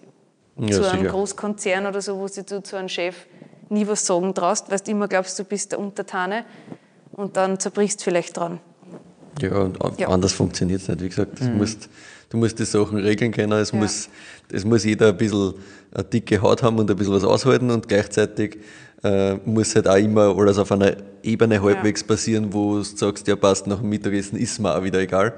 [0.57, 1.11] ja, zu einem sicher.
[1.11, 3.25] Großkonzern oder so, wo du zu einem Chef
[3.73, 6.45] nie was sagen traust, weil du immer glaubst, du bist der Untertane
[7.11, 8.59] und dann zerbrichst du vielleicht dran.
[9.41, 10.07] Ja, und ja.
[10.09, 11.01] anders funktioniert es nicht.
[11.01, 11.57] Wie gesagt, mhm.
[11.57, 11.89] musst,
[12.29, 13.53] du musst die Sachen regeln können.
[13.53, 13.79] Es, ja.
[13.79, 14.09] muss,
[14.51, 15.55] es muss jeder ein bisschen
[15.91, 18.59] eine dicke Haut haben und ein bisschen was aushalten und gleichzeitig
[19.03, 22.07] äh, muss halt auch immer alles auf einer Ebene halbwegs ja.
[22.07, 25.33] passieren, wo du sagst, ja passt, nach dem Mittagessen ist mir auch wieder egal.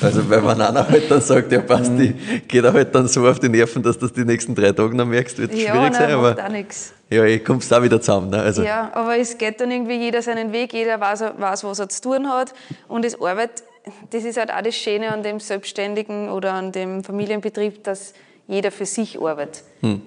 [0.00, 2.14] Also weil wenn einer halt dann sagt, ja passt, die
[2.46, 4.96] geht er halt dann so auf die Nerven, dass du das die nächsten drei Tage
[4.96, 6.10] noch merkst, wird ja, schwierig nein, sein.
[6.12, 6.92] Aber auch nix.
[7.10, 8.30] Ja, ich kommst auch wieder zusammen.
[8.30, 8.40] Ne?
[8.40, 8.62] Also.
[8.62, 12.02] Ja, aber es geht dann irgendwie jeder seinen Weg, jeder weiß, weiß, was er zu
[12.02, 12.52] tun hat
[12.86, 13.62] und es Arbeit,
[14.10, 18.12] das ist halt auch das Schöne an dem Selbstständigen oder an dem Familienbetrieb, dass
[18.46, 19.64] jeder für sich arbeitet.
[19.80, 20.02] Hm.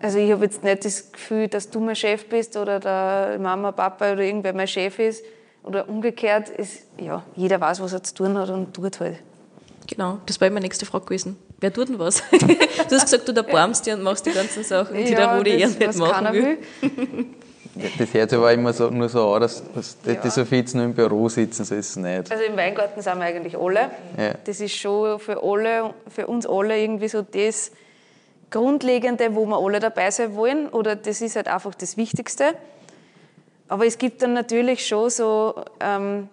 [0.00, 3.70] Also ich habe jetzt nicht das Gefühl, dass du mein Chef bist oder der Mama,
[3.70, 5.24] Papa oder irgendwer mein Chef ist
[5.62, 6.48] oder umgekehrt.
[6.48, 9.18] Ist, ja, jeder weiß, was er zu tun hat und tut halt.
[9.86, 11.36] Genau, das war meine nächste Frage gewesen.
[11.62, 12.22] Wer tut denn was?
[12.30, 15.50] du hast gesagt, du erbarmst dir und machst die ganzen Sachen, die ja, der Rudi
[15.50, 16.58] eher nicht machen will.
[17.98, 20.14] Das hört sich aber immer so, nur so an, dass, dass ja.
[20.14, 22.30] die so viel nur im Büro sitzen, so ist es nicht.
[22.30, 23.90] Also im Weingarten sind wir eigentlich alle.
[24.18, 24.34] Ja.
[24.44, 27.70] Das ist schon für alle, für uns alle irgendwie so das,
[28.52, 32.54] Grundlegende, wo wir alle dabei sein wollen, oder das ist halt einfach das Wichtigste.
[33.66, 36.28] Aber es gibt dann natürlich schon so ähm,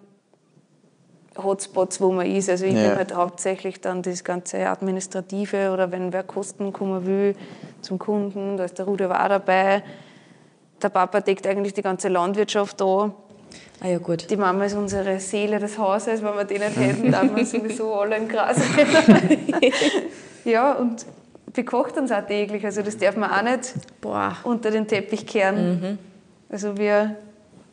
[1.42, 2.48] Hotspots, wo man ist.
[2.48, 2.82] Also ich ja.
[2.82, 7.34] nehme halt hauptsächlich dann das ganze Administrative oder wenn wer Kosten kommen will
[7.82, 9.82] zum Kunden, da ist der Rudi auch dabei.
[10.82, 13.12] Der Papa deckt eigentlich die ganze Landwirtschaft da.
[13.82, 14.30] Ah ja, gut.
[14.30, 16.22] Die Mama ist unsere Seele des Hauses.
[16.22, 18.58] Wenn wir die nicht hätten, dann wir sowieso alle im Gras.
[20.44, 21.06] ja, und
[21.52, 22.64] bekocht uns auch täglich.
[22.64, 24.36] Also das darf man auch nicht Boah.
[24.44, 25.80] unter den Teppich kehren.
[25.80, 25.98] Mhm.
[26.50, 27.16] Also wir,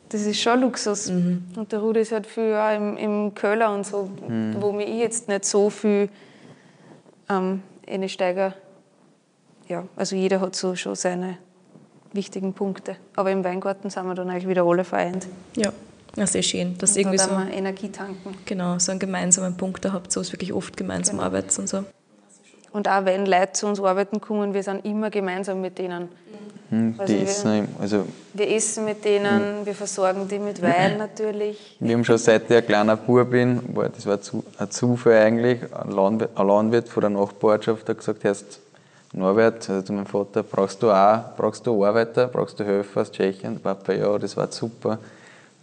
[0.08, 1.10] das ist schon Luxus.
[1.10, 1.44] Mhm.
[1.56, 4.56] Und der Rudi ist halt viel auch im, im Köller und so, mhm.
[4.60, 6.08] wo mich jetzt nicht so viel
[7.28, 8.54] ähm, einsteige.
[9.68, 11.38] Ja, also jeder hat so schon seine
[12.12, 12.96] wichtigen Punkte.
[13.16, 15.26] Aber im Weingarten sind wir dann eigentlich wieder alle vereint.
[15.56, 15.72] Ja.
[16.16, 16.76] Ja, sehr schön.
[16.78, 18.34] Dass und irgendwie so Energie tanken.
[18.44, 21.26] Genau, so einen gemeinsamen Punkt da habt, so es wirklich oft gemeinsam genau.
[21.26, 21.84] arbeitet und so.
[22.72, 26.08] Und auch wenn Leute zu uns arbeiten kommen, wir sind immer gemeinsam mit denen.
[26.70, 26.94] Mhm.
[26.98, 28.04] Also die essen, also
[28.34, 29.66] wir essen mit denen, mhm.
[29.66, 31.76] wir versorgen die mit Wein natürlich.
[31.80, 33.60] Wir haben schon seit ich ein kleiner Bub bin,
[33.94, 34.18] das war
[34.58, 38.60] ein Zufall eigentlich, ein Landwirt, ein Landwirt von der Nachbarschaft hat gesagt, heißt
[39.14, 43.10] Norbert, also zu meinem Vater, brauchst du auch, brauchst du Arbeiter, brauchst du Helfer aus
[43.10, 43.58] Tschechien?
[43.58, 44.98] Papa, ja, das war super,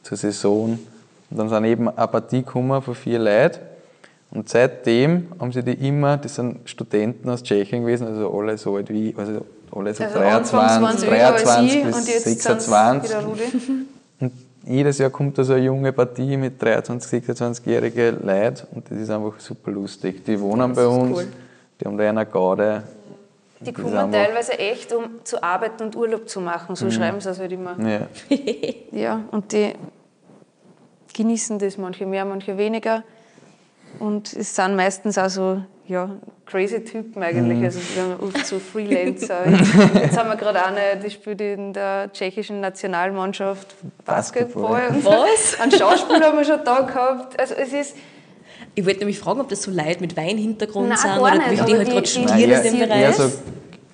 [0.01, 0.79] zur Saison.
[1.29, 3.74] Und dann sind eben eine Partie gekommen von vier Leuten
[4.35, 8.75] und seitdem haben sie die immer, das sind Studenten aus Tschechien gewesen, also alle so
[8.75, 13.15] alt wie, also alle so also 23, 23 bis 26.
[14.19, 14.31] Und
[14.65, 19.09] jedes Jahr kommt da so eine junge Partie mit 23, 26-jährigen Leuten und das ist
[19.09, 20.23] einfach super lustig.
[20.25, 21.27] Die wohnen bei uns, cool.
[21.79, 22.83] die haben da eine Garde.
[23.59, 26.91] Die kommen teilweise echt, um zu arbeiten und Urlaub zu machen, so mhm.
[26.91, 27.77] schreiben sie es halt immer.
[27.79, 28.07] Ja.
[28.91, 29.73] ja, und die
[31.13, 33.03] genießen das, manche mehr, manche weniger.
[33.99, 36.09] Und es sind meistens auch so ja,
[36.45, 37.59] crazy Typen eigentlich.
[37.59, 37.65] Mhm.
[37.65, 39.47] Also wir haben oft so Freelancer.
[39.47, 44.91] Jetzt, haben wir gerade eine, die spielt in der tschechischen Nationalmannschaft Basketball.
[44.91, 45.23] Basketball.
[45.33, 45.59] Was?
[45.59, 47.39] Einen Schauspieler haben wir schon da gehabt.
[47.39, 47.95] Also es ist
[48.77, 51.77] ich wollte nämlich fragen, ob das so Leute mit Weinhintergrund Nein, sind oder wie die
[51.77, 53.01] halt gerade studieren in dem Bereich.
[53.01, 53.31] Ja, so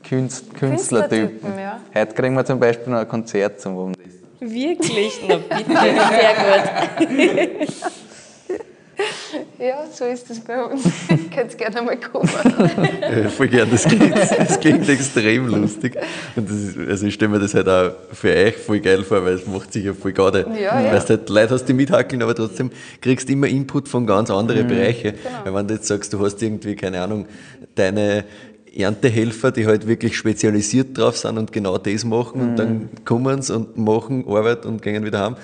[0.07, 1.57] Künst, Künstlertypen.
[1.57, 1.79] Ja.
[1.93, 3.95] Heute kriegen wir zum Beispiel noch ein Konzert zum Wohnen.
[4.39, 5.21] Wirklich?
[5.27, 7.67] Na bitte, sehr gut.
[9.59, 10.83] Ja, so ist das bei uns.
[11.35, 12.29] Könnt gerne mal kommen.
[13.01, 15.97] ja, voll gern, das klingt, das klingt extrem lustig.
[16.35, 19.33] Und ist, also ich stelle mir das halt auch für euch voll geil vor, weil
[19.33, 20.47] es macht sich ja voll gerade.
[20.59, 20.91] Ja, ja.
[20.91, 22.71] Weil du halt Leute hast, die mithackeln, aber trotzdem
[23.01, 24.69] kriegst du immer Input von ganz anderen mhm.
[24.69, 25.13] Bereichen.
[25.23, 25.45] Genau.
[25.45, 27.27] Weil wenn du jetzt sagst, du hast irgendwie, keine Ahnung,
[27.75, 28.25] deine
[28.75, 32.49] Erntehelfer, die halt wirklich spezialisiert drauf sind und genau das machen mhm.
[32.49, 35.35] und dann kommen sie und machen Arbeit und gehen wieder heim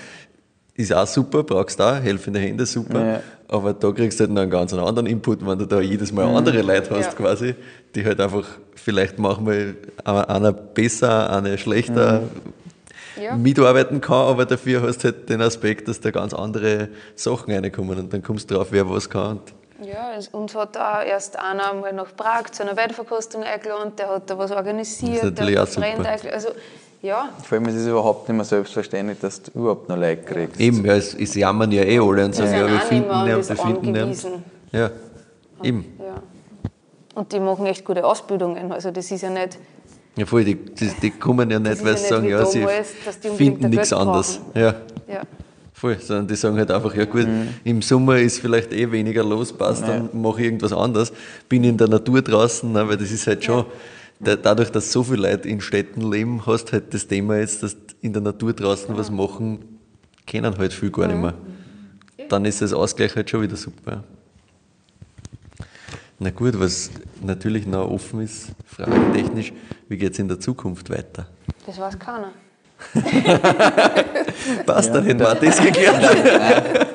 [0.77, 3.05] ist auch super, brauchst auch helfende Hände, super.
[3.05, 3.19] Ja.
[3.49, 6.27] Aber da kriegst du halt noch einen ganz anderen Input, wenn du da jedes Mal
[6.27, 6.35] mhm.
[6.35, 7.13] andere Leute hast, ja.
[7.13, 7.55] quasi,
[7.95, 8.45] die halt einfach
[8.75, 12.21] vielleicht manchmal einer besser, eine schlechter
[13.15, 13.23] mhm.
[13.23, 13.35] ja.
[13.35, 17.97] mitarbeiten kann, aber dafür hast du halt den Aspekt, dass da ganz andere Sachen reinkommen
[17.97, 19.39] und dann kommst du drauf, wer was kann.
[19.81, 24.29] Ja, uns hat auch erst einer mal nach Prag zu einer Weiterverkostung eingeladen, der hat
[24.29, 26.49] da was organisiert, der hat Freunde also
[27.01, 27.29] ja.
[27.43, 30.59] Vor allem ist es überhaupt nicht mehr selbstverständlich, dass du überhaupt noch Leute kriegst.
[30.59, 33.55] Eben, ja, es, es jammern ja eh alle und sagen, ja, wir finden nicht, wir
[33.55, 34.27] finden nicht.
[34.71, 34.91] Ja,
[35.63, 35.85] eben.
[35.99, 36.15] Ja.
[37.15, 39.57] Und die machen echt gute Ausbildungen, also das ist ja nicht...
[40.15, 42.65] Ja voll, die, die, die kommen ja nicht, weil sie sagen, ja, sie
[43.35, 44.39] finden nichts anderes.
[44.55, 44.75] Ja.
[45.07, 45.21] ja.
[45.73, 47.49] Voll, sondern die sagen halt einfach, ja gut, mhm.
[47.63, 49.89] im Sommer ist vielleicht eh weniger los, passt, ja.
[49.89, 51.13] dann mache ich irgendwas anderes.
[51.47, 53.59] Bin in der Natur draußen, ne, weil das ist halt schon...
[53.59, 53.65] Ja
[54.19, 58.13] dadurch, dass so viele Leute in Städten leben, hast halt das Thema jetzt, dass in
[58.13, 59.79] der Natur draußen was machen,
[60.25, 61.33] kennen halt viel gar nicht mehr.
[62.29, 64.03] dann ist das Ausgleich halt schon wieder super.
[66.19, 66.89] Na gut, was
[67.21, 69.53] natürlich noch offen ist, fragentechnisch,
[69.87, 71.27] wie geht es in der Zukunft weiter?
[71.65, 72.31] Das weiß keiner.
[74.65, 76.87] Passt, ja, dann war das geklärt.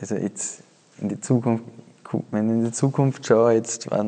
[0.00, 0.62] also jetzt
[1.00, 1.64] in die Zukunft,
[2.30, 4.06] wenn ich in die Zukunft schaue, jetzt weiß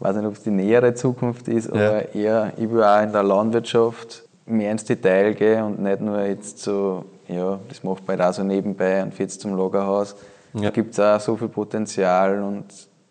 [0.00, 1.88] ich weiß nicht ob es die nähere Zukunft ist, ja.
[1.88, 6.22] aber eher, ich will auch in der Landwirtschaft mehr ins Detail gehen und nicht nur
[6.22, 10.16] jetzt so, ja, das macht man halt auch so nebenbei und fährt zum Lagerhaus.
[10.54, 10.62] Ja.
[10.62, 12.64] Da gibt es auch so viel Potenzial und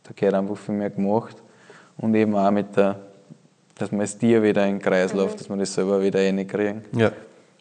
[0.03, 1.35] da gehört einfach viel mehr gemacht.
[1.97, 2.95] Und eben auch mit der,
[3.75, 5.37] dass man das Tier wieder in den Kreislauf, mhm.
[5.37, 6.85] dass man das selber wieder reinkriegen.
[6.93, 7.11] Ja.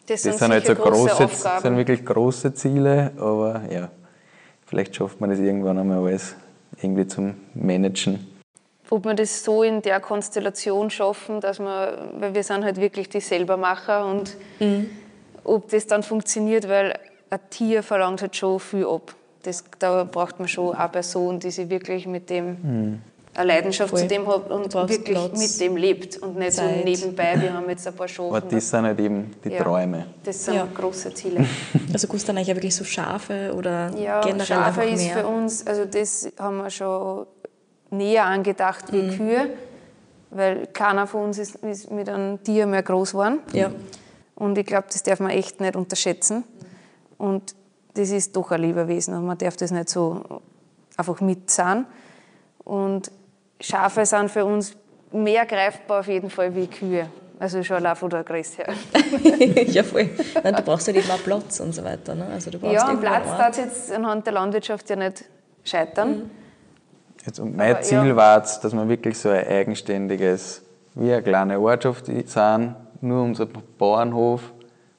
[0.07, 3.89] Das, das sind, halt so große, große sind wirklich große Ziele, aber ja,
[4.65, 6.35] vielleicht schafft man das irgendwann einmal alles
[6.81, 8.28] irgendwie zum Managen.
[8.89, 13.09] Ob wir das so in der Konstellation schaffen, dass wir, weil wir sind halt wirklich
[13.09, 14.89] die Selbermacher und mhm.
[15.43, 16.97] ob das dann funktioniert, weil
[17.29, 19.13] ein Tier verlangt halt schon viel ab
[19.43, 23.01] das, da braucht man schon eine Person, die sich wirklich mit dem mhm.
[23.35, 24.01] eine Leidenschaft Voll.
[24.01, 26.79] zu dem hat und wirklich Platz, mit dem lebt und nicht Zeit.
[26.79, 28.35] so nebenbei, wir haben jetzt ein paar Schafe.
[28.35, 30.07] Aber das sind halt eben die ja, Träume.
[30.23, 30.67] Das sind ja.
[30.73, 31.45] große Ziele.
[31.93, 35.17] Also Gustav eigentlich wirklich so Schafe oder ja, generell Schafe ist mehr?
[35.17, 37.25] für uns, also das haben wir schon
[37.91, 39.17] näher angedacht wie mhm.
[39.17, 39.49] Kühe,
[40.31, 43.39] weil keiner von uns ist, ist mit einem Tier mehr groß geworden.
[43.53, 43.71] Ja.
[44.35, 46.43] Und ich glaube, das darf man echt nicht unterschätzen.
[47.17, 47.55] Und
[47.93, 50.41] das ist doch ein Lebewesen und man darf das nicht so
[50.95, 51.85] einfach mitzahlen.
[52.63, 53.11] Und
[53.59, 54.75] Schafe sind für uns
[55.11, 57.09] mehr greifbar auf jeden Fall wie Kühe.
[57.39, 58.73] Also schon allein von der Größe her.
[59.67, 60.09] ja, voll.
[60.43, 62.13] Nein, du brauchst halt eben auch Platz und so weiter.
[62.13, 62.27] Ne?
[62.27, 65.23] Also du brauchst ja, am Platz darf jetzt anhand der Landwirtschaft ja nicht
[65.63, 66.09] scheitern.
[66.09, 66.31] Mhm.
[67.25, 68.15] Jetzt, und mein Aber, Ziel ja.
[68.15, 70.61] war es, dass wir wirklich so ein eigenständiges,
[70.95, 74.41] wie eine kleine Ortschaft sind, nur unser Bauernhof,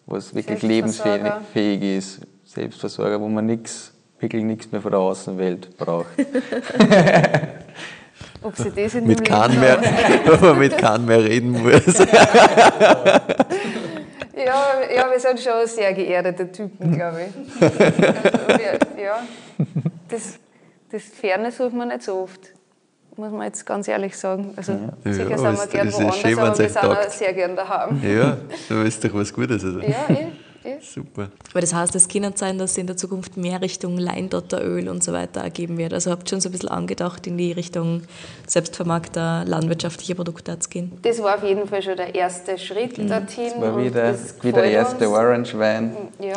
[0.06, 2.20] was wirklich lebensfähig ist.
[2.44, 6.08] Selbstversorger, wo man nichts, wirklich nichts mehr von der Außenwelt braucht.
[8.42, 9.78] Ob sie das in mit keinem mehr,
[10.32, 11.98] Ob man mit keinem mehr reden muss.
[11.98, 12.06] ja,
[14.94, 17.62] ja, wir sind schon sehr geerdete Typen, glaube ich.
[17.62, 19.20] Also, wir, ja,
[20.08, 20.38] das,
[20.90, 22.52] das Ferne sucht man nicht so oft
[23.20, 24.52] muss man jetzt ganz ehrlich sagen.
[24.56, 25.12] Also ja.
[25.12, 28.00] sicher ja, sind wir gern woanders, schön, aber wir sind auch sehr gern daheim.
[28.02, 28.38] Ja,
[28.68, 29.64] da ist doch was Gutes.
[29.64, 29.80] Also.
[29.80, 30.26] Ja, eh.
[30.82, 31.30] Super.
[31.52, 35.02] Aber das heißt, es kann sein, dass es in der Zukunft mehr Richtung Leindotteröl und
[35.02, 35.94] so weiter geben wird.
[35.94, 38.02] Also habt ihr schon so ein bisschen angedacht, in die Richtung
[38.46, 40.92] selbstvermarkter landwirtschaftlicher Produkte zu gehen?
[41.00, 43.08] Das war auf jeden Fall schon der erste Schritt mhm.
[43.08, 43.52] dorthin.
[43.54, 45.96] Das war wieder, wie der erste Orange Wein.
[46.18, 46.36] Ja,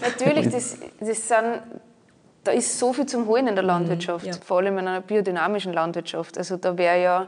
[0.00, 1.60] natürlich, das, das sind
[2.44, 4.38] da ist so viel zum Holen in der Landwirtschaft, mhm, ja.
[4.44, 6.38] vor allem in einer biodynamischen Landwirtschaft.
[6.38, 7.26] Also da wäre ja,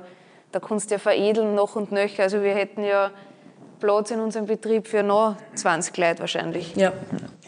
[0.53, 2.23] da kannst du ja veredeln noch und nöcher.
[2.23, 3.11] Also wir hätten ja
[3.81, 6.77] Platz in unserem Betrieb für noch 20 Leute wahrscheinlich.
[6.77, 6.93] Ja.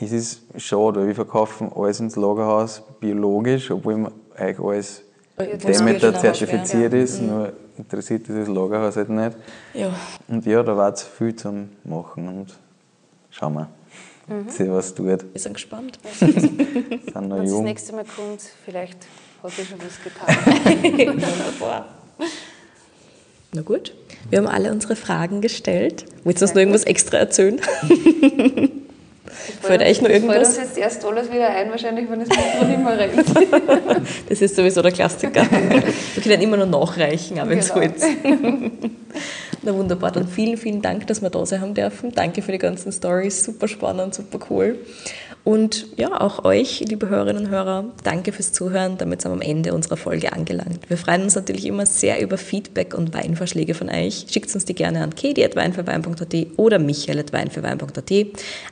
[0.00, 5.02] Es ist schade, weil wir verkaufen alles ins Lagerhaus biologisch, obwohl eigentlich alles
[5.38, 7.26] Demeter zertifiziert ist, ja.
[7.26, 9.36] nur interessiert dieses Lagerhaus halt nicht.
[9.74, 9.90] Ja.
[10.28, 12.54] Und ja, da war es viel zum Machen und
[13.30, 13.68] schauen wir.
[14.26, 14.46] Mhm.
[14.68, 15.06] Was tut.
[15.06, 15.98] Wir sind gespannt.
[16.18, 16.46] sind
[17.14, 18.98] Wenn das nächste Mal kommt, vielleicht
[19.42, 21.84] hat er schon was getan.
[23.52, 23.94] Na gut,
[24.30, 26.06] wir haben alle unsere Fragen gestellt.
[26.24, 27.60] Willst du uns noch irgendwas extra erzählen?
[29.60, 30.36] Fällt euch noch irgendwas?
[30.36, 33.24] Fällt uns jetzt erst alles wieder ein, wahrscheinlich, wenn es nicht mehr rennt.
[34.28, 35.42] das ist sowieso der Klassiker.
[36.14, 37.90] Wir können immer noch nachreichen, aber wenn es genau.
[39.62, 42.12] Na wunderbar, dann vielen, vielen Dank, dass wir da sein haben dürfen.
[42.12, 44.78] Danke für die ganzen Stories, super spannend, super cool.
[45.44, 48.96] Und ja, auch euch, liebe Hörerinnen und Hörer, danke fürs Zuhören.
[48.96, 50.88] Damit sind wir am Ende unserer Folge angelangt.
[50.88, 54.24] Wir freuen uns natürlich immer sehr über Feedback und Weinvorschläge von euch.
[54.30, 58.12] Schickt uns die gerne an katie.weinfürwein.at oder michael.weinfürwein.at.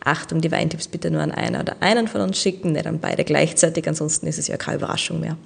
[0.03, 3.25] Achtung, die Weintipps bitte nur an einer oder einen von uns schicken, nicht an beide
[3.25, 5.37] gleichzeitig, ansonsten ist es ja keine Überraschung mehr.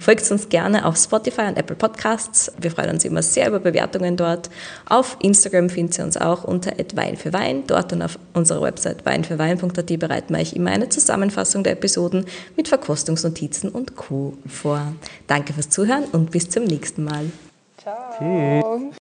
[0.00, 2.52] Folgt uns gerne auf Spotify und Apple Podcasts.
[2.60, 4.50] Wir freuen uns immer sehr über Bewertungen dort.
[4.88, 7.62] Auf Instagram findet ihr uns auch unter Wein.
[7.68, 12.24] Dort und auf unserer Website weinfürwein.at bereiten wir euch immer immer eine Zusammenfassung der Episoden
[12.56, 14.34] mit Verkostungsnotizen und Co.
[14.46, 14.94] vor.
[15.26, 17.30] Danke fürs Zuhören und bis zum nächsten Mal.
[17.76, 18.62] Ciao.
[18.90, 18.96] Tschüss.